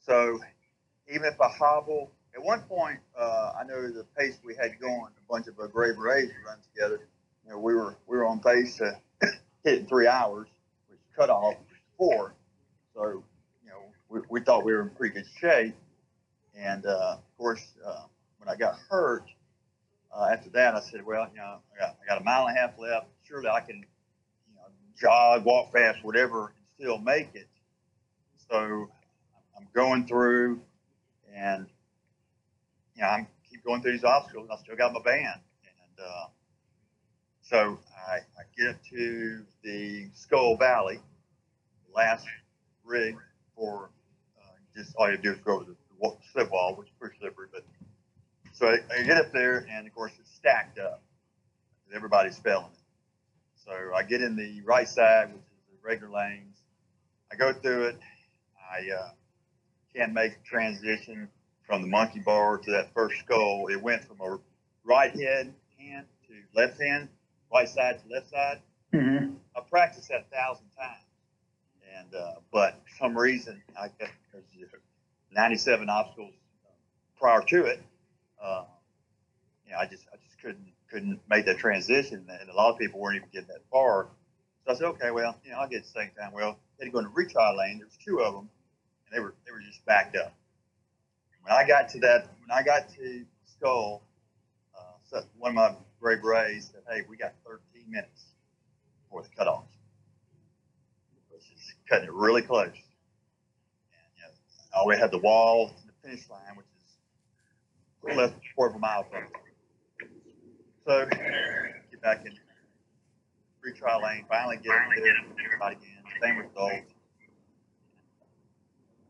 So 0.04 0.40
even 1.08 1.26
if 1.26 1.40
I 1.40 1.48
hobble, 1.48 2.10
at 2.34 2.42
one 2.42 2.62
point 2.62 2.98
uh, 3.18 3.52
I 3.60 3.64
know 3.64 3.90
the 3.90 4.04
pace 4.16 4.38
we 4.44 4.54
had 4.54 4.78
going, 4.80 5.10
a 5.16 5.32
bunch 5.32 5.46
of 5.48 5.58
uh, 5.58 5.66
Gray 5.66 5.92
Berets 5.92 6.32
run 6.46 6.58
together. 6.74 7.00
You 7.44 7.52
know, 7.52 7.58
we 7.58 7.74
were 7.74 7.96
we 8.06 8.16
were 8.16 8.26
on 8.26 8.40
pace 8.40 8.76
to 8.78 8.98
hit 9.64 9.80
in 9.80 9.86
three 9.86 10.06
hours, 10.06 10.48
which 10.88 11.00
cut 11.16 11.30
off 11.30 11.56
four. 11.98 12.34
So 12.94 13.24
you 13.64 13.70
know, 13.70 13.82
we, 14.08 14.20
we 14.28 14.40
thought 14.40 14.64
we 14.64 14.72
were 14.72 14.82
in 14.82 14.90
pretty 14.90 15.14
good 15.14 15.26
shape. 15.40 15.74
And 16.56 16.84
uh, 16.86 17.16
of 17.16 17.38
course, 17.38 17.64
uh, 17.84 18.02
when 18.38 18.48
I 18.48 18.56
got 18.56 18.76
hurt, 18.88 19.24
uh, 20.14 20.28
after 20.32 20.50
that, 20.50 20.74
I 20.74 20.80
said, 20.80 21.04
well, 21.04 21.26
you 21.32 21.38
know, 21.38 21.58
I 21.74 21.78
got, 21.78 21.96
I 22.02 22.06
got 22.06 22.20
a 22.20 22.24
mile 22.24 22.46
and 22.46 22.56
a 22.56 22.60
half 22.60 22.78
left. 22.78 23.06
Surely 23.22 23.48
I 23.48 23.60
can, 23.60 23.84
jog, 25.00 25.44
walk 25.44 25.72
fast, 25.72 26.04
whatever, 26.04 26.46
and 26.46 26.66
still 26.78 26.98
make 26.98 27.30
it. 27.34 27.48
So 28.50 28.90
I'm 29.56 29.66
going 29.74 30.06
through, 30.06 30.60
and 31.34 31.66
you 32.94 33.02
know, 33.02 33.08
I'm 33.08 33.26
keep 33.48 33.64
going 33.64 33.82
through 33.82 33.92
these 33.92 34.04
obstacles. 34.04 34.48
And 34.50 34.58
I 34.58 34.62
still 34.62 34.76
got 34.76 34.92
my 34.92 35.02
band, 35.02 35.40
and 35.64 36.06
uh, 36.06 36.26
so 37.42 37.78
I, 38.08 38.16
I 38.16 38.44
get 38.56 38.82
to 38.90 39.44
the 39.62 40.08
Skull 40.14 40.56
Valley, 40.56 41.00
last 41.94 42.26
rig 42.84 43.16
for 43.56 43.90
uh, 44.38 44.52
just 44.76 44.94
all 44.96 45.10
you 45.10 45.16
do 45.18 45.32
is 45.32 45.38
go 45.40 45.56
over 45.56 45.64
the 45.64 45.76
slip 46.32 46.50
wall, 46.50 46.74
which 46.76 46.88
is 46.88 46.94
pretty 46.98 47.16
slippery. 47.18 47.48
But 47.52 47.64
so 48.52 48.66
I, 48.68 48.78
I 48.92 49.02
get 49.02 49.16
up 49.16 49.32
there, 49.32 49.66
and 49.70 49.86
of 49.86 49.94
course 49.94 50.12
it's 50.20 50.34
stacked 50.34 50.78
up. 50.78 51.02
Everybody's 51.94 52.38
it. 52.38 52.79
So 53.70 53.94
I 53.94 54.02
get 54.02 54.20
in 54.20 54.34
the 54.34 54.60
right 54.62 54.88
side, 54.88 55.28
which 55.28 55.42
is 55.42 55.80
the 55.80 55.88
regular 55.88 56.12
lanes. 56.12 56.56
I 57.30 57.36
go 57.36 57.52
through 57.52 57.84
it. 57.84 58.00
I 58.68 58.90
uh, 58.90 59.10
can't 59.94 60.12
make 60.12 60.32
the 60.32 60.44
transition 60.44 61.28
from 61.66 61.82
the 61.82 61.88
monkey 61.88 62.18
bar 62.18 62.58
to 62.58 62.70
that 62.72 62.92
first 62.92 63.20
skull. 63.20 63.68
It 63.68 63.80
went 63.80 64.02
from 64.04 64.20
a 64.20 64.38
right 64.82 65.14
head 65.14 65.54
hand 65.78 66.06
to 66.26 66.60
left 66.60 66.80
hand, 66.82 67.08
right 67.52 67.68
side 67.68 68.00
to 68.00 68.12
left 68.12 68.30
side. 68.30 68.60
Mm-hmm. 68.92 69.34
I 69.56 69.60
practiced 69.70 70.08
that 70.08 70.26
a 70.32 70.34
thousand 70.34 70.66
times, 70.76 71.04
and 71.96 72.14
uh, 72.14 72.40
but 72.52 72.80
for 72.84 73.04
some 73.04 73.16
reason, 73.16 73.62
I 73.80 73.86
guess 74.00 74.10
because 74.32 74.80
97 75.30 75.88
obstacles 75.88 76.34
prior 77.16 77.42
to 77.42 77.66
it, 77.66 77.80
uh, 78.42 78.64
you 79.64 79.72
know, 79.72 79.78
I 79.78 79.86
just 79.86 80.06
I 80.12 80.16
just 80.16 80.42
couldn't 80.42 80.72
couldn't 80.90 81.20
make 81.28 81.46
that 81.46 81.58
transition, 81.58 82.26
and 82.28 82.50
a 82.50 82.54
lot 82.54 82.72
of 82.72 82.78
people 82.78 83.00
weren't 83.00 83.16
even 83.16 83.28
getting 83.32 83.48
that 83.48 83.62
far. 83.70 84.08
So 84.64 84.72
I 84.72 84.74
said, 84.74 84.86
okay, 84.86 85.10
well, 85.10 85.38
you 85.44 85.52
know, 85.52 85.58
I'll 85.58 85.68
get 85.68 85.86
same 85.86 86.10
time. 86.18 86.32
Well, 86.32 86.58
had 86.78 86.86
to 86.86 86.90
go 86.90 86.98
in 86.98 87.04
the 87.04 87.10
retry 87.10 87.56
lane. 87.56 87.78
There 87.78 87.86
was 87.86 87.96
two 88.04 88.20
of 88.20 88.34
them, 88.34 88.48
and 89.06 89.16
they 89.16 89.20
were 89.20 89.34
they 89.46 89.52
were 89.52 89.60
just 89.60 89.84
backed 89.86 90.16
up. 90.16 90.34
When 91.42 91.52
I 91.52 91.66
got 91.66 91.88
to 91.90 92.00
that, 92.00 92.28
when 92.40 92.50
I 92.50 92.62
got 92.62 92.88
to 92.96 93.24
Skull, 93.46 94.02
uh, 94.76 95.20
one 95.38 95.50
of 95.50 95.54
my 95.54 95.74
Gray 96.00 96.16
Berets 96.16 96.70
said, 96.72 96.82
"Hey, 96.88 97.02
we 97.08 97.16
got 97.16 97.32
13 97.46 97.90
minutes 97.90 98.24
before 99.04 99.22
the 99.22 99.28
cutoff." 99.36 99.64
Which 101.30 101.42
is 101.42 101.74
cutting 101.88 102.06
it 102.06 102.12
really 102.12 102.42
close. 102.42 102.66
And 102.68 102.74
you 104.16 104.22
know, 104.22 104.30
I 104.74 104.80
already 104.80 105.00
had 105.00 105.10
the 105.10 105.18
wall 105.18 105.68
to 105.68 105.86
the 105.86 105.92
finish 106.02 106.28
line, 106.28 106.56
which 106.56 106.66
is 106.76 108.16
less 108.16 108.30
than 108.30 108.40
a 108.40 108.54
quarter 108.54 108.70
of 108.70 108.76
a 108.76 108.78
mile 108.78 109.04
from 109.04 109.24
it. 109.24 109.30
So 110.86 111.06
get 111.06 112.02
back 112.02 112.24
in 112.24 112.32
retry 113.64 114.02
lane, 114.02 114.24
finally 114.28 114.56
get 114.56 114.74
it 114.96 115.14
everybody 115.44 115.76
again. 115.76 116.02
Same 116.22 116.38
result. 116.38 116.72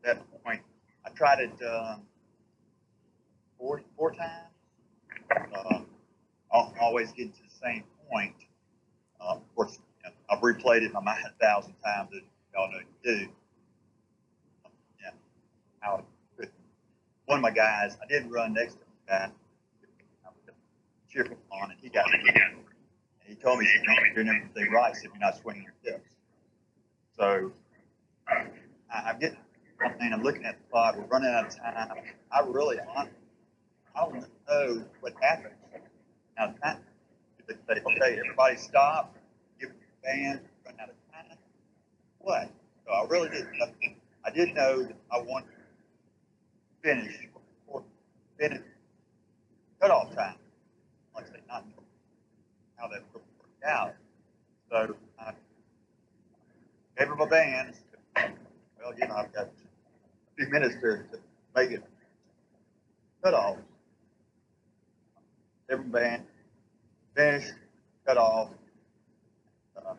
At 0.02 0.16
that 0.16 0.42
point, 0.44 0.60
I 1.06 1.10
tried 1.10 1.40
it 1.40 1.52
um, 1.64 2.02
four 3.58 3.82
four 3.96 4.12
times. 4.12 4.50
Uh, 5.54 5.80
always 6.80 7.12
get 7.12 7.32
to 7.34 7.42
the 7.42 7.66
same 7.66 7.84
point. 8.10 8.34
Uh, 9.20 9.34
of 9.34 9.54
course, 9.54 9.78
you 10.04 10.10
know, 10.10 10.16
I've 10.28 10.40
replayed 10.40 10.82
it 10.82 10.86
in 10.86 10.92
my 10.92 11.00
mind 11.00 11.24
a 11.24 11.44
thousand 11.44 11.74
times, 11.84 12.10
as 12.14 12.22
y'all 12.52 12.70
know 12.70 12.78
you 12.78 12.86
do. 13.04 13.28
Yeah, 15.00 15.10
how. 15.80 16.04
One 17.26 17.38
of 17.38 17.42
my 17.42 17.52
guys, 17.52 17.96
I 18.02 18.08
did 18.08 18.28
run 18.28 18.54
next 18.54 18.72
to 18.72 18.78
the 18.80 19.12
guy. 19.12 19.30
Cheering 21.10 21.36
on, 21.50 21.70
and 21.70 21.80
he 21.80 21.88
got 21.88 22.06
it. 22.14 22.20
And 22.24 22.64
he 23.26 23.34
told 23.34 23.58
me, 23.58 23.68
"You're 23.74 24.14
doing 24.14 24.28
everything 24.28 24.72
right 24.72 24.94
if 24.94 25.02
you're 25.02 25.18
not 25.18 25.36
swinging 25.38 25.64
your 25.64 25.94
hips." 25.94 26.10
So 27.16 27.52
I, 28.28 28.46
I'm 28.92 29.18
getting. 29.18 29.38
I 29.82 29.88
mean, 30.02 30.12
I'm 30.12 30.22
looking 30.22 30.44
at 30.44 30.58
the 30.58 30.64
clock. 30.70 30.96
We're 30.96 31.06
running 31.06 31.30
out 31.30 31.46
of 31.46 31.56
time. 31.56 31.90
I 32.30 32.40
really, 32.40 32.78
I 32.80 33.08
don't 33.96 34.26
know 34.48 34.84
what 35.00 35.14
happened. 35.20 35.54
Now, 36.38 36.54
time, 36.62 36.78
they 37.48 37.54
say, 37.54 37.80
okay, 37.80 38.18
everybody 38.18 38.56
stop, 38.56 39.16
give 39.58 39.70
the 39.70 39.76
band, 40.02 40.40
run 40.64 40.74
out 40.80 40.90
of 40.90 40.94
time. 41.12 41.38
What? 42.18 42.50
So 42.86 42.92
I 42.92 43.06
really 43.08 43.28
didn't 43.30 43.58
know. 43.58 43.66
I 44.24 44.30
did 44.30 44.54
know 44.54 44.82
that 44.82 44.96
I 45.10 45.18
wanted 45.20 45.48
to 45.48 46.88
finish 46.88 47.28
or 47.66 47.82
finish 48.38 48.62
cutoff 49.80 50.14
time. 50.14 50.36
Like 51.14 51.24
I 51.24 51.32
say, 51.32 51.40
not 51.48 51.66
know 51.68 51.82
how 52.80 52.88
that 52.88 53.02
would 53.12 53.22
work 53.38 53.64
out. 53.66 53.94
So 54.70 54.94
I 55.18 55.32
gave 56.98 57.08
her 57.08 57.16
my 57.16 57.28
band. 57.28 57.74
Well, 58.16 58.94
you 58.98 59.06
know, 59.06 59.14
I've 59.14 59.32
got 59.32 59.46
a 59.46 59.50
few 60.36 60.48
minutes 60.48 60.74
to, 60.76 61.02
to 61.12 61.18
make 61.54 61.70
it 61.70 61.82
cut 63.22 63.34
off. 63.34 63.58
Every 65.70 65.84
band 65.84 66.24
finished, 67.14 67.52
cut 68.06 68.16
off. 68.16 68.48
Uh, 69.76 69.94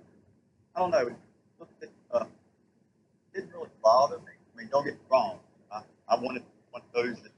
I 0.75 0.79
don't 0.79 0.91
know. 0.91 1.07
It, 1.81 1.91
uh, 2.11 2.25
didn't 3.33 3.51
really 3.53 3.69
bother 3.83 4.17
me. 4.19 4.31
I 4.53 4.57
mean, 4.57 4.69
don't 4.71 4.83
get 4.83 4.95
me 4.95 4.99
wrong. 5.11 5.39
I, 5.71 5.81
I 6.09 6.15
wanted 6.19 6.43
one 6.71 6.81
of 6.81 6.93
those 6.93 7.21
that, 7.21 7.31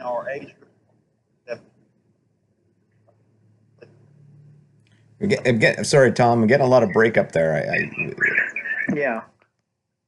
our 0.00 0.28
age 0.28 0.54
group. 0.58 0.68
That, 1.46 1.60
I'm 5.20 5.28
get- 5.28 5.46
I'm 5.46 5.58
get- 5.58 5.86
sorry, 5.86 6.12
Tom. 6.12 6.42
I'm 6.42 6.46
getting 6.46 6.66
a 6.66 6.68
lot 6.68 6.82
of 6.82 6.92
breakup 6.92 7.32
there. 7.32 7.54
I, 7.54 7.76
I 7.76 8.94
Yeah. 8.94 9.22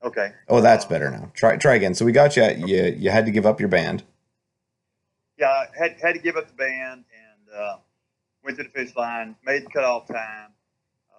okay. 0.03 0.33
oh, 0.49 0.61
that's 0.61 0.85
better 0.85 1.11
now. 1.11 1.31
Try 1.35 1.57
try 1.57 1.75
again. 1.75 1.95
So 1.95 2.05
we 2.05 2.13
got 2.13 2.37
you. 2.37 2.45
You 2.45 2.85
you 2.97 3.11
had 3.11 3.25
to 3.27 3.31
give 3.33 3.47
up 3.47 3.61
your 3.61 3.69
band. 3.69 4.03
Yeah, 5.39 5.49
I 5.49 5.67
had 5.79 5.97
had 6.03 6.13
to 6.15 6.19
give 6.21 6.37
up 6.37 6.47
the 6.49 6.55
band 6.55 7.05
and 7.13 7.57
uh, 7.57 7.77
went 8.45 8.57
to 8.59 8.65
the 8.65 8.69
fish 8.71 8.95
line, 8.97 9.37
made 9.45 9.65
the 9.65 9.71
cutoff 9.71 10.07
time. 10.09 10.53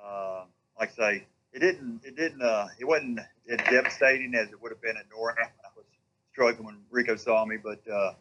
Uh, 0.06 0.44
like 0.80 0.92
I 0.94 0.96
say, 0.96 1.26
it 1.54 1.60
didn't 1.60 2.02
it 2.04 2.16
didn't 2.16 2.42
uh, 2.42 2.68
it 2.80 2.86
wasn't 2.86 3.20
as 3.50 3.58
devastating 3.70 4.36
as 4.36 4.50
it 4.50 4.62
would 4.62 4.72
have 4.72 4.82
been 4.82 4.98
at 4.98 5.06
NORAM. 5.10 5.36
I 5.40 5.70
was 5.76 5.86
struggling 6.32 6.66
when 6.66 6.78
Rico 6.92 7.16
saw 7.16 7.46
me, 7.46 7.58
but 7.64 7.82
uh, 7.92 8.14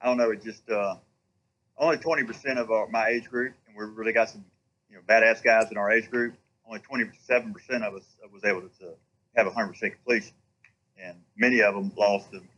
I 0.00 0.06
don't 0.06 0.16
know. 0.18 0.30
It 0.30 0.42
just 0.44 0.68
uh, 0.70 0.96
only 1.78 1.96
20% 1.96 2.58
of 2.58 2.70
our, 2.70 2.86
my 2.88 3.08
age 3.08 3.24
group, 3.24 3.54
and 3.66 3.76
we 3.76 3.84
really 3.94 4.12
got 4.12 4.30
some 4.30 4.44
you 4.88 4.96
know 4.96 5.02
badass 5.06 5.42
guys 5.42 5.70
in 5.70 5.76
our 5.76 5.90
age 5.90 6.10
group. 6.10 6.34
Only 6.66 6.80
27% 6.80 7.54
of 7.82 7.94
us 7.94 8.02
was 8.32 8.44
able 8.44 8.62
to, 8.62 8.68
to 8.80 8.94
have 9.36 9.46
100% 9.46 9.78
completion, 9.78 10.32
and 11.00 11.16
many 11.36 11.60
of 11.60 11.74
them 11.74 11.92
lost 11.96 12.32
them 12.32 12.48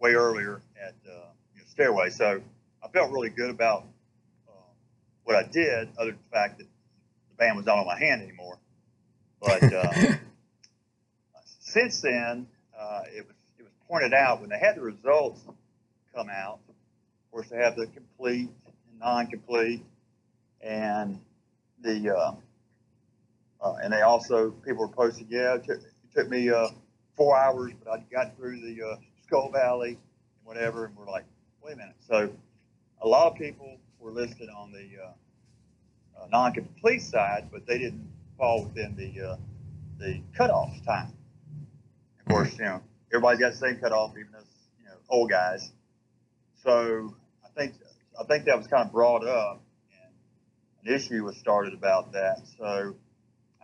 way 0.00 0.14
earlier 0.14 0.60
at 0.80 0.94
uh, 1.06 1.26
you 1.54 1.60
know, 1.60 1.66
stairway. 1.68 2.10
So 2.10 2.40
I 2.82 2.88
felt 2.88 3.12
really 3.12 3.28
good 3.28 3.50
about 3.50 3.84
uh, 4.48 4.52
what 5.24 5.36
I 5.36 5.44
did, 5.44 5.88
other 5.96 6.10
than 6.10 6.18
the 6.18 6.36
fact 6.36 6.58
that 6.58 6.64
the 6.64 7.36
band 7.36 7.56
was 7.56 7.66
not 7.66 7.78
on 7.78 7.86
my 7.86 7.98
hand 7.98 8.22
anymore. 8.22 8.58
But 9.40 9.72
uh, 9.72 9.92
since 11.60 12.00
then, 12.00 12.46
uh, 12.78 13.02
it 13.14 13.26
was 13.26 13.36
it 13.58 13.62
was 13.62 13.72
pointed 13.88 14.12
out 14.12 14.40
when 14.40 14.50
they 14.50 14.58
had 14.58 14.76
the 14.76 14.82
results 14.82 15.40
come 16.14 16.28
out. 16.28 16.58
Of 16.68 17.30
course, 17.30 17.48
they 17.48 17.58
have 17.58 17.76
the 17.76 17.86
complete 17.86 18.50
and 18.66 18.98
non-complete, 18.98 19.82
and 20.60 21.20
the 21.82 22.14
uh, 22.14 22.34
uh, 23.62 23.76
and 23.82 23.92
they 23.92 24.02
also 24.02 24.50
people 24.50 24.80
were 24.80 24.88
posting, 24.88 25.26
yeah, 25.30 25.54
it 25.54 25.64
took, 25.64 25.78
it 25.78 26.14
took 26.14 26.28
me 26.28 26.50
uh, 26.50 26.68
four 27.16 27.36
hours, 27.38 27.72
but 27.84 27.90
I 27.92 28.04
got 28.12 28.36
through 28.36 28.60
the 28.60 28.82
uh, 28.82 28.96
Skull 29.24 29.50
Valley 29.50 29.90
and 29.90 29.98
whatever, 30.44 30.86
and 30.86 30.96
we're 30.96 31.06
like, 31.06 31.24
wait 31.62 31.74
a 31.74 31.76
minute. 31.76 31.94
So 32.08 32.30
a 33.00 33.06
lot 33.06 33.30
of 33.30 33.38
people 33.38 33.78
were 34.00 34.10
listed 34.10 34.48
on 34.48 34.72
the 34.72 34.88
uh, 35.02 36.22
uh, 36.22 36.26
non-complete 36.30 37.02
side, 37.02 37.48
but 37.52 37.66
they 37.66 37.78
didn't 37.78 38.10
fall 38.36 38.64
within 38.64 38.96
the 38.96 39.30
uh, 39.30 39.36
the 39.98 40.20
cutoff 40.36 40.72
time. 40.84 41.12
Of 42.20 42.32
course, 42.32 42.58
you 42.58 42.64
know 42.64 42.82
everybody's 43.12 43.40
got 43.40 43.52
the 43.52 43.58
same 43.58 43.76
cutoff, 43.76 44.12
even 44.12 44.34
as 44.36 44.44
you 44.80 44.86
know 44.86 44.96
old 45.08 45.30
guys. 45.30 45.70
So 46.64 47.14
I 47.44 47.48
think 47.58 47.74
I 48.20 48.24
think 48.24 48.46
that 48.46 48.56
was 48.56 48.66
kind 48.66 48.86
of 48.86 48.92
brought 48.92 49.26
up, 49.26 49.62
an 50.84 50.94
issue 50.94 51.24
was 51.24 51.36
started 51.36 51.74
about 51.74 52.12
that. 52.12 52.42
So 52.58 52.94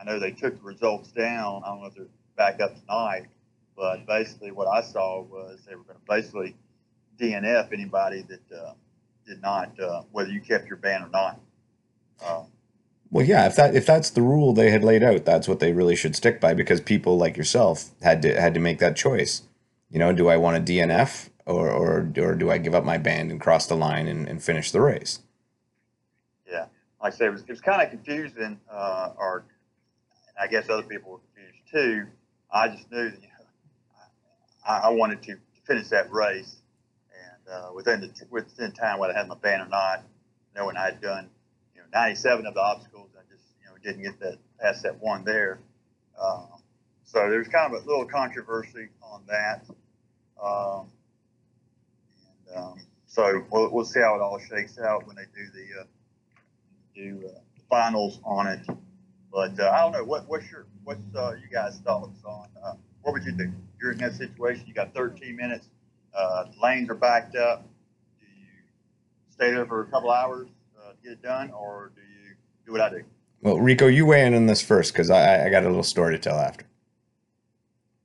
I 0.00 0.04
know 0.04 0.18
they 0.18 0.30
took 0.30 0.56
the 0.56 0.62
results 0.62 1.10
down. 1.10 1.62
I 1.64 1.68
don't 1.68 1.80
know 1.80 1.86
if 1.86 1.94
they're 1.94 2.06
back 2.36 2.60
up 2.60 2.78
tonight, 2.80 3.26
but 3.76 4.06
basically 4.06 4.52
what 4.52 4.68
I 4.68 4.82
saw 4.82 5.22
was 5.22 5.60
they 5.68 5.74
were 5.74 5.82
going 5.82 5.98
to 5.98 6.04
basically 6.08 6.56
DNF 7.20 7.72
anybody 7.72 8.22
that 8.22 8.56
uh, 8.56 8.72
did 9.26 9.42
not, 9.42 9.78
uh, 9.80 10.02
whether 10.12 10.30
you 10.30 10.40
kept 10.40 10.68
your 10.68 10.76
ban 10.76 11.02
or 11.02 11.08
not. 11.08 11.40
Uh, 12.24 12.42
well, 13.10 13.24
yeah, 13.24 13.46
if 13.46 13.56
that 13.56 13.74
if 13.74 13.86
that's 13.86 14.10
the 14.10 14.22
rule 14.22 14.52
they 14.52 14.70
had 14.70 14.84
laid 14.84 15.02
out, 15.02 15.24
that's 15.24 15.48
what 15.48 15.60
they 15.60 15.72
really 15.72 15.96
should 15.96 16.14
stick 16.14 16.40
by 16.40 16.52
because 16.52 16.80
people 16.80 17.16
like 17.16 17.36
yourself 17.36 17.90
had 18.02 18.20
to 18.22 18.38
had 18.38 18.54
to 18.54 18.60
make 18.60 18.78
that 18.80 18.96
choice. 18.96 19.42
You 19.90 19.98
know, 19.98 20.12
do 20.12 20.28
I 20.28 20.36
want 20.36 20.58
a 20.58 20.60
DNF 20.60 21.30
or 21.46 21.70
or 21.70 22.12
or 22.18 22.34
do 22.34 22.50
I 22.50 22.58
give 22.58 22.74
up 22.74 22.84
my 22.84 22.98
band 22.98 23.30
and 23.30 23.40
cross 23.40 23.66
the 23.66 23.76
line 23.76 24.08
and, 24.08 24.28
and 24.28 24.42
finish 24.42 24.70
the 24.70 24.82
race? 24.82 25.20
Like 27.02 27.14
I 27.14 27.16
said, 27.16 27.28
it 27.28 27.30
was, 27.30 27.46
was 27.46 27.60
kind 27.60 27.82
of 27.82 27.90
confusing, 27.90 28.58
uh, 28.70 29.12
or 29.16 29.44
I 30.40 30.46
guess 30.48 30.68
other 30.68 30.82
people 30.82 31.12
were 31.12 31.18
confused 31.18 31.70
too. 31.70 32.06
I 32.50 32.68
just 32.68 32.90
knew 32.90 33.10
that 33.10 33.20
you 33.20 33.28
know, 33.28 33.44
I, 34.66 34.78
I 34.78 34.88
wanted 34.90 35.22
to 35.24 35.36
finish 35.66 35.88
that 35.88 36.10
race, 36.10 36.56
and 37.12 37.54
uh, 37.54 37.70
within 37.74 38.00
the 38.00 38.10
within 38.30 38.72
time 38.72 38.98
whether 38.98 39.14
I 39.14 39.18
had 39.18 39.28
my 39.28 39.36
band 39.36 39.62
or 39.62 39.68
not, 39.68 40.04
knowing 40.56 40.76
I 40.76 40.86
had 40.86 41.00
done 41.00 41.28
you 41.74 41.80
know 41.80 41.86
97 41.92 42.46
of 42.46 42.54
the 42.54 42.60
obstacles, 42.60 43.10
I 43.16 43.22
just 43.32 43.44
you 43.60 43.66
know 43.66 43.76
didn't 43.82 44.02
get 44.02 44.18
that 44.20 44.38
past 44.60 44.82
that 44.82 44.98
one 45.00 45.24
there. 45.24 45.60
Uh, 46.20 46.46
so 47.04 47.30
there's 47.30 47.48
kind 47.48 47.72
of 47.72 47.82
a 47.82 47.86
little 47.86 48.04
controversy 48.04 48.88
on 49.02 49.22
that. 49.28 49.64
Um, 50.42 50.90
and, 52.48 52.56
um, 52.56 52.80
so 53.06 53.44
we'll, 53.50 53.72
we'll 53.72 53.84
see 53.84 54.00
how 54.00 54.14
it 54.16 54.20
all 54.20 54.38
shakes 54.38 54.78
out 54.78 55.06
when 55.06 55.16
they 55.16 55.22
do 55.34 55.46
the 55.52 55.80
uh, 55.80 55.84
do 56.98 57.22
uh, 57.26 57.38
the 57.54 57.62
finals 57.70 58.20
on 58.24 58.46
it. 58.48 58.60
But 59.32 59.58
uh, 59.60 59.70
I 59.70 59.80
don't 59.82 59.92
know 59.92 60.04
what 60.04 60.28
what's 60.28 60.50
your 60.50 60.66
what's 60.84 61.00
uh, 61.14 61.34
you 61.40 61.48
guys' 61.50 61.80
thoughts 61.84 62.22
on 62.24 62.48
uh, 62.62 62.72
what 63.02 63.12
would 63.12 63.24
you 63.24 63.32
do? 63.32 63.52
You're 63.80 63.92
in 63.92 63.98
that 63.98 64.14
situation. 64.14 64.64
You 64.66 64.74
got 64.74 64.92
13 64.94 65.36
minutes. 65.36 65.68
Uh, 66.12 66.46
lanes 66.60 66.90
are 66.90 66.94
backed 66.94 67.36
up. 67.36 67.62
Do 68.20 68.26
you 68.26 68.46
stay 69.30 69.52
there 69.52 69.66
for 69.66 69.82
a 69.82 69.86
couple 69.86 70.10
hours 70.10 70.48
uh, 70.78 70.90
to 70.90 70.96
get 71.02 71.12
it 71.12 71.22
done, 71.22 71.50
or 71.52 71.92
do 71.94 72.00
you 72.00 72.34
do 72.66 72.72
what 72.72 72.80
I 72.80 72.90
do? 72.90 73.02
Well, 73.40 73.60
Rico, 73.60 73.86
you 73.86 74.04
weigh 74.04 74.26
in 74.26 74.34
on 74.34 74.46
this 74.46 74.60
first 74.60 74.92
because 74.92 75.10
I, 75.10 75.46
I 75.46 75.50
got 75.50 75.62
a 75.62 75.68
little 75.68 75.84
story 75.84 76.14
to 76.14 76.18
tell 76.18 76.40
after. 76.40 76.64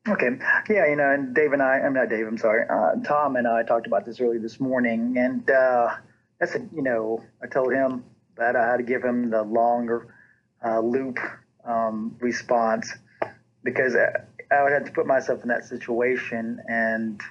Okay. 0.08 0.38
Yeah, 0.70 0.86
you 0.88 0.98
know, 0.98 1.12
and 1.12 1.34
Dave 1.34 1.54
and 1.54 1.64
I, 1.64 1.80
I'm 1.80 1.94
not 1.94 2.10
Dave, 2.10 2.28
I'm 2.28 2.38
sorry. 2.38 2.68
Uh, 2.70 3.02
Tom 3.04 3.38
and 3.38 3.48
I 3.48 3.64
talked 3.64 3.88
about 3.88 4.06
this 4.06 4.20
early 4.20 4.38
this 4.38 4.60
morning. 4.60 5.16
And 5.18 5.50
uh, 5.50 5.96
I 6.42 6.46
said, 6.46 6.70
you 6.76 6.84
know, 6.84 7.24
I 7.42 7.48
told 7.48 7.74
him 7.74 8.04
that 8.38 8.56
I 8.56 8.70
had 8.70 8.78
to 8.78 8.84
give 8.84 9.04
him 9.04 9.30
the 9.30 9.44
longer 9.44 10.14
uh, 10.66 10.80
loop 10.80 11.20
um, 11.66 12.16
response 12.20 12.94
because 13.64 13.96
I 13.96 14.64
would 14.64 14.74
have 14.74 14.86
to 14.86 14.92
put 14.92 15.08
myself 15.08 15.42
in 15.44 15.50
that 15.50 15.66
situation 15.66 16.62
and 16.68 17.22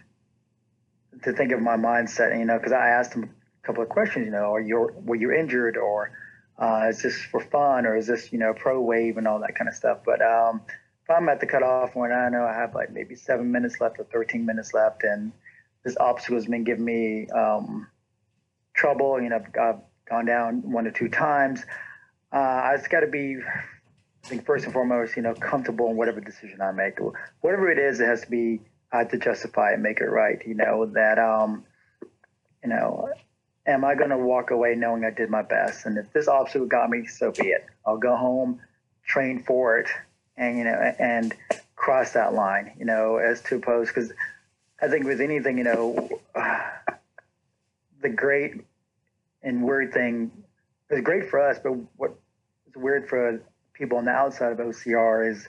to 1.23 1.33
think 1.33 1.53
of 1.53 1.61
my 1.61 1.77
mindset, 1.77 2.39
you 2.39 2.45
know, 2.45 2.57
because 2.57 2.73
I 2.73 2.89
asked 2.89 3.15
him 3.15 3.25
a 3.25 3.67
couple 3.67 3.83
of 3.83 3.89
questions, 3.89 4.27
you 4.27 4.33
know, 4.33 4.55
are 4.55 4.61
you 4.61 4.91
were 5.05 5.17
you 5.17 5.33
injured 5.33 5.77
or 5.77 6.13
uh, 6.59 6.87
is 6.89 7.03
this 7.03 7.21
for 7.23 7.41
fun 7.41 7.87
or 7.87 7.97
is 7.97 8.07
this, 8.07 8.33
you 8.33 8.39
know, 8.39 8.55
pro 8.55 8.81
wave 8.81 9.17
and 9.17 9.29
all 9.29 9.41
that 9.41 9.55
kind 9.55 9.69
of 9.69 9.75
stuff. 9.75 9.99
But 10.05 10.23
um, 10.23 10.63
if 11.05 11.11
I'm 11.11 11.29
at 11.29 11.41
the 11.41 11.47
cutoff 11.47 11.95
when 11.95 12.13
I 12.13 12.29
know 12.29 12.45
I 12.45 12.55
have 12.55 12.75
like 12.75 12.93
maybe 12.93 13.15
seven 13.15 13.51
minutes 13.53 13.81
left 13.81 13.99
or 13.99 14.05
13 14.05 14.45
minutes 14.45 14.75
left 14.75 15.03
and 15.05 15.33
this 15.85 15.97
obstacle 15.99 16.37
has 16.37 16.47
been 16.47 16.65
giving 16.65 16.85
me 16.85 17.29
um, 17.29 17.89
trouble, 18.75 19.21
you 19.21 19.29
know, 19.29 19.37
I've, 19.37 19.61
I've, 19.61 19.81
gone 20.13 20.27
down 20.27 20.71
one 20.71 20.87
or 20.87 20.91
two 20.91 21.09
times. 21.09 21.65
Uh, 22.33 22.37
I 22.37 22.77
just 22.77 22.91
got 22.91 23.01
to 23.01 23.07
be 23.07 23.39
I 23.39 24.29
think 24.29 24.45
first 24.45 24.65
and 24.65 24.73
foremost, 24.73 25.17
you 25.17 25.23
know, 25.23 25.35
comfortable 25.35 25.89
in 25.91 25.97
whatever 25.97 26.21
decision 26.21 26.61
I 26.61 26.71
make. 26.71 26.99
Whatever 27.41 27.71
it 27.71 27.79
is, 27.79 27.99
it 27.99 28.07
has 28.07 28.21
to 28.23 28.31
be 28.31 28.61
I 28.93 28.99
have 28.99 29.11
to 29.11 29.19
justify 29.19 29.73
and 29.73 29.83
make 29.83 30.01
it 30.01 30.11
right. 30.11 30.41
You 30.47 30.55
know 30.55 30.87
that 30.87 31.19
um, 31.19 31.65
you 32.63 32.69
know, 32.69 33.09
am 33.67 33.85
I 33.85 33.95
going 33.95 34.11
to 34.11 34.19
walk 34.19 34.51
away 34.51 34.75
knowing 34.75 35.05
I 35.05 35.11
did 35.11 35.31
my 35.31 35.43
best? 35.43 35.87
And 35.87 35.97
if 35.97 36.13
this 36.13 36.29
obstacle 36.29 36.67
got 36.67 36.91
me, 36.91 37.07
so 37.07 37.33
be 37.33 37.49
it. 37.49 37.65
I'll 37.87 37.97
go 37.97 38.15
home, 38.15 38.61
train 39.07 39.43
for 39.43 39.79
it, 39.79 39.89
and 40.37 40.59
you 40.59 40.65
know, 40.65 40.95
and 40.99 41.35
cross 41.75 42.13
that 42.13 42.35
line. 42.35 42.73
You 42.79 42.85
know, 42.85 43.17
as 43.17 43.41
to 43.43 43.57
oppose 43.57 43.89
because 43.89 44.13
I 44.81 44.89
think 44.89 45.07
with 45.07 45.23
anything, 45.23 45.57
you 45.57 45.65
know, 45.65 46.21
the 48.03 48.11
great 48.11 48.61
and 49.43 49.63
weird 49.63 49.93
thing 49.93 50.31
is 50.91 51.01
great 51.03 51.31
for 51.31 51.41
us, 51.41 51.59
but 51.63 51.73
what 51.97 52.15
is 52.69 52.77
weird 52.77 53.09
for 53.09 53.41
people 53.75 53.99
on 53.99 54.05
the 54.05 54.11
outside 54.11 54.53
of 54.53 54.59
OCR 54.59 55.31
is, 55.31 55.49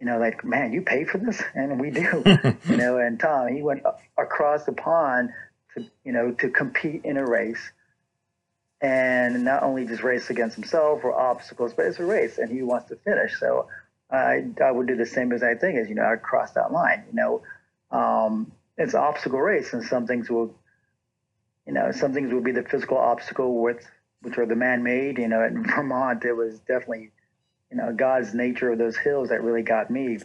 you 0.00 0.06
know, 0.06 0.18
like, 0.18 0.44
man, 0.44 0.72
you 0.72 0.82
pay 0.82 1.04
for 1.04 1.18
this, 1.18 1.42
and 1.54 1.80
we 1.80 1.90
do, 1.90 2.22
you 2.68 2.76
know. 2.76 2.98
And 2.98 3.18
Tom, 3.18 3.48
he 3.48 3.62
went 3.62 3.82
across 4.16 4.64
the 4.64 4.72
pond 4.72 5.30
to, 5.74 5.84
you 6.04 6.12
know, 6.12 6.32
to 6.32 6.50
compete 6.50 7.04
in 7.04 7.16
a 7.16 7.26
race, 7.26 7.70
and 8.80 9.44
not 9.44 9.62
only 9.62 9.86
just 9.86 10.02
race 10.02 10.30
against 10.30 10.54
himself 10.54 11.04
or 11.04 11.12
obstacles, 11.12 11.72
but 11.74 11.86
it's 11.86 11.98
a 11.98 12.04
race, 12.04 12.38
and 12.38 12.50
he 12.50 12.62
wants 12.62 12.88
to 12.88 12.96
finish. 12.96 13.38
So 13.38 13.68
I, 14.10 14.46
I 14.64 14.70
would 14.70 14.86
do 14.86 14.96
the 14.96 15.06
same 15.06 15.32
as 15.32 15.42
I 15.42 15.54
think 15.54 15.78
is, 15.78 15.88
you 15.88 15.94
know, 15.94 16.04
I 16.04 16.16
cross 16.16 16.52
that 16.52 16.72
line. 16.72 17.04
You 17.10 17.16
know, 17.16 17.42
um, 17.90 18.52
it's 18.76 18.94
obstacle 18.94 19.40
race, 19.40 19.72
and 19.72 19.84
some 19.84 20.06
things 20.06 20.30
will, 20.30 20.54
you 21.68 21.74
know, 21.74 21.92
some 21.92 22.14
things 22.14 22.32
will 22.32 22.40
be 22.40 22.52
the 22.52 22.62
physical 22.62 22.96
obstacle 22.96 23.60
with 23.60 23.86
which 24.22 24.38
are 24.38 24.46
the 24.46 24.56
man-made. 24.56 25.18
You 25.18 25.28
know, 25.28 25.44
in 25.44 25.62
Vermont, 25.68 26.24
it 26.24 26.32
was 26.32 26.58
definitely 26.60 27.10
you 27.70 27.76
know 27.76 27.92
God's 27.94 28.32
nature 28.32 28.72
of 28.72 28.78
those 28.78 28.96
hills 28.96 29.28
that 29.28 29.44
really 29.44 29.62
got 29.62 29.90
me. 29.90 30.18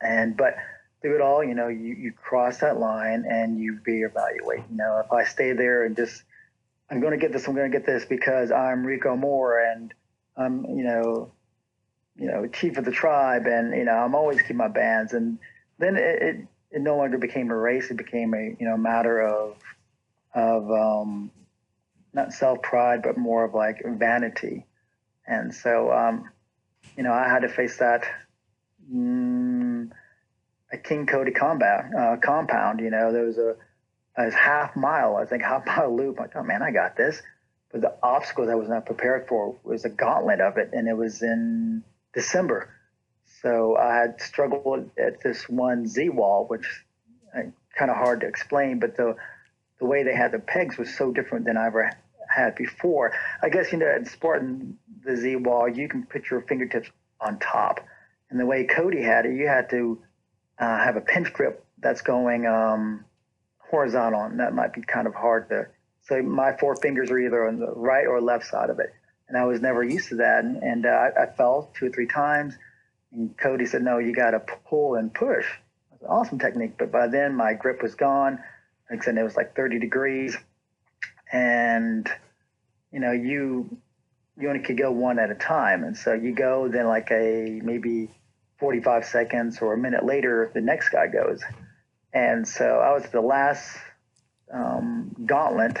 And 0.00 0.36
but 0.36 0.54
through 1.02 1.16
it 1.16 1.20
all, 1.20 1.42
you 1.42 1.54
know, 1.54 1.66
you 1.66 1.94
you 1.94 2.12
cross 2.12 2.58
that 2.58 2.78
line 2.78 3.24
and 3.28 3.58
you 3.58 3.80
reevaluate. 3.86 4.70
You 4.70 4.76
know, 4.76 5.02
if 5.04 5.12
I 5.12 5.24
stay 5.24 5.52
there 5.54 5.84
and 5.84 5.96
just 5.96 6.22
I'm 6.88 7.00
going 7.00 7.12
to 7.12 7.18
get 7.18 7.32
this, 7.32 7.48
I'm 7.48 7.56
going 7.56 7.70
to 7.70 7.76
get 7.76 7.84
this 7.84 8.04
because 8.04 8.52
I'm 8.52 8.86
Rico 8.86 9.16
Moore 9.16 9.58
and 9.58 9.92
I'm 10.36 10.64
you 10.66 10.84
know 10.84 11.32
you 12.16 12.28
know 12.28 12.46
chief 12.46 12.78
of 12.78 12.84
the 12.84 12.92
tribe 12.92 13.46
and 13.46 13.74
you 13.74 13.84
know 13.84 13.94
I'm 13.94 14.14
always 14.14 14.40
keep 14.40 14.54
my 14.54 14.68
bands 14.68 15.14
and 15.14 15.38
then 15.80 15.96
it, 15.96 16.22
it, 16.22 16.36
it 16.70 16.80
no 16.80 16.96
longer 16.96 17.18
became 17.18 17.50
a 17.50 17.56
race 17.56 17.90
it 17.90 17.96
became 17.96 18.34
a 18.34 18.54
you 18.60 18.68
know 18.68 18.76
matter 18.76 19.20
of 19.20 19.56
of 20.34 20.70
um, 20.70 21.30
not 22.12 22.32
self 22.32 22.62
pride 22.62 23.02
but 23.02 23.16
more 23.16 23.44
of 23.44 23.54
like 23.54 23.82
vanity 23.84 24.66
and 25.26 25.54
so 25.54 25.92
um, 25.92 26.28
you 26.96 27.02
know, 27.02 27.12
I 27.12 27.28
had 27.28 27.40
to 27.40 27.48
face 27.48 27.78
that 27.78 28.04
mm, 28.92 29.90
a 30.72 30.76
King 30.76 31.06
Cody 31.06 31.32
combat 31.32 31.90
uh, 31.96 32.16
compound. 32.16 32.80
You 32.80 32.90
know, 32.90 33.12
there 33.12 33.24
was 33.24 33.38
a, 33.38 33.56
half 34.16 34.76
mile, 34.76 35.16
I 35.16 35.24
think, 35.24 35.42
half 35.42 35.66
mile 35.66 35.94
loop. 35.94 36.20
I 36.20 36.26
thought, 36.26 36.46
man, 36.46 36.62
I 36.62 36.70
got 36.70 36.96
this. 36.96 37.20
But 37.72 37.80
the 37.80 37.94
obstacles 38.02 38.48
I 38.48 38.54
was 38.54 38.68
not 38.68 38.86
prepared 38.86 39.26
for 39.26 39.56
was 39.64 39.84
a 39.84 39.88
gauntlet 39.88 40.40
of 40.40 40.56
it, 40.58 40.70
and 40.72 40.86
it 40.86 40.96
was 40.96 41.22
in 41.22 41.82
December. 42.12 42.70
So 43.42 43.76
I 43.76 43.96
had 43.96 44.20
struggled 44.20 44.90
at 44.96 45.20
this 45.20 45.48
one 45.48 45.88
Z 45.88 46.10
wall, 46.10 46.46
which 46.46 46.84
kind 47.32 47.90
of 47.90 47.96
hard 47.96 48.20
to 48.20 48.28
explain, 48.28 48.78
but 48.78 48.96
the 48.96 49.16
the 49.78 49.86
way 49.86 50.02
they 50.02 50.14
had 50.14 50.32
the 50.32 50.38
pegs 50.38 50.78
was 50.78 50.94
so 50.96 51.12
different 51.12 51.46
than 51.46 51.56
I 51.56 51.66
ever 51.66 51.90
had 52.28 52.54
before. 52.54 53.12
I 53.42 53.48
guess 53.48 53.72
you 53.72 53.78
know 53.78 53.94
in 53.94 54.06
Spartan 54.06 54.78
the 55.04 55.16
Z 55.16 55.36
wall 55.36 55.68
you 55.68 55.88
can 55.88 56.04
put 56.04 56.30
your 56.30 56.40
fingertips 56.42 56.88
on 57.20 57.38
top, 57.38 57.80
and 58.30 58.38
the 58.38 58.46
way 58.46 58.64
Cody 58.64 59.02
had 59.02 59.26
it, 59.26 59.34
you 59.34 59.46
had 59.46 59.70
to 59.70 60.02
uh, 60.58 60.78
have 60.78 60.96
a 60.96 61.00
pinch 61.00 61.32
grip 61.32 61.64
that's 61.78 62.02
going 62.02 62.46
um, 62.46 63.04
horizontal, 63.70 64.22
and 64.22 64.40
that 64.40 64.54
might 64.54 64.72
be 64.72 64.82
kind 64.82 65.06
of 65.06 65.14
hard 65.14 65.48
to. 65.48 65.66
So 66.02 66.22
my 66.22 66.56
four 66.58 66.76
fingers 66.76 67.10
are 67.10 67.18
either 67.18 67.48
on 67.48 67.58
the 67.58 67.72
right 67.72 68.06
or 68.06 68.20
left 68.20 68.46
side 68.46 68.70
of 68.70 68.78
it, 68.78 68.92
and 69.28 69.36
I 69.36 69.44
was 69.44 69.60
never 69.60 69.82
used 69.82 70.10
to 70.10 70.16
that, 70.16 70.44
and, 70.44 70.62
and 70.62 70.86
uh, 70.86 70.88
I, 70.88 71.24
I 71.24 71.26
fell 71.26 71.72
two 71.74 71.86
or 71.86 71.90
three 71.90 72.06
times. 72.06 72.54
And 73.12 73.36
Cody 73.38 73.66
said, 73.66 73.82
"No, 73.82 73.98
you 73.98 74.14
got 74.14 74.32
to 74.32 74.40
pull 74.68 74.96
and 74.96 75.12
push." 75.12 75.46
An 75.92 76.06
awesome 76.08 76.38
technique, 76.38 76.74
but 76.78 76.92
by 76.92 77.06
then 77.08 77.34
my 77.34 77.54
grip 77.54 77.82
was 77.82 77.94
gone. 77.94 78.38
Like 78.90 79.02
I 79.02 79.04
said, 79.04 79.16
it 79.16 79.22
was 79.22 79.36
like 79.36 79.56
30 79.56 79.78
degrees, 79.78 80.36
and 81.32 82.08
you 82.92 83.00
know 83.00 83.12
you 83.12 83.78
you 84.38 84.48
only 84.48 84.60
could 84.60 84.78
go 84.78 84.90
one 84.90 85.18
at 85.18 85.30
a 85.30 85.34
time, 85.34 85.84
and 85.84 85.96
so 85.96 86.12
you 86.12 86.34
go 86.34 86.68
then 86.68 86.86
like 86.86 87.10
a 87.10 87.60
maybe 87.62 88.10
45 88.58 89.04
seconds 89.04 89.58
or 89.60 89.74
a 89.74 89.78
minute 89.78 90.04
later 90.04 90.50
the 90.54 90.60
next 90.60 90.90
guy 90.90 91.06
goes, 91.06 91.42
and 92.12 92.46
so 92.46 92.78
I 92.78 92.92
was 92.92 93.04
the 93.10 93.20
last 93.20 93.78
um, 94.52 95.14
gauntlet, 95.26 95.78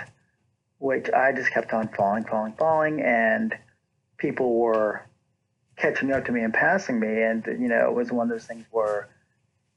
which 0.78 1.10
I 1.10 1.32
just 1.32 1.50
kept 1.50 1.72
on 1.72 1.88
falling, 1.88 2.24
falling, 2.24 2.54
falling, 2.54 3.02
and 3.02 3.54
people 4.18 4.58
were 4.58 5.06
catching 5.76 6.12
up 6.12 6.24
to 6.26 6.32
me 6.32 6.42
and 6.42 6.52
passing 6.52 6.98
me. 6.98 7.22
And, 7.22 7.44
you 7.46 7.68
know, 7.68 7.88
it 7.88 7.94
was 7.94 8.10
one 8.10 8.30
of 8.30 8.30
those 8.30 8.46
things 8.46 8.64
where 8.70 9.08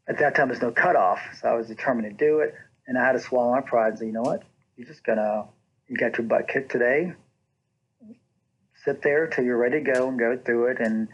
at 0.08 0.20
that 0.20 0.36
time 0.36 0.48
there's 0.48 0.62
no 0.62 0.72
cutoff. 0.72 1.20
So 1.40 1.50
I 1.50 1.54
was 1.54 1.68
determined 1.68 2.18
to 2.18 2.26
do 2.26 2.40
it. 2.40 2.56
And 2.88 2.98
I 2.98 3.06
had 3.06 3.14
to 3.14 3.20
swallow 3.20 3.52
my 3.52 3.62
pride 3.62 3.90
and 3.90 4.00
say, 4.00 4.06
you 4.06 4.14
know 4.14 4.22
what? 4.22 4.44
You're 4.76 4.88
just 4.88 5.04
going 5.04 5.18
to, 5.18 5.46
you 5.88 5.98
got 5.98 6.18
your 6.18 6.26
butt 6.26 6.48
kicked 6.48 6.72
today. 6.72 7.14
Sit 8.86 9.02
there 9.02 9.28
till 9.28 9.44
you're 9.44 9.58
ready 9.58 9.84
to 9.84 9.92
go 9.92 10.08
and 10.08 10.18
go 10.18 10.38
through 10.38 10.68
it. 10.68 10.80
And 10.80 11.10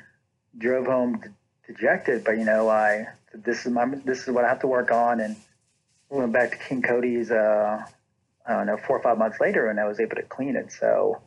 drove 0.57 0.85
home 0.85 1.21
dejected. 1.67 2.23
But, 2.23 2.37
you 2.37 2.45
know, 2.45 2.69
I, 2.69 3.07
this 3.33 3.65
is 3.65 3.71
my, 3.71 3.85
this 4.05 4.23
is 4.23 4.29
what 4.29 4.45
I 4.45 4.49
have 4.49 4.59
to 4.59 4.67
work 4.67 4.91
on. 4.91 5.19
And 5.19 5.35
we 6.09 6.19
went 6.19 6.33
back 6.33 6.51
to 6.51 6.57
King 6.57 6.81
Cody's, 6.81 7.31
uh, 7.31 7.83
I 8.45 8.53
don't 8.53 8.67
know, 8.67 8.77
four 8.77 8.97
or 8.97 9.01
five 9.01 9.17
months 9.17 9.39
later, 9.39 9.69
and 9.69 9.79
I 9.79 9.87
was 9.87 9.99
able 9.99 10.15
to 10.17 10.23
clean 10.23 10.55
it. 10.55 10.71
So, 10.71 11.21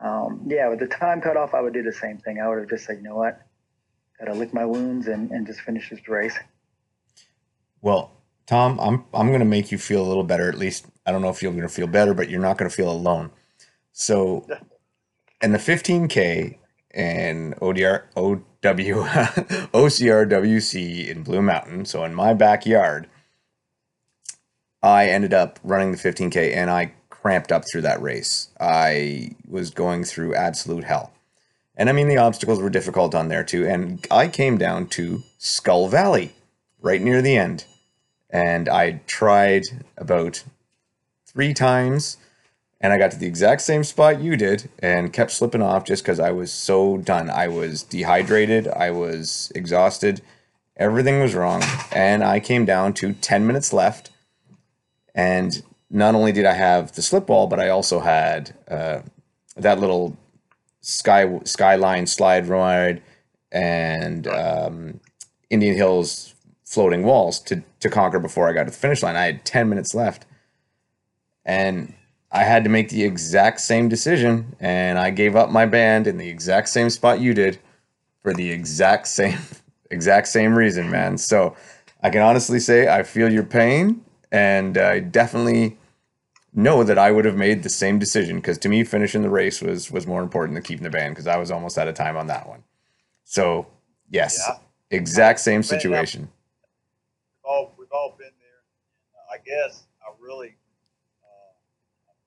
um, 0.00 0.46
yeah, 0.46 0.68
with 0.68 0.78
the 0.78 0.86
time 0.86 1.20
cut 1.20 1.36
off, 1.36 1.52
I 1.52 1.60
would 1.60 1.74
do 1.74 1.82
the 1.82 1.92
same 1.92 2.18
thing. 2.18 2.40
I 2.40 2.48
would 2.48 2.58
have 2.58 2.70
just 2.70 2.86
said, 2.86 2.96
you 2.96 3.02
know 3.02 3.16
what, 3.16 3.40
got 4.18 4.26
to 4.26 4.34
lick 4.34 4.54
my 4.54 4.64
wounds 4.64 5.08
and, 5.08 5.30
and 5.30 5.46
just 5.46 5.60
finish 5.60 5.90
this 5.90 6.08
race. 6.08 6.38
Well, 7.82 8.12
Tom, 8.46 8.78
I'm 8.78 9.04
I'm 9.14 9.28
going 9.28 9.40
to 9.40 9.46
make 9.46 9.72
you 9.72 9.78
feel 9.78 10.04
a 10.04 10.08
little 10.08 10.24
better. 10.24 10.48
At 10.48 10.58
least 10.58 10.86
I 11.06 11.12
don't 11.12 11.22
know 11.22 11.30
if 11.30 11.42
you're 11.42 11.52
going 11.52 11.62
to 11.62 11.68
feel 11.68 11.86
better, 11.86 12.14
but 12.14 12.28
you're 12.28 12.40
not 12.40 12.58
going 12.58 12.70
to 12.70 12.76
feel 12.76 12.90
alone. 12.90 13.30
So, 13.92 14.46
in 15.40 15.52
the 15.52 15.58
15K 15.58 16.58
and 16.90 17.56
ODR 17.56 18.04
OW 18.16 18.34
OCRWC 19.72 21.08
in 21.08 21.22
Blue 21.22 21.42
Mountain, 21.42 21.84
so 21.86 22.04
in 22.04 22.14
my 22.14 22.34
backyard, 22.34 23.08
I 24.82 25.06
ended 25.06 25.32
up 25.32 25.58
running 25.62 25.92
the 25.92 25.98
15K 25.98 26.54
and 26.54 26.70
I 26.70 26.92
cramped 27.08 27.50
up 27.50 27.64
through 27.70 27.82
that 27.82 28.02
race. 28.02 28.50
I 28.60 29.30
was 29.48 29.70
going 29.70 30.04
through 30.04 30.34
absolute 30.34 30.84
hell. 30.84 31.12
And 31.76 31.88
I 31.88 31.92
mean, 31.92 32.08
the 32.08 32.18
obstacles 32.18 32.60
were 32.60 32.68
difficult 32.70 33.14
on 33.14 33.28
there 33.28 33.42
too. 33.42 33.66
And 33.66 34.06
I 34.10 34.28
came 34.28 34.58
down 34.58 34.88
to 34.88 35.22
Skull 35.38 35.88
Valley 35.88 36.34
right 36.82 37.00
near 37.00 37.22
the 37.22 37.36
end. 37.36 37.64
And 38.34 38.68
I 38.68 39.00
tried 39.06 39.62
about 39.96 40.42
three 41.24 41.54
times 41.54 42.16
and 42.80 42.92
I 42.92 42.98
got 42.98 43.12
to 43.12 43.16
the 43.16 43.28
exact 43.28 43.60
same 43.60 43.84
spot 43.84 44.20
you 44.20 44.36
did 44.36 44.68
and 44.80 45.12
kept 45.12 45.30
slipping 45.30 45.62
off 45.62 45.84
just 45.84 46.02
because 46.02 46.18
I 46.18 46.32
was 46.32 46.52
so 46.52 46.98
done. 46.98 47.30
I 47.30 47.46
was 47.46 47.84
dehydrated, 47.84 48.66
I 48.66 48.90
was 48.90 49.52
exhausted, 49.54 50.20
everything 50.76 51.20
was 51.20 51.36
wrong. 51.36 51.62
And 51.92 52.24
I 52.24 52.40
came 52.40 52.64
down 52.64 52.92
to 52.94 53.12
10 53.12 53.46
minutes 53.46 53.72
left. 53.72 54.10
And 55.14 55.62
not 55.88 56.16
only 56.16 56.32
did 56.32 56.44
I 56.44 56.54
have 56.54 56.90
the 56.90 57.02
slip 57.02 57.28
wall, 57.28 57.46
but 57.46 57.60
I 57.60 57.68
also 57.68 58.00
had 58.00 58.52
uh, 58.68 59.02
that 59.56 59.78
little 59.78 60.16
sky 60.80 61.38
skyline 61.44 62.08
slide 62.08 62.48
ride 62.48 63.00
and 63.52 64.26
um, 64.26 65.00
Indian 65.50 65.76
Hills 65.76 66.33
floating 66.74 67.04
walls 67.04 67.40
to 67.40 67.62
to 67.80 67.88
conquer 67.88 68.18
before 68.18 68.48
I 68.48 68.52
got 68.52 68.64
to 68.64 68.70
the 68.70 68.76
finish 68.76 69.02
line. 69.02 69.16
I 69.16 69.24
had 69.24 69.44
ten 69.44 69.68
minutes 69.68 69.94
left, 69.94 70.26
and 71.44 71.94
I 72.30 72.42
had 72.42 72.64
to 72.64 72.70
make 72.70 72.88
the 72.88 73.04
exact 73.04 73.60
same 73.60 73.88
decision, 73.88 74.56
and 74.58 74.98
I 74.98 75.10
gave 75.10 75.36
up 75.36 75.50
my 75.50 75.66
band 75.66 76.06
in 76.06 76.18
the 76.18 76.28
exact 76.28 76.68
same 76.68 76.90
spot 76.90 77.20
you 77.20 77.32
did 77.32 77.58
for 78.22 78.34
the 78.34 78.50
exact 78.50 79.06
same 79.06 79.38
exact 79.90 80.26
same 80.28 80.56
reason, 80.56 80.90
man. 80.90 81.16
So 81.16 81.56
I 82.02 82.10
can 82.10 82.22
honestly 82.22 82.58
say 82.58 82.88
I 82.88 83.04
feel 83.04 83.32
your 83.32 83.44
pain, 83.44 84.04
and 84.32 84.76
I 84.76 84.98
definitely 84.98 85.78
know 86.54 86.84
that 86.84 86.98
I 86.98 87.10
would 87.10 87.24
have 87.24 87.36
made 87.36 87.62
the 87.62 87.68
same 87.68 87.98
decision 87.98 88.36
because 88.36 88.58
to 88.58 88.68
me 88.68 88.84
finishing 88.84 89.22
the 89.22 89.30
race 89.30 89.60
was 89.60 89.90
was 89.90 90.06
more 90.06 90.22
important 90.22 90.54
than 90.54 90.62
keeping 90.62 90.84
the 90.84 90.90
band 90.90 91.14
because 91.14 91.26
I 91.26 91.36
was 91.36 91.50
almost 91.50 91.76
out 91.78 91.88
of 91.88 91.94
time 91.94 92.16
on 92.16 92.28
that 92.28 92.48
one. 92.48 92.62
So 93.24 93.66
yes, 94.10 94.40
yeah. 94.46 94.56
exact 94.90 95.40
same 95.40 95.62
situation. 95.62 96.22
We've 96.22 97.50
all 97.50 97.74
we've 97.78 97.92
all 97.92 98.14
been 98.16 98.26
there. 98.26 99.32
I 99.32 99.33
guess 99.44 99.84
I 100.02 100.12
really 100.20 100.54
uh, 101.22 101.52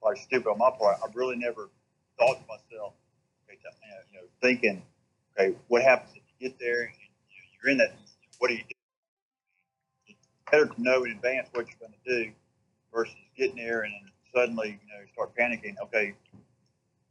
probably 0.00 0.20
stupid 0.20 0.48
on 0.48 0.58
my 0.58 0.70
part. 0.78 0.98
I 1.02 1.06
really 1.14 1.36
never 1.36 1.68
thought 2.18 2.34
to 2.40 2.46
myself, 2.46 2.94
okay, 3.44 3.58
you 4.12 4.18
know, 4.20 4.26
thinking, 4.40 4.82
okay, 5.38 5.56
what 5.68 5.82
happens 5.82 6.10
if 6.14 6.22
you 6.38 6.48
get 6.48 6.58
there 6.58 6.82
and 6.82 6.92
you're 7.62 7.72
in 7.72 7.78
that? 7.78 7.94
What 8.38 8.48
do 8.48 8.54
you 8.54 8.62
do? 8.62 8.74
It's 10.06 10.28
better 10.50 10.66
to 10.66 10.82
know 10.82 11.04
in 11.04 11.12
advance 11.12 11.48
what 11.52 11.66
you're 11.68 11.88
going 11.88 11.94
to 12.04 12.24
do 12.24 12.32
versus 12.92 13.14
getting 13.36 13.56
there 13.56 13.82
and 13.82 13.92
then 13.92 14.12
suddenly, 14.34 14.68
you 14.68 14.88
know, 14.88 15.04
start 15.12 15.34
panicking. 15.36 15.76
Okay, 15.84 16.14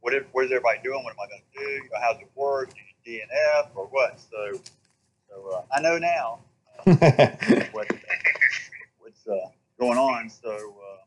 what 0.00 0.14
if, 0.14 0.24
what 0.32 0.44
is 0.44 0.50
everybody 0.50 0.78
doing? 0.82 1.02
What 1.04 1.12
am 1.12 1.20
I 1.20 1.28
going 1.28 1.42
to 1.52 1.58
do? 1.58 1.88
How's 2.00 2.20
it 2.20 2.30
work? 2.34 2.70
DNF 3.06 3.68
or 3.74 3.86
what? 3.86 4.20
So, 4.20 4.60
so 5.28 5.50
uh, 5.50 5.62
I 5.72 5.80
know 5.80 5.98
now 5.98 6.40
uh, 6.86 6.94
what, 7.72 7.86
what's 8.98 9.26
uh, 9.26 9.48
going 9.78 9.98
on. 9.98 10.30
So, 10.30 10.50
uh, 10.50 11.02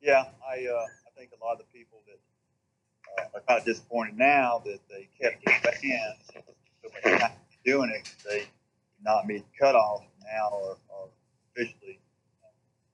yeah, 0.00 0.24
I 0.48 0.66
uh, 0.66 0.84
I 1.06 1.18
think 1.18 1.30
a 1.40 1.44
lot 1.44 1.52
of 1.52 1.58
the 1.58 1.78
people 1.78 2.02
that 2.06 3.22
uh, 3.22 3.38
are 3.38 3.40
kind 3.46 3.60
of 3.60 3.64
disappointed 3.64 4.16
now 4.16 4.62
that 4.64 4.78
they 4.88 5.08
kept 5.20 5.42
it 5.46 7.18
time 7.18 7.30
doing 7.64 7.90
it, 7.90 8.14
they 8.28 8.46
not 9.04 9.26
meet 9.26 9.44
cutoff 9.58 10.02
now 10.24 10.50
are 10.52 11.08
officially 11.54 11.98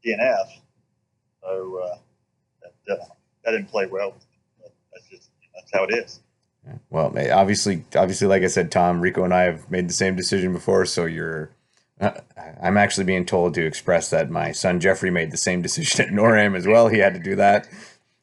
DNF. 0.04 0.46
So 1.42 1.98
that, 2.86 2.98
that 3.44 3.50
didn't 3.52 3.70
play 3.70 3.86
well. 3.86 4.14
That's 4.92 5.08
just 5.08 5.30
that's 5.54 5.70
how 5.72 5.84
it 5.84 5.94
is. 5.94 6.20
Well, 6.90 7.14
obviously, 7.32 7.84
obviously, 7.94 8.26
like 8.26 8.42
I 8.42 8.48
said, 8.48 8.70
Tom, 8.70 9.00
Rico, 9.00 9.24
and 9.24 9.32
I 9.32 9.42
have 9.42 9.70
made 9.70 9.88
the 9.88 9.94
same 9.94 10.16
decision 10.16 10.52
before. 10.52 10.84
So 10.84 11.06
you're, 11.06 11.50
uh, 12.00 12.20
I'm 12.60 12.76
actually 12.76 13.04
being 13.04 13.26
told 13.26 13.54
to 13.54 13.64
express 13.64 14.10
that 14.10 14.30
my 14.30 14.52
son 14.52 14.80
Jeffrey 14.80 15.10
made 15.10 15.30
the 15.30 15.36
same 15.36 15.62
decision 15.62 16.06
at 16.06 16.12
NORAM 16.12 16.56
as 16.56 16.66
well. 16.66 16.88
He 16.88 16.98
had 16.98 17.14
to 17.14 17.20
do 17.20 17.36
that. 17.36 17.68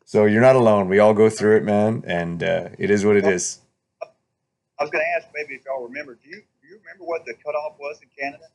So 0.05 0.25
you're 0.25 0.41
not 0.41 0.55
alone. 0.55 0.87
We 0.87 0.99
all 0.99 1.13
go 1.13 1.29
through 1.29 1.57
it, 1.57 1.63
man, 1.63 2.03
and 2.05 2.43
uh, 2.43 2.69
it 2.77 2.91
is 2.91 3.03
what 3.05 3.15
it 3.15 3.25
is. 3.25 3.59
I 4.79 4.83
was 4.83 4.91
going 4.91 5.03
to 5.03 5.17
ask 5.17 5.27
maybe 5.33 5.55
if 5.55 5.65
y'all 5.65 5.83
remember. 5.83 6.15
Do 6.15 6.29
you 6.29 6.41
do 6.61 6.67
you 6.67 6.77
remember 6.77 7.05
what 7.05 7.25
the 7.25 7.33
cutoff 7.33 7.73
was 7.79 7.99
in 8.01 8.09
Canada? 8.17 8.45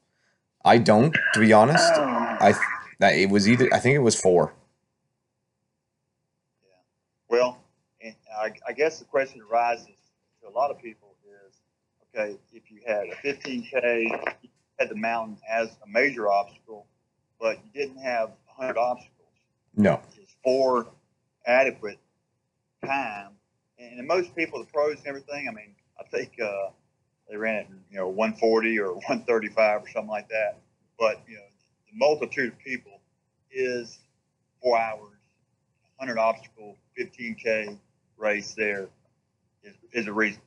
I 0.64 0.78
don't, 0.78 1.16
to 1.34 1.40
be 1.40 1.52
honest. 1.52 1.92
I 1.94 2.54
it 3.00 3.30
was 3.30 3.48
either 3.48 3.68
I 3.72 3.78
think 3.78 3.96
it 3.96 4.00
was 4.00 4.20
four. 4.20 4.52
Well, 7.28 7.58
I, 8.40 8.52
I 8.66 8.72
guess 8.72 8.98
the 8.98 9.04
question 9.04 9.40
arises 9.50 9.86
to 10.42 10.48
a 10.48 10.50
lot 10.50 10.70
of 10.70 10.78
people 10.80 11.14
is, 11.24 11.56
okay, 12.14 12.36
if 12.52 12.70
you 12.70 12.80
had 12.86 13.06
a 13.06 13.14
15K, 13.24 14.36
you 14.42 14.49
had 14.80 14.88
the 14.88 14.96
mountain 14.96 15.36
as 15.48 15.68
a 15.84 15.88
major 15.88 16.28
obstacle, 16.28 16.86
but 17.38 17.58
you 17.62 17.80
didn't 17.82 18.02
have 18.02 18.30
100 18.56 18.78
obstacles. 18.78 19.10
No. 19.76 20.00
Is 20.20 20.34
four 20.42 20.88
adequate 21.46 21.98
time? 22.84 23.32
And 23.78 24.06
most 24.06 24.34
people, 24.34 24.58
the 24.58 24.66
pros 24.66 24.98
and 24.98 25.06
everything, 25.06 25.48
I 25.48 25.52
mean, 25.52 25.74
I 25.98 26.04
think 26.04 26.32
uh, 26.42 26.70
they 27.28 27.36
ran 27.36 27.56
it, 27.56 27.66
you 27.90 27.98
know, 27.98 28.08
140 28.08 28.78
or 28.80 28.94
135 28.94 29.82
or 29.82 29.88
something 29.90 30.10
like 30.10 30.28
that. 30.28 30.58
But, 30.98 31.22
you 31.28 31.36
know, 31.36 31.42
the 31.86 31.96
multitude 31.96 32.52
of 32.52 32.58
people 32.58 33.00
is 33.50 33.98
four 34.62 34.78
hours, 34.78 35.16
100 35.96 36.18
obstacle, 36.18 36.76
15K 36.98 37.78
race 38.16 38.54
there 38.56 38.88
is, 39.62 39.74
is 39.92 40.06
a 40.06 40.12
reason. 40.12 40.40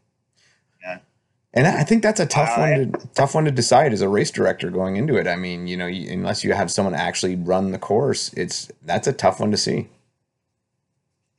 And 1.53 1.67
I 1.67 1.83
think 1.83 2.01
that's 2.01 2.19
a 2.19 2.25
tough 2.25 2.57
I- 2.57 2.71
one 2.71 2.91
to 2.91 3.07
tough 3.13 3.35
one 3.35 3.45
to 3.45 3.51
decide 3.51 3.93
as 3.93 4.01
a 4.01 4.09
race 4.09 4.31
director 4.31 4.69
going 4.71 4.95
into 4.95 5.15
it. 5.17 5.27
I 5.27 5.35
mean, 5.35 5.67
you 5.67 5.77
know, 5.77 5.85
you, 5.87 6.11
unless 6.11 6.43
you 6.43 6.53
have 6.53 6.71
someone 6.71 6.95
actually 6.95 7.35
run 7.35 7.71
the 7.71 7.77
course, 7.77 8.33
it's 8.33 8.71
that's 8.83 9.07
a 9.07 9.13
tough 9.13 9.39
one 9.39 9.51
to 9.51 9.57
see. 9.57 9.87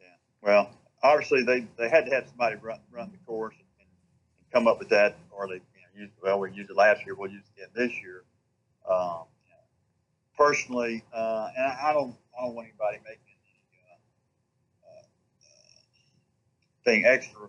Yeah. 0.01 0.07
Well, 0.41 0.71
obviously 1.03 1.43
they, 1.43 1.67
they 1.79 1.89
had 1.89 2.07
to 2.07 2.15
have 2.15 2.29
somebody 2.29 2.57
run 2.57 2.79
run 2.93 3.11
the 3.11 3.19
course 3.27 3.55
and, 3.59 3.67
and 3.81 3.89
come 4.53 4.69
up 4.69 4.79
with 4.79 4.89
that, 4.91 5.17
or 5.33 5.49
they 5.49 5.55
you 5.55 5.61
know, 5.61 6.03
used 6.03 6.12
well 6.23 6.39
we 6.39 6.53
used 6.53 6.71
it 6.71 6.77
last 6.77 7.05
year, 7.05 7.17
we'll 7.17 7.31
use 7.31 7.43
it 7.57 7.62
again 7.62 7.71
this 7.89 8.01
year. 8.01 8.23
Um, 8.89 9.25
personally, 10.37 11.03
uh, 11.12 11.49
and 11.57 11.67
I, 11.67 11.91
I 11.91 11.93
don't 11.93 12.15
I 12.39 12.45
don't 12.45 12.55
want 12.55 12.69
anybody 12.69 12.99
making 13.05 13.21
any 13.27 13.81
uh, 14.85 15.01
uh, 15.01 15.05
thing 16.85 17.05
extra 17.05 17.49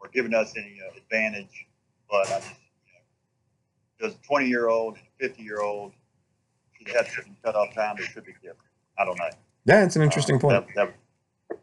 or 0.00 0.08
giving 0.14 0.32
us 0.32 0.54
any 0.56 0.78
uh, 0.80 0.96
advantage, 0.96 1.66
but 2.10 2.26
I 2.28 2.40
just 2.40 2.48
you 2.86 2.92
know, 4.02 4.08
does 4.08 4.14
a 4.14 4.26
20 4.26 4.46
year 4.48 4.68
old 4.68 4.96
and 4.96 5.04
a 5.20 5.28
50 5.28 5.42
year 5.42 5.60
old 5.60 5.92
should 6.78 6.88
have 6.96 7.08
certain 7.08 7.36
cutoff 7.44 7.74
time? 7.74 7.96
They 7.98 8.04
should 8.04 8.24
be 8.24 8.32
different. 8.34 8.58
I 8.98 9.04
don't 9.04 9.18
know. 9.18 9.30
Yeah, 9.66 9.84
it's 9.84 9.96
an 9.96 10.02
interesting 10.02 10.36
Uh, 10.36 10.40
point. 10.40 10.66
That, 10.74 10.74
that, 11.48 11.58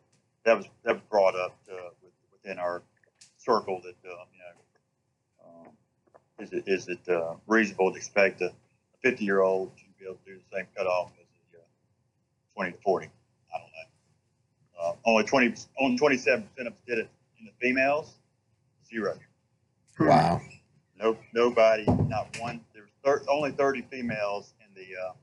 that 0.45 0.57
was 0.57 0.65
that 0.83 0.93
was 0.93 1.01
brought 1.09 1.35
up 1.35 1.57
uh, 1.71 1.75
within 2.31 2.57
our 2.59 2.81
circle 3.37 3.81
that 3.83 4.09
uh, 4.09 4.13
you 4.33 4.39
know 4.39 5.65
um, 5.67 5.67
is 6.39 6.53
it 6.53 6.63
is 6.67 6.87
it 6.87 7.07
uh, 7.09 7.35
reasonable 7.47 7.91
to 7.91 7.97
expect 7.97 8.41
a 8.41 8.51
50 9.03 9.25
year 9.25 9.41
old 9.41 9.75
to 9.77 9.83
be 9.99 10.05
able 10.05 10.15
to 10.25 10.31
do 10.31 10.37
the 10.37 10.57
same 10.57 10.65
cutoff 10.75 11.11
as 11.19 11.27
a 11.53 11.57
uh, 11.59 11.63
20 12.55 12.71
to 12.71 12.77
40? 12.83 13.05
I 13.53 13.57
don't 13.59 13.67
know. 13.67 14.89
Uh, 14.89 14.93
only 15.05 15.23
20 15.23 15.53
only 15.79 15.97
27 15.97 16.43
percent 16.43 16.67
of 16.67 16.73
us 16.73 16.79
did 16.87 16.99
it 16.99 17.09
in 17.39 17.45
the 17.45 17.51
females. 17.59 18.13
Zero. 18.89 19.17
Wow. 19.99 20.41
No, 20.99 21.17
nobody, 21.33 21.85
not 21.85 22.35
one. 22.39 22.61
There's 22.73 22.89
thir- 23.03 23.23
only 23.29 23.51
30 23.51 23.83
females 23.91 24.53
in 24.61 24.73
the 24.73 24.87
uh, 24.99 25.13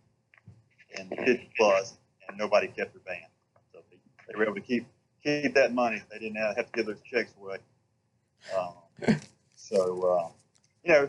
in 1.00 1.08
50 1.26 1.50
plus, 1.56 1.96
and 2.28 2.38
nobody 2.38 2.68
kept 2.68 2.94
their 2.94 3.02
band. 3.02 3.30
So 3.72 3.80
they, 3.90 3.98
they 4.28 4.38
were 4.38 4.44
able 4.44 4.54
to 4.54 4.60
keep 4.60 4.86
keep 5.22 5.54
that 5.54 5.74
money. 5.74 6.00
They 6.10 6.18
didn't 6.18 6.36
have 6.36 6.56
have 6.56 6.66
to 6.66 6.72
give 6.72 6.86
those 6.86 7.00
checks 7.02 7.32
away. 7.40 7.58
Um, 8.56 9.20
so 9.56 10.02
uh, 10.02 10.28
you 10.84 10.92
know, 10.92 11.08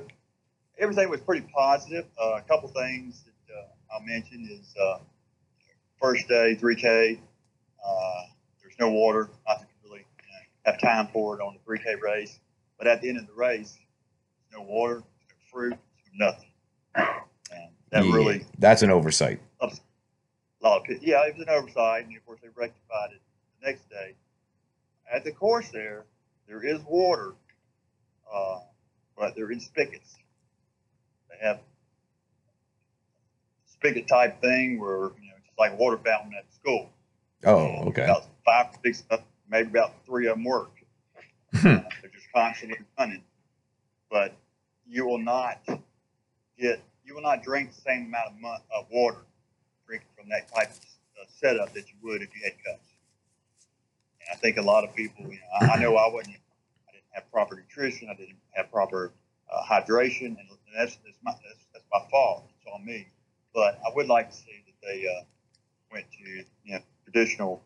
everything 0.80 1.10
was 1.10 1.22
pretty 1.22 1.46
positive. 1.54 2.06
Uh, 2.20 2.36
a 2.36 2.42
couple 2.42 2.70
things 2.70 3.24
that 3.24 3.54
uh, 3.56 3.94
I'll 3.94 4.02
mention 4.02 4.48
is 4.50 4.74
uh, 4.82 5.00
first 6.02 6.28
day 6.28 6.58
3K. 6.60 7.20
Uh, 7.88 8.22
there's 8.62 8.76
no 8.80 8.90
water. 8.90 9.30
I 9.48 9.58
didn't 9.58 9.70
really 9.84 10.00
you 10.00 10.06
know, 10.06 10.72
have 10.72 10.82
time 10.82 11.08
for 11.14 11.40
it 11.40 11.44
on 11.44 11.56
the 11.56 11.72
3K 11.72 12.02
race, 12.02 12.40
but 12.78 12.88
at 12.88 13.02
the 13.02 13.10
end 13.10 13.18
of 13.18 13.28
the 13.28 13.34
race, 13.34 13.78
no 14.54 14.62
water, 14.62 14.96
no 14.98 15.36
fruit, 15.52 15.78
nothing. 16.16 16.50
And 16.96 17.70
that 17.92 18.06
Yeah, 18.06 18.14
really 18.16 18.46
that's 18.60 18.82
an 18.82 18.90
oversight. 18.92 19.40
a 19.62 19.70
lot 20.62 20.78
of 20.80 20.84
people. 20.86 21.04
Yeah, 21.06 21.26
it 21.26 21.36
was 21.38 21.44
an 21.48 21.50
oversight, 21.54 22.06
and 22.08 22.16
of 22.16 22.26
course 22.26 22.40
they 22.42 22.50
rectified 22.56 23.12
it 23.12 23.22
the 23.62 23.68
next 23.68 23.90
day. 23.90 24.16
At 25.14 25.24
the 25.24 25.32
course 25.32 25.70
there, 25.70 26.06
there 26.48 26.64
is 26.64 26.80
water, 26.88 27.34
uh, 28.34 28.60
but 29.18 29.36
they're 29.36 29.52
in 29.52 29.60
spigots. 29.60 30.16
They 31.30 31.46
have 31.46 31.60
spigot 33.66 34.08
type 34.08 34.42
thing 34.42 34.80
where 34.80 34.98
you 35.22 35.30
know 35.30 35.36
just 35.46 35.58
like 35.60 35.74
a 35.74 35.76
water 35.76 35.98
fountain 36.04 36.34
at 36.38 36.52
school. 36.54 36.90
Oh, 37.46 37.88
okay. 37.90 38.04
About 38.06 38.24
five, 38.46 38.68
six, 38.84 39.04
maybe 39.50 39.70
about 39.70 39.94
three 40.06 40.28
of 40.28 40.36
them 40.38 40.46
work. 40.46 40.72
Uh, 41.54 41.60
they're 41.62 42.12
just 42.14 42.25
constantly 42.36 42.80
running, 43.00 43.24
but 44.12 44.34
you 44.88 45.06
will 45.06 45.20
not 45.20 45.60
get, 46.60 46.82
you 47.06 47.16
will 47.16 47.22
not 47.22 47.44
drink 47.44 47.74
the 47.74 47.82
same 47.82 48.08
amount 48.08 48.28
of, 48.28 48.42
mu- 48.42 48.78
of 48.78 48.86
water 48.92 49.20
drinking 49.88 50.10
from 50.18 50.30
that 50.30 50.54
type 50.54 50.70
of 50.72 50.78
uh, 51.22 51.26
setup 51.28 51.74
that 51.74 51.88
you 51.88 51.96
would 52.04 52.22
if 52.22 52.30
you 52.36 52.42
had 52.44 52.54
cups. 52.64 52.90
And 54.22 54.30
I 54.34 54.36
think 54.36 54.58
a 54.58 54.62
lot 54.62 54.84
of 54.84 54.96
people, 54.96 55.26
you 55.26 55.40
know, 55.40 55.68
I, 55.68 55.76
I 55.76 55.80
know 55.80 55.96
I 55.96 56.12
wasn't, 56.12 56.38
I 56.88 56.92
didn't 56.92 57.12
have 57.12 57.32
proper 57.32 57.56
nutrition, 57.56 58.10
I 58.10 58.16
didn't 58.16 58.38
have 58.52 58.72
proper 58.72 59.12
uh, 59.52 59.64
hydration, 59.64 60.28
and, 60.28 60.38
and 60.38 60.74
that's, 60.78 60.98
that's 61.06 61.18
my 61.24 61.32
that's, 61.32 61.66
that's 61.74 61.86
my 61.92 62.00
fault. 62.12 62.46
It's 62.58 62.68
on 62.74 62.86
me. 62.86 63.08
But 63.54 63.80
I 63.86 63.96
would 63.96 64.08
like 64.08 64.32
to 64.32 64.36
see 64.36 64.64
that 64.66 64.86
they 64.86 65.08
uh, 65.08 65.24
went 65.92 66.06
to 66.12 66.30
you 66.66 66.74
know 66.74 66.80
traditional 67.06 67.64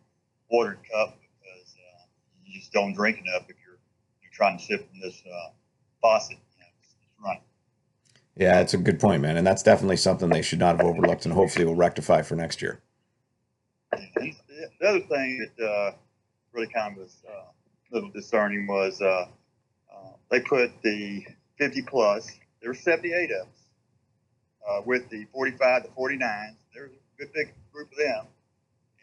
watered 0.51 0.79
cup 0.91 1.17
because 1.21 1.75
uh, 1.75 2.05
you 2.45 2.59
just 2.59 2.71
don't 2.71 2.93
drink 2.93 3.19
enough 3.25 3.49
if 3.49 3.55
trying 4.39 4.57
to 4.57 4.63
sip 4.63 4.89
from 4.89 4.99
this 5.01 5.21
uh, 5.27 5.49
faucet. 6.01 6.37
You 6.57 6.61
know, 6.61 6.67
it's, 6.79 6.95
it's 7.01 7.23
running. 7.23 7.41
Yeah, 8.37 8.61
it's 8.61 8.73
a 8.73 8.77
good 8.77 8.99
point, 8.99 9.21
man. 9.21 9.35
And 9.35 9.45
that's 9.45 9.61
definitely 9.61 9.97
something 9.97 10.29
they 10.29 10.41
should 10.41 10.59
not 10.59 10.77
have 10.77 10.85
overlooked 10.85 11.25
and 11.25 11.33
hopefully 11.33 11.65
will 11.65 11.75
rectify 11.75 12.21
for 12.21 12.35
next 12.35 12.61
year. 12.61 12.81
The 13.91 14.87
other 14.87 15.01
thing 15.01 15.45
that 15.57 15.65
uh, 15.65 15.91
really 16.53 16.71
kind 16.73 16.93
of 16.93 17.03
was 17.03 17.17
uh, 17.27 17.31
a 17.31 17.89
little 17.91 18.09
discerning 18.11 18.65
was 18.65 19.01
uh, 19.01 19.25
uh, 19.93 20.11
they 20.31 20.39
put 20.39 20.71
the 20.83 21.25
50 21.57 21.81
plus. 21.81 22.31
There 22.61 22.69
were 22.69 22.75
78 22.75 23.31
of 23.31 23.47
us 23.47 23.47
uh, 24.69 24.81
with 24.85 25.09
the 25.09 25.25
45 25.33 25.83
to 25.83 25.89
49s. 25.89 26.55
There 26.73 26.83
was 26.83 26.91
a 26.91 27.19
good 27.19 27.33
big 27.33 27.53
group 27.73 27.91
of 27.91 27.97
them, 27.97 28.25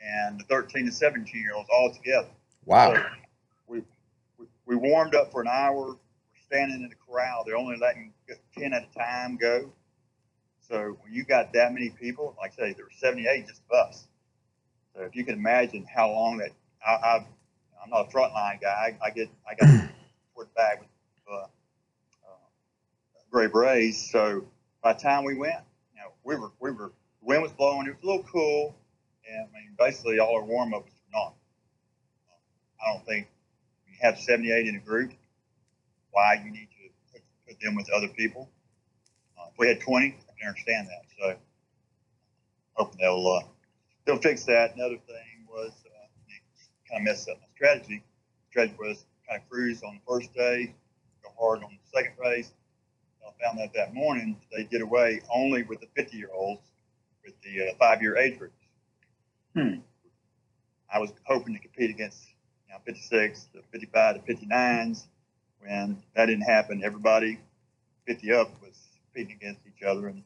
and 0.03 0.41
the 0.41 0.45
13 0.45 0.87
to 0.87 0.93
17 0.93 1.43
year 1.43 1.55
olds 1.55 1.69
all 1.71 1.93
together. 1.93 2.29
Wow. 2.65 2.95
So 2.95 3.05
we 4.67 4.77
warmed 4.77 5.15
up 5.15 5.33
for 5.33 5.41
an 5.41 5.49
hour. 5.49 5.75
We're 5.75 5.97
standing 6.47 6.83
in 6.83 6.89
the 6.89 6.97
corral. 6.97 7.45
They're 7.47 7.57
only 7.57 7.77
letting 7.77 8.13
ten 8.57 8.73
at 8.73 8.89
a 8.91 8.99
time 8.99 9.37
go. 9.37 9.73
So 10.61 10.99
when 11.03 11.13
you 11.13 11.25
got 11.25 11.53
that 11.53 11.73
many 11.73 11.91
people, 11.91 12.37
like 12.39 12.53
I 12.55 12.57
say, 12.57 12.73
there 12.73 12.85
were 12.85 12.91
seventy-eight 12.99 13.47
just 13.47 13.63
of 13.71 13.89
us. 13.89 14.07
So 14.95 15.03
if 15.03 15.15
you 15.15 15.25
can 15.25 15.35
imagine 15.35 15.87
how 15.93 16.11
long 16.11 16.39
that 16.39 16.51
I, 16.85 16.93
I 16.93 17.27
I'm 17.83 17.91
not 17.91 18.09
a 18.09 18.17
frontline 18.17 18.61
guy. 18.61 18.97
I, 19.03 19.07
I 19.07 19.11
get 19.11 19.29
I 19.49 19.55
got 19.55 19.89
toward 20.35 20.53
back 20.55 20.81
with 20.81 20.89
uh, 21.31 21.45
uh, 21.45 22.49
Gray 23.31 23.47
Berets. 23.47 24.11
So 24.11 24.45
by 24.83 24.95
the 24.95 25.01
time 25.01 25.25
we 25.25 25.35
went, 25.35 25.55
you 25.95 26.01
know, 26.01 26.11
we 26.25 26.35
were 26.37 26.51
we 26.59 26.73
were 26.73 26.93
the 27.21 27.27
wind 27.27 27.43
was 27.43 27.53
blowing. 27.53 27.87
It 27.87 27.91
was 27.91 28.03
a 28.03 28.07
little 28.07 28.25
cool, 28.25 28.77
and 29.31 29.49
I 29.49 29.59
mean 29.59 29.75
basically 29.79 30.19
all 30.19 30.35
our 30.35 30.45
warm 30.45 30.75
up 30.75 30.85
was 30.85 30.95
naught. 31.13 31.35
I 32.85 32.93
don't 32.93 33.07
think 33.07 33.29
have 34.01 34.19
78 34.19 34.67
in 34.67 34.77
a 34.77 34.81
group. 34.81 35.13
Why 36.11 36.41
you 36.45 36.51
need 36.51 36.69
to 36.71 37.13
put, 37.13 37.23
put 37.47 37.61
them 37.61 37.75
with 37.75 37.91
other 37.91 38.09
people? 38.09 38.49
Uh, 39.39 39.49
if 39.53 39.59
we 39.59 39.69
had 39.69 39.81
20, 39.81 40.07
I 40.07 40.41
can 40.41 40.49
understand 40.49 40.89
that. 40.89 41.03
So 41.19 41.37
hoping 42.75 42.99
they'll 43.01 43.27
uh, 43.27 43.47
they'll 44.05 44.19
fix 44.19 44.45
that. 44.45 44.75
Another 44.75 44.99
thing 45.07 45.47
was 45.49 45.73
uh, 45.87 46.91
kind 46.91 47.01
of 47.01 47.05
messed 47.05 47.29
up 47.29 47.39
my 47.41 47.47
strategy. 47.55 48.03
Strategy 48.51 48.77
was 48.79 49.05
kind 49.29 49.41
of 49.43 49.49
cruise 49.49 49.83
on 49.83 49.95
the 49.95 50.13
first 50.13 50.33
day, 50.35 50.75
go 51.23 51.31
hard 51.39 51.63
on 51.63 51.71
the 51.71 51.99
second 51.99 52.15
race. 52.19 52.53
I 53.27 53.45
found 53.45 53.61
out 53.61 53.75
that 53.75 53.93
morning 53.93 54.37
they 54.57 54.65
did 54.65 54.83
away 54.83 55.21
only 55.35 55.65
with 55.65 55.81
the 55.81 55.89
50 55.97 56.17
year 56.17 56.31
olds 56.33 56.63
with 57.25 57.35
the 57.43 57.71
uh, 57.71 57.75
five 57.79 58.01
year 58.01 58.17
age 58.17 58.39
groups. 58.39 58.55
Hmm. 59.55 59.81
I 60.93 60.99
was 61.01 61.13
hoping 61.25 61.55
to 61.55 61.61
compete 61.61 61.91
against 61.91 62.19
know, 62.77 62.83
56 62.85 63.49
to 63.55 63.63
55 63.73 64.27
to 64.27 64.35
59s. 64.35 65.05
When 65.61 66.03
that 66.15 66.27
didn't 66.27 66.45
happen, 66.45 66.83
everybody 66.85 67.39
50 68.07 68.33
up 68.33 68.51
was 68.63 68.79
competing 69.07 69.37
against 69.37 69.61
each 69.67 69.83
other, 69.83 70.09
and 70.09 70.23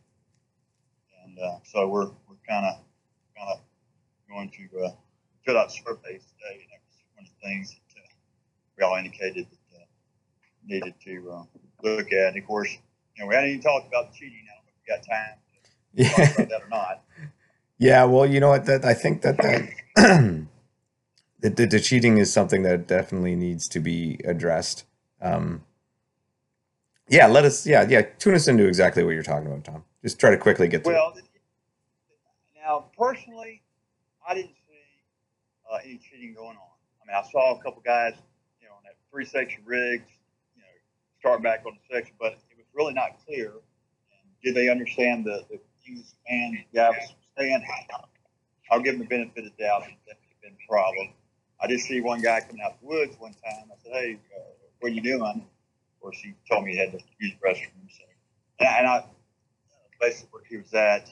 and 1.24 1.38
uh, 1.38 1.58
so 1.64 1.88
we're 1.88 2.06
we're 2.28 2.36
kind 2.48 2.66
of 2.66 2.74
kind 3.36 3.48
of 3.52 3.60
going 4.28 4.50
to 4.50 4.84
uh, 4.84 4.90
fill 5.46 5.58
out 5.58 5.72
surveys 5.72 6.24
today, 6.36 6.60
and 6.60 6.70
that 6.70 6.80
was 6.86 7.02
one 7.14 7.24
of 7.24 7.30
the 7.30 7.46
things 7.48 7.70
that 7.70 8.00
uh, 8.00 8.08
we 8.76 8.84
all 8.84 8.96
indicated 8.96 9.46
that 9.72 9.80
uh, 9.80 9.84
needed 10.66 10.94
to 11.04 11.30
uh, 11.32 11.44
look 11.82 12.12
at. 12.12 12.28
And 12.34 12.38
of 12.38 12.46
course, 12.46 12.70
you 13.16 13.24
know, 13.24 13.28
we 13.28 13.34
hadn't 13.34 13.50
even 13.50 13.62
talked 13.62 13.88
about 13.88 14.12
cheating. 14.12 14.44
I 14.44 14.56
don't 14.56 14.66
know 14.66 14.72
if 14.74 14.80
we 14.86 14.96
got 14.96 15.02
time 15.08 15.38
to 15.96 16.04
talk 16.10 16.28
Yeah. 16.28 16.34
about 16.34 16.48
that 16.50 16.62
or 16.62 16.68
not. 16.68 17.02
Yeah, 17.78 18.04
well, 18.04 18.26
you 18.26 18.40
know 18.40 18.50
what? 18.50 18.66
That 18.66 18.84
I 18.84 18.94
think 18.94 19.22
that 19.22 19.38
that 19.38 19.68
the, 21.40 21.50
the, 21.50 21.66
the 21.66 21.80
cheating 21.80 22.18
is 22.18 22.32
something 22.32 22.62
that 22.62 22.86
definitely 22.86 23.34
needs 23.34 23.68
to 23.68 23.80
be 23.80 24.20
addressed. 24.24 24.84
Um, 25.20 25.64
yeah, 27.08 27.26
let 27.26 27.44
us. 27.44 27.66
Yeah, 27.66 27.86
yeah. 27.88 28.02
Tune 28.02 28.34
us 28.34 28.46
into 28.46 28.66
exactly 28.66 29.02
what 29.02 29.10
you're 29.10 29.22
talking 29.22 29.46
about, 29.46 29.64
Tom. 29.64 29.84
Just 30.02 30.20
try 30.20 30.30
to 30.30 30.38
quickly 30.38 30.68
get 30.68 30.84
through. 30.84 30.94
Well, 30.94 31.14
now 32.56 32.84
personally, 32.96 33.62
I 34.26 34.34
didn't 34.34 34.54
see 34.68 34.78
uh, 35.70 35.78
any 35.84 35.98
cheating 35.98 36.34
going 36.34 36.56
on. 36.56 36.70
I 37.02 37.06
mean, 37.06 37.16
I 37.16 37.28
saw 37.30 37.58
a 37.58 37.62
couple 37.62 37.82
guys, 37.84 38.14
you 38.60 38.68
know, 38.68 38.74
on 38.74 38.82
that 38.84 38.94
three 39.10 39.24
section 39.24 39.62
rigs, 39.64 40.08
you 40.54 40.62
know, 40.62 40.68
start 41.18 41.42
back 41.42 41.64
on 41.66 41.72
the 41.74 41.94
section, 41.94 42.14
but 42.20 42.34
it 42.34 42.56
was 42.56 42.66
really 42.74 42.94
not 42.94 43.18
clear. 43.26 43.50
And 43.50 44.30
did 44.44 44.54
they 44.54 44.68
understand 44.68 45.24
the 45.24 45.44
the 45.50 45.58
English 45.86 46.06
man 46.30 46.64
guy 46.72 46.90
was 46.90 47.14
saying? 47.36 47.64
I'll 48.70 48.80
give 48.80 48.94
them 48.94 49.00
the 49.00 49.08
benefit 49.08 49.46
of 49.46 49.52
the 49.56 49.64
doubt 49.64 49.82
that 49.82 49.96
that 50.06 50.16
could 50.20 50.30
have 50.30 50.42
been 50.42 50.52
a 50.52 50.68
problem. 50.70 51.08
I 51.62 51.66
did 51.66 51.80
see 51.80 52.00
one 52.00 52.22
guy 52.22 52.40
coming 52.40 52.62
out 52.64 52.80
the 52.80 52.86
woods 52.86 53.16
one 53.18 53.32
time. 53.32 53.70
I 53.70 53.76
said, 53.82 53.92
"Hey, 53.92 54.18
uh, 54.36 54.40
what 54.80 54.92
are 54.92 54.94
you 54.94 55.02
doing?" 55.02 55.22
Of 55.22 56.00
course, 56.00 56.18
he 56.18 56.34
told 56.50 56.64
me 56.64 56.72
he 56.72 56.78
had 56.78 56.92
to 56.92 56.98
use 57.18 57.32
the 57.40 57.48
restroom. 57.48 57.90
So, 57.90 58.04
and 58.60 58.68
I, 58.68 58.78
and 58.78 58.86
I 58.86 59.04
basically 60.00 60.28
where 60.32 60.44
he 60.48 60.56
was 60.56 60.72
at, 60.74 61.08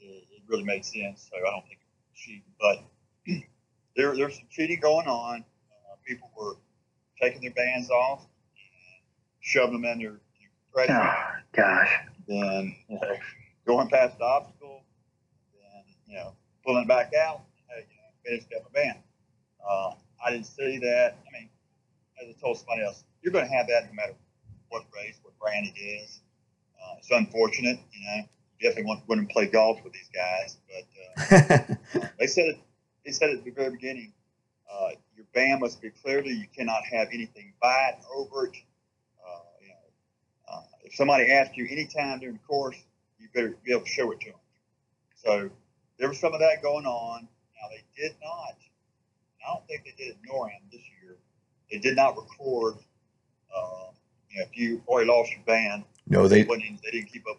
it, 0.00 0.24
it 0.32 0.42
really 0.48 0.64
made 0.64 0.84
sense. 0.84 1.28
So 1.30 1.36
I 1.36 1.50
don't 1.50 1.66
think 1.66 1.80
cheating, 2.14 2.42
but 2.60 2.82
there 3.96 4.16
there's 4.16 4.36
some 4.36 4.46
cheating 4.50 4.80
going 4.80 5.06
on. 5.06 5.44
Uh, 5.70 5.96
people 6.06 6.30
were 6.38 6.54
taking 7.20 7.42
their 7.42 7.52
bands 7.52 7.90
off 7.90 8.20
and 8.20 8.28
shoving 9.40 9.82
them 9.82 9.84
in 9.84 9.98
their, 9.98 10.10
their 10.12 10.50
compression 10.64 10.96
Oh 10.96 11.40
gosh. 11.52 11.90
then 12.26 12.76
you 12.88 12.98
know, 13.00 13.16
going 13.66 13.88
past 13.88 14.18
the 14.18 14.24
obstacle, 14.24 14.84
then 15.54 15.84
you 16.06 16.16
know 16.16 16.32
pulling 16.64 16.84
it 16.84 16.88
back 16.88 17.12
out. 17.14 17.42
Hey, 17.68 17.86
you 17.90 17.96
know, 17.96 18.10
finished 18.24 18.48
up 18.56 18.72
my 18.72 18.80
band. 18.82 18.98
Uh, 19.68 19.92
I 20.24 20.30
didn't 20.30 20.46
see 20.46 20.78
that. 20.78 21.16
I 21.26 21.38
mean, 21.38 21.48
as 22.22 22.34
I 22.34 22.40
told 22.40 22.58
somebody 22.58 22.82
else, 22.82 23.04
you're 23.22 23.32
going 23.32 23.46
to 23.46 23.52
have 23.52 23.66
that 23.68 23.86
no 23.86 23.92
matter 23.94 24.14
what 24.68 24.84
race, 24.94 25.18
what 25.22 25.38
brand 25.38 25.66
it 25.66 25.78
is. 25.78 26.20
Uh, 26.80 26.94
it's 26.98 27.10
unfortunate, 27.10 27.78
you 27.92 28.06
know. 28.06 28.24
Definitely 28.60 28.84
want 28.84 29.02
wouldn't 29.06 29.30
play 29.30 29.46
golf 29.46 29.84
with 29.84 29.92
these 29.92 30.08
guys, 30.14 30.56
but 30.66 31.76
uh, 32.00 32.06
they 32.18 32.26
said 32.26 32.46
it. 32.46 32.58
They 33.04 33.12
said 33.12 33.28
it 33.30 33.38
at 33.38 33.44
the 33.44 33.50
very 33.50 33.70
beginning. 33.70 34.14
Uh, 34.72 34.90
your 35.14 35.26
band 35.34 35.60
must 35.60 35.82
be 35.82 35.90
clearly. 35.90 36.30
You 36.30 36.46
cannot 36.56 36.82
have 36.90 37.08
anything 37.12 37.52
by 37.60 37.90
it, 37.92 38.04
over 38.16 38.46
it. 38.46 38.56
Uh, 39.22 39.40
you 39.60 39.68
know, 39.68 40.54
uh, 40.54 40.62
if 40.84 40.94
somebody 40.94 41.30
asks 41.30 41.56
you 41.58 41.66
anytime 41.70 42.20
during 42.20 42.36
the 42.36 42.42
course, 42.48 42.76
you 43.18 43.28
better 43.34 43.56
be 43.62 43.72
able 43.72 43.82
to 43.82 43.88
show 43.88 44.10
it 44.12 44.20
to 44.20 44.30
them. 44.30 44.40
So 45.16 45.50
there 45.98 46.08
was 46.08 46.18
some 46.18 46.32
of 46.32 46.40
that 46.40 46.62
going 46.62 46.86
on. 46.86 47.22
Now 47.22 47.68
they 47.70 47.84
did 48.00 48.14
not. 48.22 48.56
I 49.46 49.52
don't 49.54 49.66
think 49.66 49.84
they 49.84 49.92
did 49.96 50.10
it 50.12 50.16
in 50.22 50.30
NORAM 50.30 50.70
this 50.70 50.80
year. 51.02 51.16
They 51.70 51.78
did 51.78 51.96
not 51.96 52.16
record. 52.16 52.74
Uh, 53.54 53.90
you 54.30 54.38
know, 54.40 54.44
if 54.50 54.56
you 54.56 54.82
already 54.88 55.08
lost 55.08 55.30
your 55.32 55.40
band, 55.46 55.84
no, 56.08 56.28
they. 56.28 56.42
wouldn't- 56.44 56.82
they 56.82 56.90
didn't 56.90 57.12
keep 57.12 57.24
up 57.28 57.38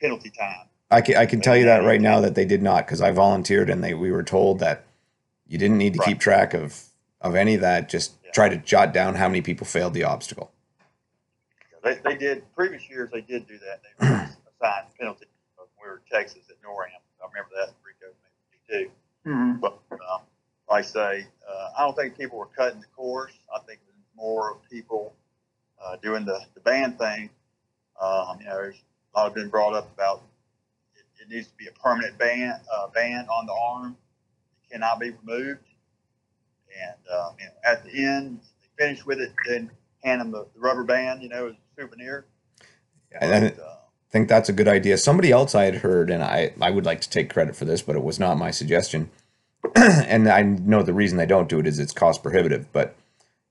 penalty 0.00 0.30
time. 0.30 0.66
I 0.92 1.00
can 1.00 1.16
I 1.16 1.26
can 1.26 1.40
tell 1.40 1.56
you 1.56 1.66
that 1.66 1.84
right 1.84 2.00
now 2.00 2.20
that 2.20 2.34
they 2.34 2.44
did 2.44 2.62
not 2.62 2.84
because 2.86 3.00
I 3.00 3.12
volunteered 3.12 3.70
and 3.70 3.82
they 3.84 3.94
we 3.94 4.10
were 4.10 4.24
told 4.24 4.58
that 4.58 4.84
you 5.46 5.56
didn't 5.56 5.78
need 5.78 5.92
to 5.94 5.98
Right. 6.00 6.08
keep 6.08 6.18
track 6.20 6.52
of 6.54 6.82
of 7.20 7.34
any 7.36 7.54
of 7.54 7.60
that. 7.60 7.88
Just 7.88 8.16
Yeah. 8.24 8.30
try 8.32 8.48
to 8.48 8.56
jot 8.56 8.92
down 8.92 9.14
how 9.14 9.28
many 9.28 9.40
people 9.40 9.66
failed 9.66 9.94
the 9.94 10.02
obstacle. 10.04 10.50
They, 11.84 11.94
they 12.04 12.16
did 12.16 12.42
previous 12.56 12.88
years. 12.90 13.10
They 13.12 13.20
did 13.20 13.46
do 13.46 13.58
that. 13.58 13.82
They 13.82 14.06
assigned 14.06 14.86
penalty 14.98 15.26
we 15.80 15.88
were 15.88 15.96
in 15.96 16.02
Texas 16.18 16.42
at 16.50 16.56
NORAM. 16.62 16.88
I 17.22 17.26
remember 17.28 17.50
that 17.56 17.72
Rico 17.84 18.12
maybe 18.68 18.84
too. 18.84 18.90
Mhm. 19.30 19.60
But 19.60 19.78
um, 19.92 20.22
like 20.70 20.84
I 20.84 20.88
say, 20.88 21.26
uh, 21.48 21.70
I 21.76 21.84
don't 21.84 21.96
think 21.96 22.16
people 22.16 22.38
were 22.38 22.46
cutting 22.46 22.80
the 22.80 22.86
course. 22.86 23.32
I 23.54 23.58
think 23.66 23.80
more 24.16 24.52
of 24.52 24.70
people 24.70 25.12
uh, 25.84 25.96
doing 25.96 26.24
the, 26.24 26.40
the 26.54 26.60
band 26.60 26.98
thing. 26.98 27.30
Um, 28.00 28.38
you 28.38 28.46
know, 28.46 28.54
there's 28.54 28.76
a 29.14 29.18
lot 29.18 29.26
of 29.26 29.34
been 29.34 29.48
brought 29.48 29.74
up 29.74 29.92
about 29.92 30.22
it, 30.94 31.04
it 31.22 31.34
needs 31.34 31.48
to 31.48 31.56
be 31.56 31.66
a 31.66 31.72
permanent 31.72 32.16
band 32.18 32.60
uh, 32.72 32.88
band 32.88 33.28
on 33.28 33.46
the 33.46 33.52
arm. 33.52 33.96
It 34.64 34.72
cannot 34.72 35.00
be 35.00 35.10
removed. 35.10 35.60
And 36.80 36.96
uh, 37.12 37.30
you 37.38 37.46
know, 37.46 37.52
at 37.64 37.84
the 37.84 38.06
end, 38.06 38.40
they 38.60 38.84
finish 38.84 39.04
with 39.04 39.18
it, 39.18 39.32
then 39.48 39.70
hand 40.04 40.20
them 40.20 40.30
the, 40.30 40.46
the 40.54 40.60
rubber 40.60 40.84
band, 40.84 41.22
you 41.22 41.28
know, 41.28 41.48
as 41.48 41.54
a 41.54 41.82
souvenir. 41.82 42.26
Then 43.20 43.52
But, 43.56 43.62
uh, 43.62 43.66
I 43.66 44.10
think 44.12 44.28
that's 44.28 44.48
a 44.48 44.52
good 44.52 44.68
idea. 44.68 44.98
Somebody 44.98 45.32
else 45.32 45.54
I 45.54 45.64
had 45.64 45.76
heard, 45.76 46.10
and 46.10 46.22
I, 46.22 46.52
I 46.60 46.70
would 46.70 46.84
like 46.84 47.00
to 47.02 47.10
take 47.10 47.32
credit 47.32 47.56
for 47.56 47.64
this, 47.64 47.82
but 47.82 47.96
it 47.96 48.02
was 48.02 48.18
not 48.20 48.38
my 48.38 48.50
suggestion. 48.50 49.10
and 49.76 50.28
I 50.28 50.42
know 50.42 50.82
the 50.82 50.94
reason 50.94 51.18
they 51.18 51.26
don't 51.26 51.48
do 51.48 51.58
it 51.58 51.66
is 51.66 51.78
it's 51.78 51.92
cost 51.92 52.22
prohibitive, 52.22 52.72
but 52.72 52.96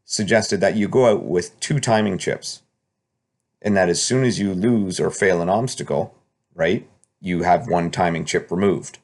suggested 0.05 0.59
that 0.61 0.75
you 0.75 0.87
go 0.87 1.05
out 1.05 1.23
with 1.23 1.59
two 1.59 1.79
timing 1.79 2.17
chips. 2.17 2.61
And 3.61 3.75
that 3.75 3.89
as 3.89 4.01
soon 4.01 4.23
as 4.23 4.39
you 4.39 4.53
lose 4.53 4.99
or 5.01 5.11
fail 5.11 5.41
an 5.41 5.49
obstacle, 5.49 6.15
right, 6.55 6.87
you 7.19 7.43
have 7.43 7.67
one 7.67 7.91
timing 7.91 8.23
chip 8.25 8.49
removed. 8.49 8.99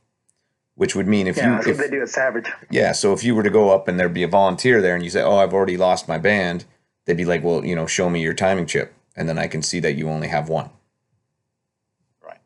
Which 0.76 0.96
would 0.96 1.08
mean 1.08 1.28
if 1.28 1.38
Yeah, 1.38 1.56
that's 1.56 1.68
you 1.68 1.74
if, 1.74 1.78
they 1.78 1.90
do 1.90 2.02
a 2.02 2.08
Savage. 2.08 2.50
yeah, 2.70 2.92
so 2.94 3.14
if 3.14 3.24
you 3.24 3.36
were 3.36 3.44
to 3.44 3.50
go 3.50 3.70
up 3.70 3.88
and 3.88 4.00
there'd 4.00 4.14
be 4.14 4.24
a 4.24 4.28
volunteer 4.28 4.82
there 4.82 4.96
and 4.96 5.04
you 5.04 5.10
say, 5.10 5.22
"Oh, 5.22 5.38
I've 5.38 5.54
already 5.54 5.78
lost 5.78 6.08
my 6.08 6.18
band," 6.18 6.66
they'd 7.06 7.16
be 7.18 7.24
like, 7.26 7.44
"Well, 7.44 7.64
you 7.66 7.76
know, 7.76 7.86
show 7.86 8.10
me 8.10 8.22
your 8.22 8.34
timing 8.34 8.66
chip." 8.66 8.94
And 9.16 9.30
then 9.30 9.38
I 9.38 9.48
can 9.48 9.62
see 9.62 9.80
that 9.82 9.94
you 9.96 10.10
only 10.10 10.28
have 10.28 10.50
one. 10.50 10.70
Right. 12.22 12.42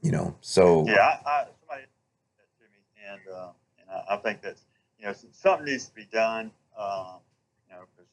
You 0.00 0.12
know. 0.12 0.36
So 0.40 0.86
Yeah, 0.86 1.18
I, 1.26 1.30
I 1.30 1.44
somebody 1.60 1.82
said 1.82 2.36
that 2.38 2.48
to 2.58 2.64
me, 2.70 2.80
and 3.10 3.20
uh, 3.34 3.48
and 3.80 3.90
I, 4.08 4.16
think 4.16 4.42
that's 4.42 4.64
you 4.98 5.06
know 5.06 5.14
something 5.32 5.66
needs 5.66 5.86
to 5.86 5.94
be 5.94 6.06
done. 6.12 6.50
Um, 6.78 7.20
you 7.68 7.74
know, 7.74 7.84
because 7.94 8.10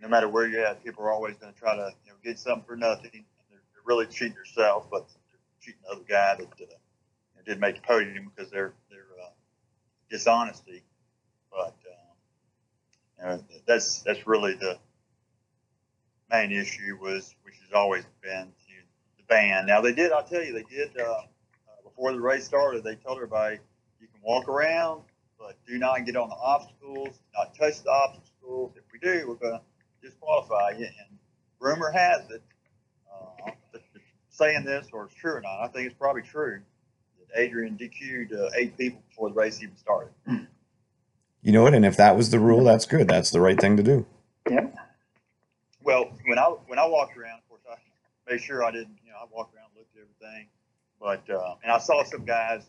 no 0.00 0.08
matter 0.08 0.28
where 0.28 0.46
you're 0.46 0.64
at, 0.64 0.84
people 0.84 1.04
are 1.04 1.12
always 1.12 1.36
going 1.36 1.52
to 1.52 1.58
try 1.58 1.74
to 1.76 1.90
you 2.04 2.10
know 2.10 2.16
get 2.22 2.38
something 2.38 2.64
for 2.66 2.76
nothing. 2.76 3.10
And 3.12 3.24
they're, 3.50 3.58
they're 3.72 3.82
really 3.84 4.06
cheating 4.06 4.34
themselves, 4.34 4.86
but 4.90 5.08
they're 5.08 5.40
cheating 5.60 5.80
the 5.84 5.92
other 5.92 6.04
guy 6.08 6.36
that 6.36 6.46
uh, 6.46 6.60
you 6.60 6.66
know, 7.36 7.42
did 7.44 7.60
make 7.60 7.76
the 7.76 7.82
podium 7.82 8.30
because 8.34 8.50
they're 8.50 8.74
they're 8.90 9.06
uh, 9.22 9.30
dishonesty. 10.10 10.82
But 11.50 11.76
um, 11.88 12.16
you 13.18 13.24
know, 13.24 13.44
that's 13.66 14.02
that's 14.02 14.26
really 14.26 14.54
the 14.54 14.78
main 16.30 16.52
issue 16.52 16.98
was, 17.00 17.34
which 17.42 17.54
has 17.62 17.72
always 17.72 18.04
been 18.22 18.52
the 19.26 19.34
ban. 19.34 19.66
Now 19.66 19.80
they 19.80 19.92
did, 19.92 20.12
I'll 20.12 20.24
tell 20.24 20.42
you, 20.42 20.52
they 20.52 20.64
did 20.64 20.90
uh, 20.98 21.02
uh, 21.02 21.22
before 21.82 22.12
the 22.12 22.20
race 22.20 22.44
started. 22.44 22.84
They 22.84 22.96
told 22.96 23.16
everybody 23.16 23.58
walk 24.24 24.48
around, 24.48 25.02
but 25.38 25.56
do 25.66 25.78
not 25.78 26.04
get 26.06 26.16
on 26.16 26.28
the 26.28 26.34
obstacles, 26.34 27.18
not 27.36 27.54
touch 27.54 27.82
the 27.82 27.90
obstacles. 27.90 28.72
If 28.76 28.84
we 28.92 28.98
do, 28.98 29.28
we're 29.28 29.34
going 29.34 29.58
to 29.58 29.62
disqualify 30.02 30.70
you. 30.78 30.86
And 30.86 31.18
rumor 31.60 31.90
has 31.90 32.30
it, 32.30 32.42
uh, 33.12 33.50
saying 34.30 34.64
this 34.64 34.88
or 34.92 35.04
it's 35.04 35.14
true 35.14 35.34
or 35.34 35.40
not. 35.40 35.62
I 35.62 35.68
think 35.68 35.86
it's 35.86 35.96
probably 35.98 36.22
true 36.22 36.60
that 37.20 37.38
Adrian 37.40 37.76
DQ'd 37.76 38.32
uh, 38.32 38.50
eight 38.56 38.76
people 38.76 39.02
before 39.08 39.28
the 39.28 39.34
race 39.34 39.62
even 39.62 39.76
started. 39.76 40.12
you 41.42 41.52
know 41.52 41.62
what? 41.62 41.74
And 41.74 41.84
if 41.84 41.96
that 41.96 42.16
was 42.16 42.30
the 42.30 42.38
rule, 42.40 42.64
that's 42.64 42.86
good. 42.86 43.08
That's 43.08 43.30
the 43.30 43.40
right 43.40 43.60
thing 43.60 43.76
to 43.76 43.82
do. 43.82 44.06
Yeah. 44.50 44.68
Well, 45.82 46.10
when 46.26 46.38
I 46.38 46.44
when 46.66 46.78
I 46.78 46.86
walked 46.86 47.16
around, 47.16 47.38
of 47.38 47.48
course, 47.48 47.62
I 47.70 47.76
made 48.30 48.40
sure 48.40 48.64
I 48.64 48.70
didn't, 48.70 48.96
you 49.04 49.12
know, 49.12 49.18
I 49.20 49.26
walked 49.30 49.54
around, 49.54 49.68
looked 49.76 49.94
at 49.96 50.02
everything, 50.02 50.48
but 51.00 51.28
uh, 51.30 51.56
and 51.62 51.70
I 51.70 51.78
saw 51.78 52.02
some 52.04 52.24
guys, 52.24 52.62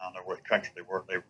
I 0.00 0.04
don't 0.04 0.14
know 0.14 0.22
what 0.24 0.44
country 0.44 0.70
they 0.74 0.82
were, 0.82 1.04
they 1.08 1.16
were 1.16 1.24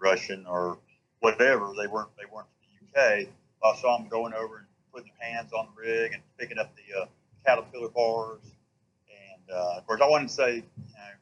Russian 0.00 0.46
or 0.46 0.78
whatever. 1.20 1.72
They 1.76 1.86
weren't 1.86 2.10
they 2.16 2.24
weren't 2.32 2.48
from 2.48 2.68
the 2.94 3.00
UK. 3.00 3.28
I 3.64 3.80
saw 3.80 3.98
them 3.98 4.08
going 4.08 4.34
over 4.34 4.58
and 4.58 4.66
putting 4.92 5.10
their 5.18 5.30
hands 5.30 5.52
on 5.52 5.68
the 5.74 5.82
rig 5.82 6.12
and 6.12 6.22
picking 6.38 6.58
up 6.58 6.74
the 6.76 7.02
uh, 7.02 7.06
caterpillar 7.44 7.88
bars, 7.88 8.40
and 8.44 9.56
uh, 9.56 9.78
of 9.78 9.86
course, 9.86 10.00
I 10.00 10.08
wanted 10.08 10.28
to 10.28 10.34
say, 10.34 10.54
you 10.56 10.62
know, 10.62 11.12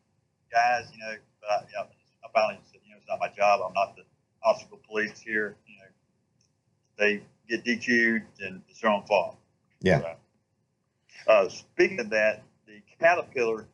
guys, 0.53 0.87
you 0.93 0.99
know, 0.99 1.17
but 1.41 1.51
I, 1.51 1.61
you 1.61 1.75
know, 1.75 1.87
I 2.25 2.29
finally 2.33 2.61
said, 2.71 2.81
you 2.85 2.93
know, 2.93 2.99
it's 2.99 3.09
not 3.09 3.19
my 3.21 3.29
job. 3.29 3.61
I'm 3.67 3.73
not 3.73 3.97
the 3.97 4.03
obstacle 4.45 4.81
police 4.89 5.19
here. 5.19 5.57
You 5.67 5.77
know, 5.79 5.87
they 6.99 7.23
get 7.49 7.65
DQ'd 7.65 8.25
and 8.41 8.63
it's 8.69 8.81
their 8.81 8.91
own 8.91 9.05
fault. 9.05 9.37
Yeah. 9.81 10.01
So, 10.01 11.33
uh, 11.33 11.49
speaking 11.49 12.01
of 12.01 12.11
that, 12.11 12.43
the 12.67 12.81
Caterpillar, 13.01 13.67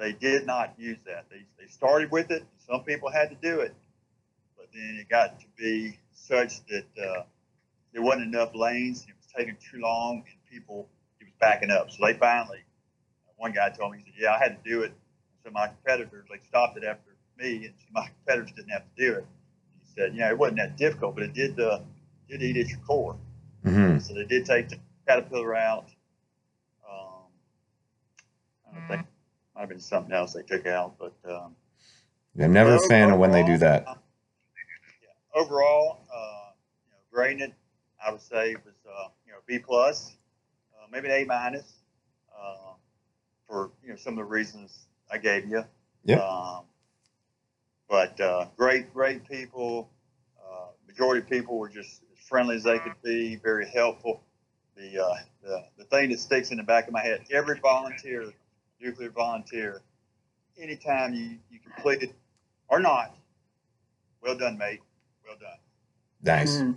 they 0.00 0.12
did 0.12 0.46
not 0.46 0.74
use 0.78 0.98
that. 1.06 1.26
They, 1.30 1.44
they 1.58 1.66
started 1.68 2.10
with 2.10 2.30
it. 2.30 2.44
Some 2.66 2.84
people 2.84 3.10
had 3.10 3.28
to 3.30 3.36
do 3.36 3.60
it, 3.60 3.74
but 4.56 4.68
then 4.72 4.98
it 5.00 5.08
got 5.10 5.38
to 5.40 5.46
be 5.58 5.98
such 6.12 6.64
that 6.66 6.86
uh, 7.00 7.22
there 7.92 8.02
wasn't 8.02 8.34
enough 8.34 8.50
lanes. 8.54 9.06
It 9.08 9.14
was 9.16 9.26
taking 9.36 9.56
too 9.70 9.80
long, 9.80 10.24
and 10.30 10.44
people 10.50 10.88
it 11.20 11.24
was 11.24 11.34
backing 11.38 11.70
up. 11.70 11.90
So 11.90 11.98
they 12.06 12.14
finally, 12.14 12.60
one 13.36 13.52
guy 13.52 13.70
told 13.70 13.92
me, 13.92 13.98
he 13.98 14.04
said, 14.04 14.14
"Yeah, 14.18 14.34
I 14.34 14.38
had 14.38 14.64
to 14.64 14.70
do 14.70 14.82
it." 14.82 14.92
So 15.44 15.50
my 15.50 15.66
competitors, 15.68 16.26
they 16.30 16.38
stopped 16.48 16.78
it 16.78 16.84
after 16.84 17.10
me, 17.38 17.66
and 17.66 17.74
my 17.92 18.08
competitors 18.26 18.52
didn't 18.56 18.70
have 18.70 18.84
to 18.84 19.02
do 19.06 19.14
it. 19.18 19.26
He 19.84 19.92
said, 19.94 20.14
"You 20.14 20.20
know, 20.20 20.30
it 20.30 20.38
wasn't 20.38 20.58
that 20.58 20.76
difficult, 20.78 21.14
but 21.14 21.24
it 21.24 21.34
did 21.34 21.60
uh, 21.60 21.80
did 22.28 22.42
eat 22.42 22.56
at 22.56 22.68
your 22.68 22.80
core." 22.80 23.16
hmm 23.64 23.98
So 23.98 24.14
they 24.14 24.24
did 24.24 24.46
take 24.46 24.70
the 24.70 24.78
caterpillar 25.06 25.54
out. 25.56 25.90
Um, 26.88 27.26
I 28.66 28.74
don't 28.74 28.88
think 28.88 29.06
might 29.60 29.64
have 29.64 29.68
been 29.68 29.80
something 29.80 30.14
else 30.14 30.32
they 30.32 30.42
took 30.42 30.66
out, 30.66 30.94
but 30.98 31.12
um, 31.30 31.54
I'm 32.42 32.50
never 32.50 32.76
a 32.76 32.88
fan 32.88 33.10
of 33.10 33.18
when 33.18 33.30
they 33.30 33.44
do 33.44 33.58
that. 33.58 33.86
uh, 33.86 33.94
yeah, 35.02 35.38
overall, 35.38 36.00
uh, 36.10 36.52
you 36.86 36.92
know, 36.92 36.98
grading 37.12 37.40
it, 37.42 37.52
I 38.02 38.10
would 38.10 38.22
say 38.22 38.54
was 38.54 38.74
uh, 38.88 39.08
you 39.26 39.32
know 39.32 39.38
B 39.46 39.58
plus, 39.58 40.16
uh, 40.74 40.86
maybe 40.90 41.08
an 41.08 41.12
A 41.12 41.24
minus, 41.26 41.74
uh, 42.34 42.72
for 43.46 43.70
you 43.84 43.90
know 43.90 43.96
some 43.96 44.14
of 44.14 44.18
the 44.20 44.24
reasons 44.24 44.86
I 45.12 45.18
gave 45.18 45.46
you. 45.46 45.62
Yep. 46.04 46.22
Um, 46.22 46.64
but 47.86 48.18
uh, 48.18 48.46
great, 48.56 48.94
great 48.94 49.28
people. 49.28 49.90
Uh, 50.42 50.68
majority 50.86 51.20
of 51.20 51.28
people 51.28 51.58
were 51.58 51.68
just 51.68 52.00
as 52.14 52.26
friendly 52.26 52.56
as 52.56 52.62
they 52.62 52.78
could 52.78 52.94
be, 53.04 53.36
very 53.36 53.68
helpful. 53.68 54.22
The, 54.74 55.04
uh, 55.04 55.16
the 55.42 55.64
the 55.76 55.84
thing 55.84 56.08
that 56.12 56.20
sticks 56.20 56.50
in 56.50 56.56
the 56.56 56.62
back 56.62 56.86
of 56.86 56.94
my 56.94 57.02
head: 57.02 57.26
every 57.30 57.58
volunteer, 57.60 58.32
nuclear 58.80 59.10
volunteer, 59.10 59.82
anytime 60.60 61.14
you 61.14 61.38
you 61.50 61.58
completed 61.60 62.14
or 62.68 62.80
not, 62.80 63.16
well 64.22 64.36
done, 64.36 64.58
mate. 64.58 64.80
Well 65.26 65.36
done. 65.40 65.58
Nice. 66.22 66.56
Mhm. 66.58 66.76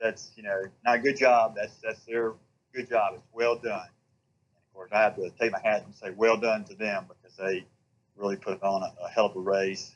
that's 0.00 0.32
you 0.36 0.42
know 0.42 0.62
not 0.84 1.02
good 1.02 1.16
job. 1.16 1.54
That's 1.54 1.74
that's 1.82 2.04
their 2.04 2.34
good 2.74 2.88
job. 2.88 3.14
It's 3.14 3.26
well 3.32 3.56
done. 3.56 3.86
And 3.86 4.56
of 4.56 4.74
course, 4.74 4.90
I 4.92 5.00
have 5.02 5.16
to 5.16 5.30
take 5.38 5.52
my 5.52 5.60
hat 5.62 5.84
and 5.84 5.94
say 5.94 6.10
well 6.10 6.36
done 6.36 6.64
to 6.64 6.74
them 6.74 7.06
because 7.08 7.36
they 7.36 7.64
really 8.16 8.36
put 8.36 8.62
on 8.62 8.82
a, 8.82 9.04
a 9.04 9.08
hell 9.08 9.26
of 9.26 9.36
a 9.36 9.40
race. 9.40 9.94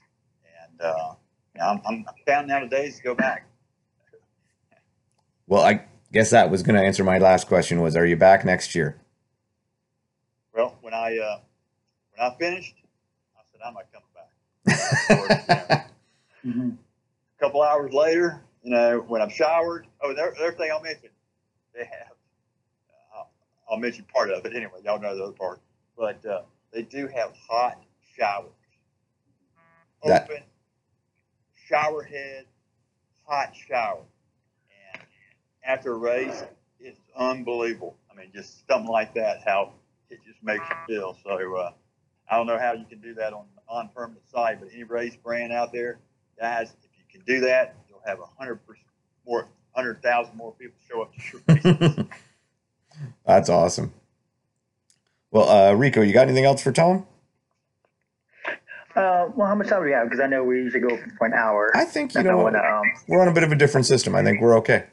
And 0.71 0.81
uh, 0.81 1.15
you 1.55 1.61
know, 1.61 1.67
I'm, 1.67 1.81
I'm 1.87 2.05
counting 2.27 2.49
down 2.49 2.63
the 2.63 2.69
days 2.69 2.99
to 2.99 3.03
go 3.03 3.15
back. 3.15 3.47
Well, 5.49 5.63
I 5.63 5.85
guess 6.13 6.31
that 6.31 6.51
was 6.51 6.63
going 6.63 6.77
to 6.77 6.83
answer 6.85 7.05
my 7.05 7.19
last 7.19 7.47
question. 7.47 7.81
Was 7.81 7.97
are 7.97 8.07
you 8.07 8.17
back 8.17 8.45
next 8.45 8.75
year? 8.75 9.01
When 10.87 10.95
I 10.95 11.19
uh, 11.19 11.41
when 12.15 12.31
I 12.31 12.33
finished, 12.39 12.77
I 13.37 13.41
said 13.51 13.61
I'm 13.67 13.75
not 13.75 13.87
coming 13.93 14.07
back. 14.15 14.31
Of 15.11 15.19
course, 15.19 15.49
you 16.45 16.53
know, 16.55 16.61
hmm 16.63 16.71
a 16.71 17.41
couple 17.45 17.61
hours 17.61 17.93
later, 17.93 18.41
you 18.63 18.71
know, 18.71 19.05
when 19.09 19.21
I'm 19.21 19.29
showered, 19.29 19.89
oh, 20.01 20.15
the 20.15 20.23
other 20.23 20.53
thing 20.53 20.71
I'll 20.71 20.81
mention, 20.81 21.09
they 21.75 21.81
have, 21.87 22.13
uh, 22.89 23.17
I'll, 23.17 23.31
I'll 23.69 23.79
mention 23.79 24.05
part 24.15 24.31
of 24.31 24.47
it 24.47 24.55
anyway. 24.55 24.79
Y'all 24.85 25.01
know 25.01 25.17
the 25.17 25.25
other 25.25 25.33
part, 25.33 25.59
but 25.99 26.25
uh, 26.25 26.43
they 26.73 26.83
do 26.83 27.09
have 27.09 27.33
hot 27.51 27.83
showers, 28.17 28.53
That- 30.05 30.31
open 30.31 30.45
shower 31.69 32.05
head, 32.05 32.45
hot 33.27 33.57
shower, 33.57 34.05
and 34.95 35.03
after 35.65 35.95
a 35.95 35.99
race, 35.99 36.45
it's 36.79 37.01
unbelievable. 37.17 37.97
I 38.09 38.15
mean, 38.17 38.31
just 38.33 38.65
something 38.69 38.89
like 38.89 39.15
that, 39.15 39.43
how 39.45 39.73
it 40.11 40.21
just 40.27 40.43
makes 40.43 40.65
you 40.69 40.77
feel. 40.87 41.17
So 41.25 41.57
uh, 41.57 41.73
I 42.31 42.37
don't 42.37 42.47
know 42.47 42.59
how 42.59 42.73
you 42.73 42.85
can 42.89 43.01
do 43.01 43.15
that 43.15 43.33
on 43.33 43.47
on 43.69 43.91
permanent 43.95 44.29
site, 44.29 44.61
but 44.61 44.69
any 44.73 44.85
race 44.85 45.17
brand 45.17 45.53
out 45.53 45.73
there, 45.73 45.99
guys, 46.39 46.73
if 46.85 46.91
you 46.99 47.05
can 47.11 47.25
do 47.27 47.41
that, 47.47 47.77
you'll 47.89 48.03
have 48.07 48.21
a 48.21 48.27
hundred 48.39 48.57
percent 48.67 48.87
more, 49.27 49.49
hundred 49.73 50.03
thousand 50.03 50.37
more 50.37 50.53
people 50.53 50.77
show 50.89 51.03
up 51.03 51.13
to 51.15 51.21
your 51.33 51.43
races. 51.89 52.05
That's 53.27 53.49
awesome. 53.49 53.93
Well, 55.31 55.49
uh, 55.49 55.73
Rico, 55.75 56.03
you 56.03 56.13
got 56.13 56.29
anything 56.29 56.45
else 56.45 56.63
for 56.63 56.73
Tom? 56.73 57.07
Uh, 58.95 59.29
well, 59.37 59.47
how 59.47 59.55
much 59.55 59.69
time 59.69 59.81
do 59.81 59.87
we 59.87 59.93
have? 59.93 60.09
Because 60.09 60.21
I 60.21 60.27
know 60.27 60.43
we 60.43 60.57
usually 60.57 60.81
go 60.81 60.97
for 61.19 61.27
an 61.27 61.35
hour. 61.35 61.71
I 61.75 61.85
think 61.85 62.15
you 62.15 62.21
And 62.21 62.29
I 62.29 62.33
know 62.33 62.39
wanna, 62.39 62.59
um, 62.61 62.83
we're 63.09 63.21
on 63.21 63.29
a 63.29 63.33
bit 63.33 63.43
of 63.43 63.53
a 63.53 63.57
different 63.57 63.87
system. 63.87 64.15
I 64.15 64.23
think 64.23 64.41
we're 64.41 64.57
okay. 64.59 64.85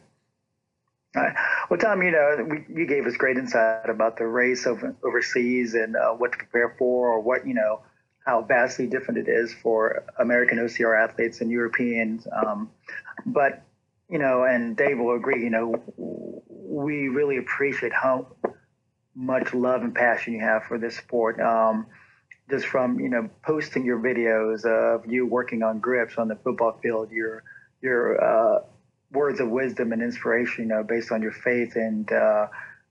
all 1.16 1.24
right. 1.24 1.36
Well, 1.74 1.80
Tom, 1.80 2.04
you 2.04 2.12
know, 2.12 2.48
we, 2.48 2.82
you 2.82 2.86
gave 2.86 3.08
us 3.08 3.18
great 3.18 3.36
insight 3.36 3.90
about 3.90 4.18
the 4.18 4.28
race 4.28 4.68
over, 4.68 4.96
overseas 5.04 5.74
and 5.74 5.96
uh, 5.96 6.12
what 6.12 6.34
to 6.34 6.38
prepare 6.38 6.76
for, 6.78 7.08
or 7.08 7.20
what 7.20 7.48
you 7.48 7.56
know, 7.56 7.82
how 8.28 8.44
vastly 8.44 8.86
different 8.86 9.28
it 9.28 9.28
is 9.28 9.52
for 9.56 10.04
American 10.20 10.60
OCR 10.60 11.04
athletes 11.04 11.42
and 11.42 11.50
Europeans. 11.50 12.28
Um, 12.32 12.70
but 13.26 13.64
you 14.08 14.20
know, 14.20 14.44
and 14.44 14.78
Dave 14.78 15.00
will 15.00 15.16
agree. 15.16 15.44
You 15.44 15.50
know, 15.50 16.44
we 16.48 17.08
really 17.08 17.38
appreciate 17.38 17.92
how 17.92 18.28
much 19.16 19.52
love 19.56 19.82
and 19.82 19.96
passion 19.96 20.34
you 20.34 20.42
have 20.42 20.66
for 20.66 20.78
this 20.78 20.96
sport. 20.98 21.42
Um, 21.42 21.88
just 22.52 22.68
from 22.68 23.00
you 23.00 23.10
know 23.10 23.28
posting 23.44 23.84
your 23.84 23.98
videos 23.98 24.64
of 24.64 25.12
you 25.12 25.26
working 25.26 25.64
on 25.64 25.80
grips 25.80 26.20
on 26.20 26.28
the 26.28 26.36
football 26.36 26.78
field, 26.84 27.10
your 27.10 27.42
your 27.82 28.24
uh, 28.24 28.60
words 29.14 29.40
of 29.40 29.50
wisdom 29.50 29.92
and 29.92 30.02
inspiration, 30.02 30.64
you 30.64 30.70
know, 30.70 30.84
based 30.84 31.12
on 31.12 31.22
your 31.22 31.32
faith 31.32 31.76
and 31.76 32.12
uh, 32.12 32.48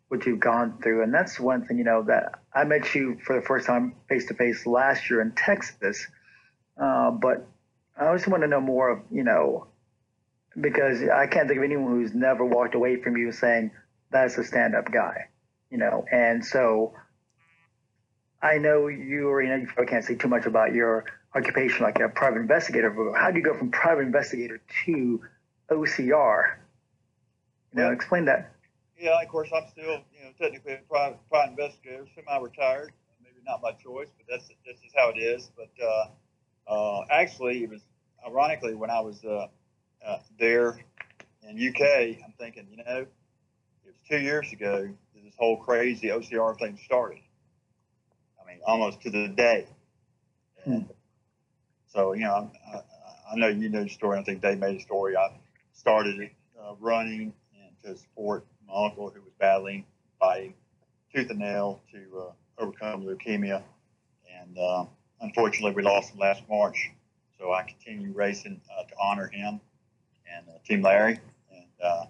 what 0.08 0.24
you've 0.24 0.40
gone 0.40 0.78
through. 0.82 1.02
And 1.02 1.12
that's 1.12 1.38
one 1.38 1.64
thing, 1.64 1.78
you 1.78 1.84
know, 1.84 2.02
that 2.04 2.40
I 2.54 2.64
met 2.64 2.94
you 2.94 3.18
for 3.24 3.34
the 3.38 3.42
first 3.42 3.66
time 3.66 3.94
face 4.08 4.26
to 4.26 4.34
face 4.34 4.66
last 4.66 5.10
year 5.10 5.20
in 5.20 5.32
Texas. 5.32 6.06
Uh, 6.80 7.10
but 7.10 7.46
I 7.98 8.12
just 8.14 8.28
want 8.28 8.42
to 8.42 8.48
know 8.48 8.60
more 8.60 8.88
of, 8.90 9.00
you 9.10 9.24
know, 9.24 9.66
because 10.60 11.02
I 11.02 11.26
can't 11.26 11.48
think 11.48 11.58
of 11.58 11.64
anyone 11.64 11.92
who's 11.92 12.14
never 12.14 12.44
walked 12.44 12.74
away 12.74 12.96
from 13.02 13.16
you 13.16 13.32
saying 13.32 13.70
that's 14.10 14.36
a 14.38 14.44
stand 14.44 14.74
up 14.74 14.90
guy, 14.92 15.28
you 15.70 15.78
know. 15.78 16.04
And 16.10 16.44
so 16.44 16.94
I 18.42 18.58
know 18.58 18.88
you 18.88 19.28
or, 19.28 19.42
you 19.42 19.48
know, 19.48 19.56
you 19.56 19.66
probably 19.66 19.86
can't 19.86 20.04
say 20.04 20.14
too 20.14 20.28
much 20.28 20.46
about 20.46 20.74
your 20.74 21.04
occupation 21.34 21.84
like 21.84 22.00
a 22.00 22.08
private 22.08 22.40
investigator, 22.40 22.90
but 22.90 23.18
how 23.18 23.30
do 23.30 23.38
you 23.38 23.44
go 23.44 23.56
from 23.56 23.70
private 23.70 24.02
investigator 24.02 24.60
to 24.84 25.20
OCR. 25.72 26.58
You 27.72 27.78
know, 27.78 27.84
Well- 27.84 27.92
explain 27.92 28.24
that. 28.26 28.52
Yeah, 28.98 29.20
of 29.20 29.28
course, 29.28 29.50
I'm 29.52 29.66
still, 29.68 30.00
you 30.12 30.22
know, 30.24 30.30
technically 30.38 30.74
a 30.74 30.78
private, 30.88 31.18
private 31.28 31.50
investigator, 31.50 32.06
semi-retired. 32.14 32.92
Maybe 33.20 33.40
not 33.44 33.60
my 33.60 33.72
choice, 33.72 34.08
but 34.16 34.26
that's 34.28 34.48
this 34.64 34.76
is 34.86 34.92
how 34.94 35.08
it 35.10 35.18
is. 35.18 35.50
But 35.56 35.70
uh, 35.82 36.70
uh, 36.70 37.04
actually, 37.10 37.64
it 37.64 37.70
was 37.70 37.80
ironically 38.24 38.74
when 38.74 38.90
I 38.90 39.00
was 39.00 39.24
uh, 39.24 39.48
uh, 40.06 40.18
there 40.38 40.78
in 41.42 41.56
UK, 41.58 42.22
I'm 42.24 42.32
thinking, 42.38 42.68
you 42.70 42.76
know, 42.76 42.98
it 43.00 43.08
was 43.86 43.96
two 44.08 44.18
years 44.20 44.52
ago 44.52 44.82
that 45.14 45.24
this 45.24 45.34
whole 45.36 45.56
crazy 45.56 46.08
OCR 46.08 46.56
thing 46.56 46.78
started. 46.84 47.22
I 48.40 48.46
mean, 48.46 48.60
almost 48.64 49.00
to 49.02 49.10
the 49.10 49.28
day. 49.28 49.66
And 50.64 50.88
so, 51.88 52.12
you 52.12 52.20
know, 52.20 52.50
I, 52.72 52.76
I- 52.76 52.82
I 53.32 53.36
know 53.36 53.48
you 53.48 53.70
know 53.70 53.82
the 53.84 53.88
story. 53.88 54.18
I 54.18 54.22
think 54.24 54.42
Dave 54.42 54.58
made 54.58 54.76
a 54.76 54.80
story. 54.80 55.16
I 55.16 55.30
started 55.82 56.30
uh, 56.62 56.74
running 56.78 57.32
and 57.60 57.76
to 57.82 58.00
support 58.00 58.46
my 58.68 58.84
uncle 58.84 59.10
who 59.10 59.20
was 59.20 59.32
battling, 59.40 59.84
fighting 60.20 60.54
tooth 61.12 61.28
and 61.28 61.40
nail 61.40 61.82
to 61.90 61.98
uh, 62.20 62.62
overcome 62.62 63.04
leukemia. 63.04 63.60
And 64.40 64.56
uh, 64.56 64.84
unfortunately, 65.20 65.72
we 65.74 65.82
lost 65.82 66.12
him 66.12 66.20
last 66.20 66.44
March. 66.48 66.88
So 67.36 67.52
I 67.52 67.64
continue 67.64 68.12
racing 68.12 68.60
uh, 68.78 68.84
to 68.84 68.94
honor 69.02 69.26
him 69.26 69.60
and 70.32 70.48
uh, 70.48 70.58
Team 70.64 70.82
Larry. 70.82 71.18
And 71.50 71.66
uh, 71.84 72.04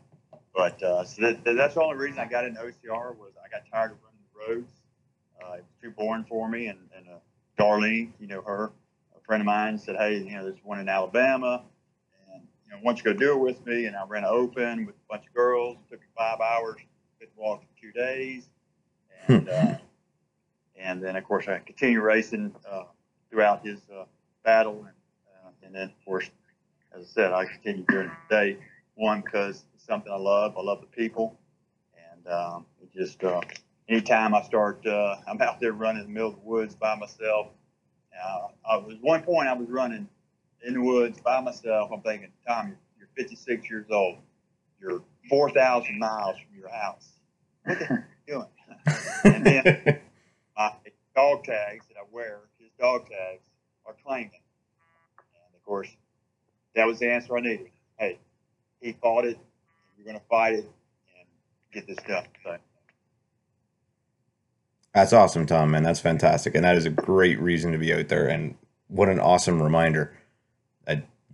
but 0.55 0.79
so 0.81 1.23
that, 1.23 1.43
that's 1.43 1.75
the 1.75 1.83
only 1.83 1.97
reason 1.97 2.19
I 2.19 2.27
got 2.27 2.45
into 2.45 2.61
OCR 2.61 3.17
was 3.17 3.33
I 3.43 3.49
got 3.49 3.63
tired 3.73 3.93
of 3.93 3.97
running 4.05 4.21
the 4.35 4.55
roads. 4.55 4.73
It 5.41 5.47
was 5.47 5.63
too 5.83 5.91
boring 5.93 6.27
for 6.29 6.47
me. 6.47 6.67
And, 6.67 6.79
and 6.95 7.07
Darlene, 7.59 8.11
you 8.21 8.27
know 8.27 8.43
her, 8.43 8.71
a 9.17 9.21
friend 9.25 9.41
of 9.41 9.47
mine 9.47 9.79
said, 9.79 9.97
"Hey, 9.97 10.19
you 10.19 10.37
know, 10.37 10.45
there's 10.45 10.63
one 10.63 10.79
in 10.79 10.91
Alabama." 10.91 11.63
And 12.73 12.81
you 12.81 12.85
know, 12.85 12.91
don't 12.91 13.05
you 13.05 13.13
go 13.13 13.19
do 13.19 13.33
it 13.33 13.39
with 13.39 13.67
me? 13.67 13.87
And 13.87 13.97
I 13.97 14.05
ran 14.07 14.25
an 14.25 14.31
open 14.31 14.87
with 14.87 14.95
a 14.95 15.09
bunch 15.09 15.27
of 15.27 15.35
girls. 15.35 15.77
It 15.77 15.91
took 15.91 16.01
me 16.01 16.07
five 16.17 16.41
hours. 16.41 16.77
Did 17.21 17.29
walk 17.37 17.63
for 17.63 17.81
two 17.81 17.93
days, 17.93 18.49
and 19.29 19.49
uh, 19.49 19.77
and 20.77 21.01
then 21.01 21.15
of 21.15 21.23
course 21.23 21.47
I 21.47 21.59
continued 21.59 22.03
racing 22.03 22.53
uh, 22.69 22.85
throughout 23.31 23.65
his 23.65 23.79
uh, 23.97 24.07
battle, 24.45 24.79
and 24.79 25.47
uh, 25.47 25.51
and 25.63 25.73
then 25.73 25.85
of 25.85 26.05
course, 26.05 26.29
as 26.97 27.05
I 27.05 27.07
said, 27.07 27.33
I 27.33 27.45
continued 27.45 27.87
during 27.87 28.09
the 28.09 28.35
day. 28.35 28.57
One 28.95 29.21
because 29.21 29.65
it's 29.75 29.87
something 29.87 30.13
I 30.13 30.17
love. 30.17 30.57
I 30.59 30.63
love 30.63 30.81
the 30.81 30.89
people, 30.89 31.39
and 31.97 32.27
um, 32.27 32.67
it 32.83 32.93
just 32.93 33.23
uh, 33.23 33.41
anytime 33.89 34.35
I 34.35 34.43
start, 34.43 34.85
uh, 34.85 35.17
I'm 35.29 35.41
out 35.41 35.61
there 35.61 35.73
running 35.73 36.03
in 36.03 36.09
the 36.09 36.13
middle 36.13 36.31
of 36.31 36.35
the 36.35 36.41
woods 36.41 36.75
by 36.75 36.97
myself. 36.97 37.49
Uh, 38.21 38.49
I 38.69 38.77
was 38.79 38.97
one 39.01 39.23
point 39.23 39.47
I 39.49 39.55
was 39.55 39.69
running 39.69 40.09
in 40.65 40.75
the 40.75 40.81
woods 40.81 41.21
by 41.21 41.41
myself. 41.41 41.91
I'm 41.93 42.01
thinking, 42.03 42.31
Tom, 42.47 42.69
you're, 42.69 43.09
you're 43.17 43.27
56 43.27 43.69
years 43.71 43.87
old. 43.91 44.19
You're 44.81 45.03
4,000 45.29 45.99
miles 45.99 46.37
from 46.37 46.59
your 46.59 46.69
house. 46.71 47.09
What 47.65 47.79
the 47.79 47.85
heck 47.85 47.99
are 47.99 48.09
you 48.27 48.35
doing? 48.35 48.47
And 49.25 49.47
then 49.47 50.01
my 50.57 50.73
dog 51.15 51.45
tags 51.45 51.87
that 51.87 51.97
I 51.97 52.05
wear, 52.11 52.41
his 52.59 52.71
dog 52.79 53.03
tags, 53.03 53.43
are 53.87 53.95
claiming. 54.05 54.31
And 54.33 55.55
of 55.55 55.63
course, 55.65 55.89
that 56.75 56.87
was 56.87 56.99
the 56.99 57.09
answer 57.09 57.37
I 57.37 57.41
needed. 57.41 57.69
Hey, 57.99 58.19
he 58.81 58.93
fought 59.01 59.25
it. 59.25 59.39
You're 59.97 60.07
going 60.07 60.19
to 60.19 60.27
fight 60.29 60.55
it 60.55 60.65
and 60.65 61.27
get 61.73 61.87
this 61.87 61.99
done. 62.09 62.25
So, 62.43 62.57
That's 64.95 65.13
awesome, 65.13 65.47
Tom, 65.47 65.71
man. 65.71 65.85
That's 65.85 66.01
fantastic. 66.01 66.57
And 66.57 66.65
that 66.65 66.77
is 66.77 66.87
a 66.87 66.91
great 66.91 67.39
reason 67.41 67.71
to 67.73 67.79
be 67.79 67.95
out 67.95 68.09
there. 68.09 68.27
And 68.27 68.57
what 68.89 69.09
an 69.09 69.21
awesome 69.21 69.63
reminder 69.63 70.17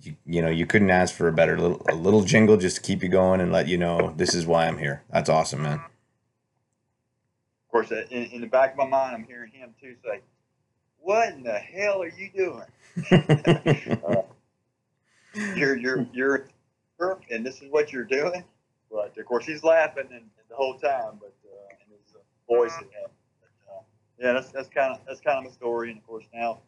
you, 0.03 0.17
you 0.27 0.43
know, 0.43 0.49
you 0.49 0.67
couldn't 0.67 0.91
ask 0.91 1.15
for 1.15 1.29
a 1.29 1.33
better 1.33 1.59
little, 1.59 1.83
a 1.89 1.95
little 1.95 2.23
jingle 2.23 2.57
just 2.57 2.77
to 2.77 2.83
keep 2.83 3.03
you 3.03 3.09
going 3.09 3.41
and 3.41 3.53
let 3.53 3.69
you 3.69 3.77
know 3.77 4.13
this 4.17 4.35
is 4.35 4.47
why 4.47 4.67
I'm 4.67 4.79
here. 4.79 5.03
That's 5.11 5.29
awesome, 5.29 5.63
man. 5.63 5.79
of 5.79 5.91
course, 7.71 7.91
in, 7.91 8.25
in 8.27 8.41
the 8.41 8.47
back 8.47 8.73
of 8.73 8.79
my 8.79 8.87
mind, 8.87 9.15
I'm 9.17 9.25
hearing 9.25 9.53
him 9.53 9.75
too 9.81 9.95
say, 10.05 10.21
"What 10.99 11.31
in 11.31 11.43
the 11.43 11.59
hell 11.59 12.03
are 12.03 12.09
you 12.11 12.31
doing? 12.35 12.65
Uh, 15.35 15.43
you're 15.55 15.77
you're 15.77 16.07
you're 16.13 16.49
and 17.31 17.45
this 17.47 17.63
is 17.63 17.71
what 17.71 17.93
you're 17.93 18.05
doing." 18.05 18.43
But 18.91 19.17
of 19.17 19.27
course, 19.27 19.45
he's 19.45 19.63
laughing 19.63 20.07
and, 20.11 20.23
and 20.23 20.49
the 20.49 20.57
whole 20.57 20.79
time, 20.79 21.19
but 21.21 21.35
uh, 21.45 21.75
and 21.83 21.93
his 21.93 22.15
uh, 22.17 22.53
voice. 22.53 22.73
Uh, 22.73 23.09
yeah, 24.19 24.33
that's 24.33 24.51
that's 24.51 24.69
kind 24.69 24.95
of 24.95 25.01
that's 25.07 25.21
kind 25.21 25.39
of 25.39 25.45
my 25.45 25.51
story. 25.51 25.91
And 25.91 25.99
of 25.99 26.07
course, 26.07 26.25
now 26.35 26.59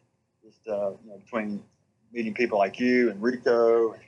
just 0.43 0.67
uh, 0.67 0.91
you 1.03 1.09
know 1.09 1.17
between 1.17 1.63
meeting 2.11 2.33
people 2.33 2.57
like 2.57 2.79
you 2.79 3.09
and 3.09 3.21
Rico 3.21 3.93
and 3.93 4.01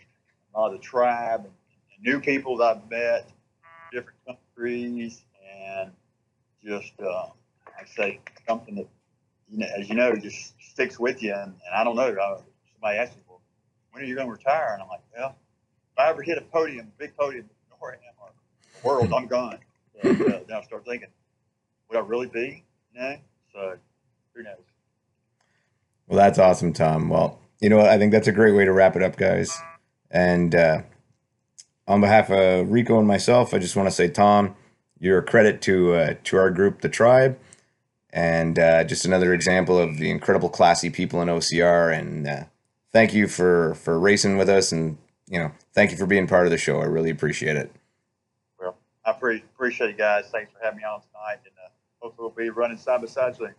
a 0.54 0.60
lot 0.60 0.74
of 0.74 0.74
the 0.74 0.80
tribe 0.80 1.42
and, 1.42 1.54
and 1.96 2.04
new 2.04 2.20
people 2.20 2.58
that 2.58 2.78
I've 2.78 2.90
met, 2.90 3.30
different 3.92 4.20
countries, 4.26 5.24
and 5.62 5.92
just 6.64 6.94
uh, 7.02 7.28
I 7.68 7.86
say 7.96 8.20
something 8.48 8.76
that 8.76 8.88
you 9.50 9.60
know, 9.60 9.68
as 9.78 9.90
you 9.90 9.96
know, 9.96 10.16
just 10.16 10.54
sticks 10.62 11.00
with 11.00 11.22
you. 11.22 11.34
And, 11.34 11.54
and 11.54 11.76
I 11.76 11.84
don't 11.84 11.96
know. 11.96 12.08
I, 12.08 12.38
somebody 12.74 12.98
asked 12.98 13.16
me, 13.16 13.24
"Well, 13.28 13.42
when 13.92 14.04
are 14.04 14.08
you 14.08 14.16
going 14.16 14.28
to 14.28 14.34
retire?" 14.34 14.72
And 14.74 14.82
I'm 14.82 14.90
like, 14.90 15.02
"Well, 15.16 15.36
if 15.94 16.00
I 16.00 16.10
ever 16.10 16.22
hit 16.22 16.38
a 16.38 16.42
podium, 16.42 16.92
big 16.98 17.16
podium, 17.16 17.50
am, 17.72 17.78
or 18.20 18.32
the 18.82 18.88
world, 18.88 19.14
I'm 19.14 19.28
gone. 19.28 19.60
So, 20.02 20.10
uh, 20.10 20.14
then 20.48 20.58
I 20.58 20.62
start 20.64 20.86
thinking, 20.86 21.10
would 21.90 21.98
I 21.98 22.02
really 22.02 22.28
be? 22.28 22.64
No. 22.96 23.18
So 23.54 23.78
who 24.34 24.44
knows? 24.44 24.58
Well, 26.08 26.18
that's 26.18 26.40
awesome, 26.40 26.74
Tom. 26.74 27.10
Well, 27.10 27.40
you 27.64 27.70
know 27.70 27.78
what? 27.78 27.88
I 27.88 27.98
think 27.98 28.12
that's 28.12 28.28
a 28.28 28.34
great 28.34 28.54
way 28.54 28.66
to 28.66 28.74
wrap 28.74 28.98
it 28.98 29.02
up, 29.02 29.16
guys. 29.16 29.58
And 30.12 30.54
uh, 30.54 30.82
on 31.88 32.02
behalf 32.02 32.30
of 32.30 32.70
Rico 32.70 33.00
and 33.00 33.08
myself, 33.08 33.54
I 33.54 33.60
just 33.60 33.78
want 33.78 33.88
to 33.88 33.96
say, 33.96 34.10
Tom, 34.10 34.56
you're 35.00 35.20
a 35.20 35.24
credit 35.24 35.62
to 35.64 35.94
uh, 35.94 36.14
to 36.26 36.38
our 36.38 36.52
group, 36.52 36.82
the 36.82 36.90
Tribe, 36.90 37.40
and 38.12 38.60
uh, 38.60 38.84
just 38.84 39.06
another 39.06 39.34
example 39.34 39.80
of 39.80 39.98
the 39.98 40.12
incredible, 40.12 40.50
classy 40.50 40.90
people 40.90 41.22
in 41.22 41.30
OCR. 41.30 41.98
And 41.98 42.28
uh, 42.28 42.44
thank 42.92 43.14
you 43.14 43.30
for 43.30 43.76
for 43.76 43.98
racing 43.98 44.38
with 44.38 44.50
us, 44.50 44.74
and 44.74 44.98
you 45.28 45.40
know, 45.40 45.52
thank 45.74 45.92
you 45.92 45.98
for 45.98 46.06
being 46.06 46.28
part 46.28 46.46
of 46.46 46.52
the 46.52 46.58
show. 46.58 46.82
I 46.82 46.86
really 46.86 47.10
appreciate 47.10 47.56
it. 47.56 47.72
Well, 48.60 48.76
I 49.06 49.14
pre- 49.14 49.44
appreciate 49.56 49.92
you 49.92 49.98
guys. 49.98 50.26
Thanks 50.34 50.52
for 50.52 50.60
having 50.62 50.80
me 50.80 50.84
on 50.84 51.00
tonight, 51.00 51.40
and 51.46 51.54
uh, 51.66 51.70
hopefully 52.02 52.28
we'll 52.36 52.46
be 52.46 52.50
running 52.50 52.78
side 52.78 53.00
by 53.00 53.08
side 53.08 53.38
soon. 53.38 53.56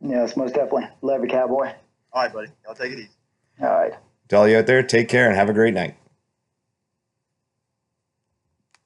Yes, 0.00 0.38
most 0.38 0.54
definitely. 0.54 0.88
Love 1.02 1.22
you, 1.22 1.28
cowboy. 1.28 1.72
All 2.12 2.22
right, 2.22 2.32
buddy. 2.32 2.48
Y'all 2.64 2.74
take 2.74 2.92
it 2.92 2.98
easy. 2.98 3.10
All 3.60 3.68
right. 3.68 3.94
To 4.28 4.36
all 4.36 4.48
you 4.48 4.58
out 4.58 4.66
there, 4.66 4.82
take 4.82 5.08
care 5.08 5.28
and 5.28 5.36
have 5.36 5.48
a 5.48 5.54
great 5.54 5.74
night. 5.74 5.96